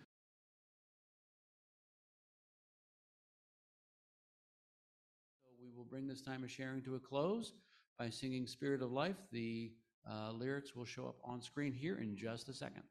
we 5.61 5.69
will 5.75 5.83
bring 5.83 6.07
this 6.07 6.21
time 6.21 6.45
of 6.45 6.49
sharing 6.49 6.81
to 6.83 6.95
a 6.95 6.99
close 6.99 7.51
by 7.99 8.09
singing 8.09 8.47
Spirit 8.47 8.81
of 8.81 8.89
Life. 8.93 9.17
The 9.33 9.73
uh, 10.09 10.31
lyrics 10.31 10.77
will 10.77 10.85
show 10.85 11.07
up 11.07 11.17
on 11.25 11.41
screen 11.41 11.73
here 11.73 11.97
in 11.97 12.15
just 12.15 12.47
a 12.47 12.53
second. 12.53 12.83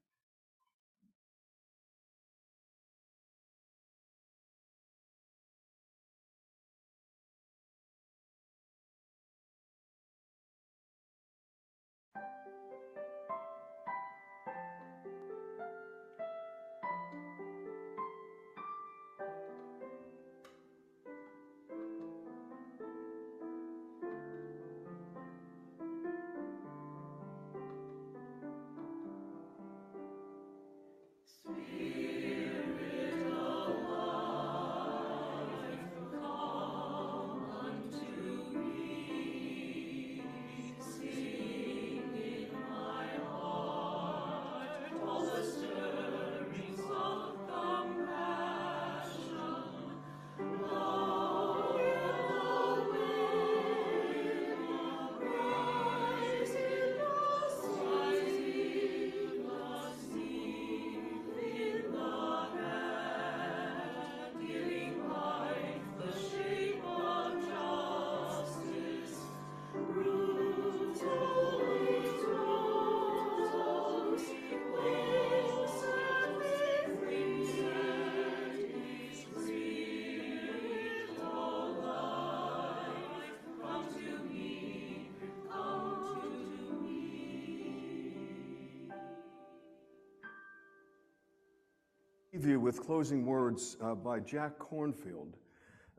Leave 92.45 92.51
you 92.51 92.61
with 92.61 92.85
closing 92.85 93.25
words 93.25 93.79
uh, 93.83 93.95
by 93.95 94.21
Jack 94.21 94.59
Kornfield. 94.59 95.33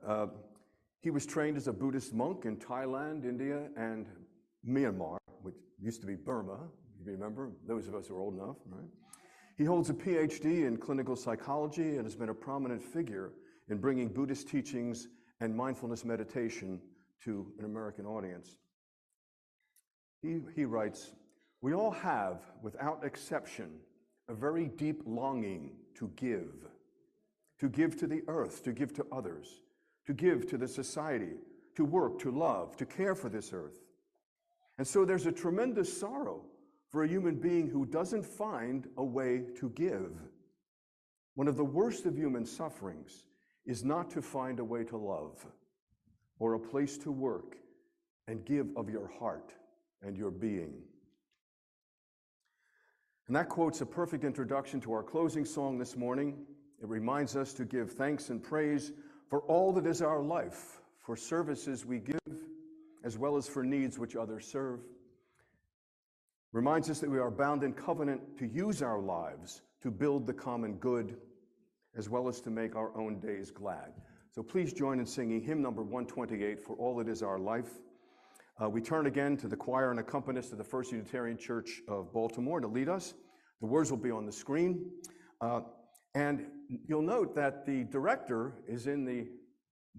Uh, 0.06 0.28
he 1.02 1.10
was 1.10 1.26
trained 1.26 1.58
as 1.58 1.68
a 1.68 1.74
Buddhist 1.74 2.14
monk 2.14 2.46
in 2.46 2.56
Thailand, 2.58 3.26
India, 3.26 3.68
and 3.76 4.06
Myanmar, 4.64 5.18
which 5.42 5.56
used 5.82 6.02
to 6.02 6.06
be 6.08 6.14
Burma, 6.14 6.60
you 7.04 7.14
remember, 7.14 7.50
those 7.68 7.88
of 7.88 7.96
us 7.96 8.10
who 8.10 8.16
are 8.16 8.20
old 8.20 8.36
enough, 8.36 8.58
right? 8.70 8.88
He 9.58 9.64
holds 9.64 9.90
a 9.90 9.96
PhD 9.96 10.68
in 10.68 10.78
clinical 10.78 11.16
psychology 11.16 11.96
and 11.96 12.04
has 12.04 12.16
been 12.16 12.30
a 12.30 12.34
prominent 12.36 12.84
figure 12.84 13.32
in 13.68 13.80
bringing 13.80 14.08
Buddhist 14.08 14.48
teachings 14.48 15.08
and 15.40 15.56
mindfulness 15.56 16.06
meditation 16.06 16.80
to 17.24 17.52
an 17.58 17.66
American 17.66 18.06
audience. 18.06 18.58
He, 20.22 20.42
he 20.56 20.66
writes, 20.66 21.14
We 21.62 21.74
all 21.74 21.90
have, 21.90 22.44
without 22.62 23.04
exception, 23.04 23.80
a 24.28 24.34
very 24.34 24.68
deep 24.68 25.04
longing 25.06 25.72
to 25.96 26.12
give, 26.16 26.68
to 27.60 27.70
give 27.70 27.98
to 27.98 28.08
the 28.08 28.22
earth, 28.28 28.64
to 28.64 28.72
give 28.72 28.94
to 28.94 29.06
others, 29.12 29.62
to 30.06 30.14
give 30.14 30.48
to 30.48 30.58
the 30.58 30.68
society, 30.68 31.34
to 31.76 31.86
work, 31.86 32.20
to 32.20 32.32
love, 32.32 32.76
to 32.78 32.86
care 32.86 33.16
for 33.16 33.30
this 33.30 33.52
earth. 33.54 33.78
And 34.78 34.88
so 34.88 35.06
there's 35.06 35.26
a 35.26 35.32
tremendous 35.32 36.00
sorrow 36.00 36.42
for 36.90 37.04
a 37.04 37.08
human 37.08 37.36
being 37.36 37.68
who 37.68 37.86
doesn't 37.86 38.26
find 38.26 38.88
a 38.98 39.04
way 39.04 39.44
to 39.60 39.70
give. 39.70 40.12
One 41.36 41.48
of 41.48 41.58
the 41.58 41.66
worst 41.66 42.06
of 42.06 42.18
human 42.18 42.46
sufferings 42.46 43.26
is 43.66 43.84
not 43.84 44.10
to 44.12 44.22
find 44.22 44.60
a 44.60 44.64
way 44.64 44.84
to 44.86 44.98
love 44.98 45.46
or 46.40 46.54
a 46.54 46.60
place 46.60 46.98
to 47.00 47.12
work 47.12 47.58
and 48.28 48.46
give 48.46 48.68
of 48.76 48.90
your 48.90 49.08
heart 49.20 49.54
and 50.02 50.18
your 50.18 50.32
being. 50.32 50.82
And 53.28 53.36
that 53.36 53.50
quote's 53.50 53.82
a 53.82 53.86
perfect 53.86 54.24
introduction 54.24 54.80
to 54.82 54.94
our 54.94 55.02
closing 55.02 55.46
song 55.46 55.80
this 55.80 55.98
morning. 55.98 56.46
It 56.82 56.88
reminds 56.88 57.36
us 57.36 57.54
to 57.54 57.66
give 57.66 57.92
thanks 57.92 58.30
and 58.30 58.44
praise 58.44 58.92
for 59.28 59.42
all 59.42 59.74
that 59.74 59.88
is 59.88 60.04
our 60.04 60.22
life, 60.22 60.82
for 61.00 61.16
services 61.16 61.86
we 61.86 62.00
give, 62.00 62.20
as 63.04 63.18
well 63.18 63.36
as 63.36 63.48
for 63.48 63.64
needs 63.64 63.98
which 63.98 64.16
others 64.16 64.46
serve. 64.46 64.82
Reminds 66.52 66.90
us 66.92 67.00
that 67.00 67.10
we 67.10 67.18
are 67.18 67.32
bound 67.32 67.64
in 67.64 67.74
covenant 67.74 68.22
to 68.38 68.46
use 68.46 68.84
our 68.84 69.00
lives 69.00 69.64
to 69.82 69.90
build 69.90 70.28
the 70.28 70.34
common 70.34 70.76
good, 70.76 71.18
as 71.98 72.10
well 72.10 72.28
as 72.28 72.40
to 72.42 72.52
make 72.52 72.76
our 72.76 72.96
own 72.96 73.20
days 73.20 73.50
glad. 73.50 73.94
So 74.30 74.44
please 74.44 74.72
join 74.72 75.00
in 75.00 75.06
singing 75.06 75.42
hymn 75.42 75.64
number 75.64 75.82
128, 75.82 76.64
For 76.64 76.76
All 76.76 76.96
that 76.98 77.10
is 77.10 77.24
Our 77.24 77.40
Life. 77.40 77.80
Uh, 78.62 78.70
we 78.70 78.80
turn 78.80 79.06
again 79.06 79.36
to 79.36 79.50
the 79.50 79.56
choir 79.56 79.92
and 79.92 80.00
accompanist 80.00 80.54
of 80.54 80.58
the 80.58 80.64
First 80.64 80.94
Unitarian 80.94 81.38
Church 81.38 81.82
of 81.90 82.14
Baltimore 82.14 82.62
to 82.62 82.68
lead 82.68 82.88
us. 82.88 83.14
The 83.60 83.68
words 83.68 83.92
will 83.92 83.98
be 83.98 84.12
on 84.12 84.26
the 84.26 84.32
screen. 84.32 84.92
Uh, 85.42 85.62
and 86.14 86.46
you'll 86.88 87.02
note 87.02 87.36
that 87.36 87.66
the 87.66 87.84
director 87.84 88.54
is 88.66 88.88
in 88.88 89.04
the 89.04 89.28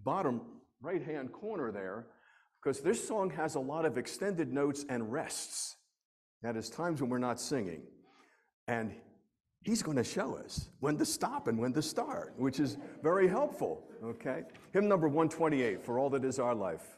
bottom 0.05 0.41
right 0.81 1.03
hand 1.03 1.33
corner 1.33 1.71
there 1.71 2.07
because 2.63 2.81
this 2.81 3.07
song 3.07 3.29
has 3.29 3.57
a 3.57 3.61
lot 3.61 3.85
of 3.85 3.99
extended 3.99 4.51
notes 4.51 4.87
and 4.89 5.13
rests. 5.13 5.77
That 6.43 6.57
is 6.57 6.71
times 6.71 7.03
when 7.03 7.11
we're 7.11 7.19
not 7.19 7.39
singing. 7.39 7.83
And 8.69 8.95
he's 9.65 9.83
going 9.83 9.99
to 9.99 10.05
show 10.05 10.35
us 10.35 10.71
when 10.81 10.97
to 10.97 11.05
stop 11.05 11.47
and 11.47 11.59
when 11.59 11.75
to 11.75 11.83
start, 11.83 12.33
which 12.39 12.59
is 12.59 12.79
very 13.03 13.29
helpful. 13.29 13.87
Okay? 14.03 14.45
Hymn 14.73 14.89
number 14.89 15.09
128 15.09 15.85
For 15.85 15.99
All 15.99 16.09
That 16.09 16.25
Is 16.25 16.39
Our 16.39 16.55
Life. 16.55 16.97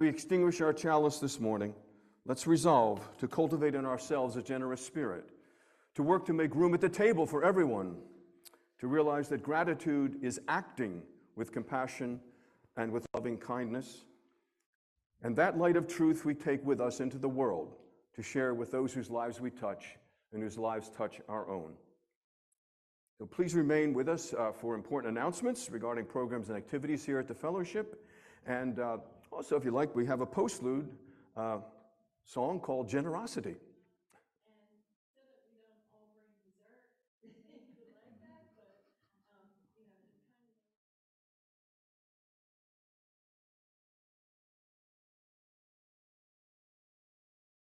We 0.00 0.08
extinguish 0.08 0.62
our 0.62 0.72
chalice 0.72 1.18
this 1.18 1.38
morning. 1.38 1.74
Let's 2.24 2.46
resolve 2.46 3.06
to 3.18 3.28
cultivate 3.28 3.74
in 3.74 3.84
ourselves 3.84 4.34
a 4.34 4.42
generous 4.42 4.80
spirit, 4.80 5.28
to 5.94 6.02
work 6.02 6.24
to 6.24 6.32
make 6.32 6.54
room 6.54 6.72
at 6.72 6.80
the 6.80 6.88
table 6.88 7.26
for 7.26 7.44
everyone, 7.44 7.96
to 8.78 8.86
realize 8.86 9.28
that 9.28 9.42
gratitude 9.42 10.16
is 10.22 10.40
acting 10.48 11.02
with 11.36 11.52
compassion 11.52 12.18
and 12.78 12.90
with 12.90 13.06
loving 13.12 13.36
kindness. 13.36 14.06
And 15.22 15.36
that 15.36 15.58
light 15.58 15.76
of 15.76 15.86
truth 15.86 16.24
we 16.24 16.32
take 16.32 16.64
with 16.64 16.80
us 16.80 17.00
into 17.00 17.18
the 17.18 17.28
world 17.28 17.74
to 18.16 18.22
share 18.22 18.54
with 18.54 18.70
those 18.70 18.94
whose 18.94 19.10
lives 19.10 19.38
we 19.38 19.50
touch 19.50 19.96
and 20.32 20.42
whose 20.42 20.56
lives 20.56 20.88
touch 20.88 21.20
our 21.28 21.46
own. 21.46 21.74
So 23.18 23.26
please 23.26 23.54
remain 23.54 23.92
with 23.92 24.08
us 24.08 24.32
uh, 24.32 24.52
for 24.52 24.74
important 24.74 25.14
announcements 25.14 25.68
regarding 25.70 26.06
programs 26.06 26.48
and 26.48 26.56
activities 26.56 27.04
here 27.04 27.18
at 27.18 27.28
the 27.28 27.34
fellowship. 27.34 28.02
And 28.46 28.78
uh, 28.78 28.96
also, 29.30 29.56
if 29.56 29.64
you 29.64 29.70
like, 29.70 29.94
we 29.94 30.06
have 30.06 30.20
a 30.20 30.26
postlude 30.26 30.88
uh, 31.36 31.58
song 32.24 32.60
called 32.60 32.88
Generosity. 32.88 33.56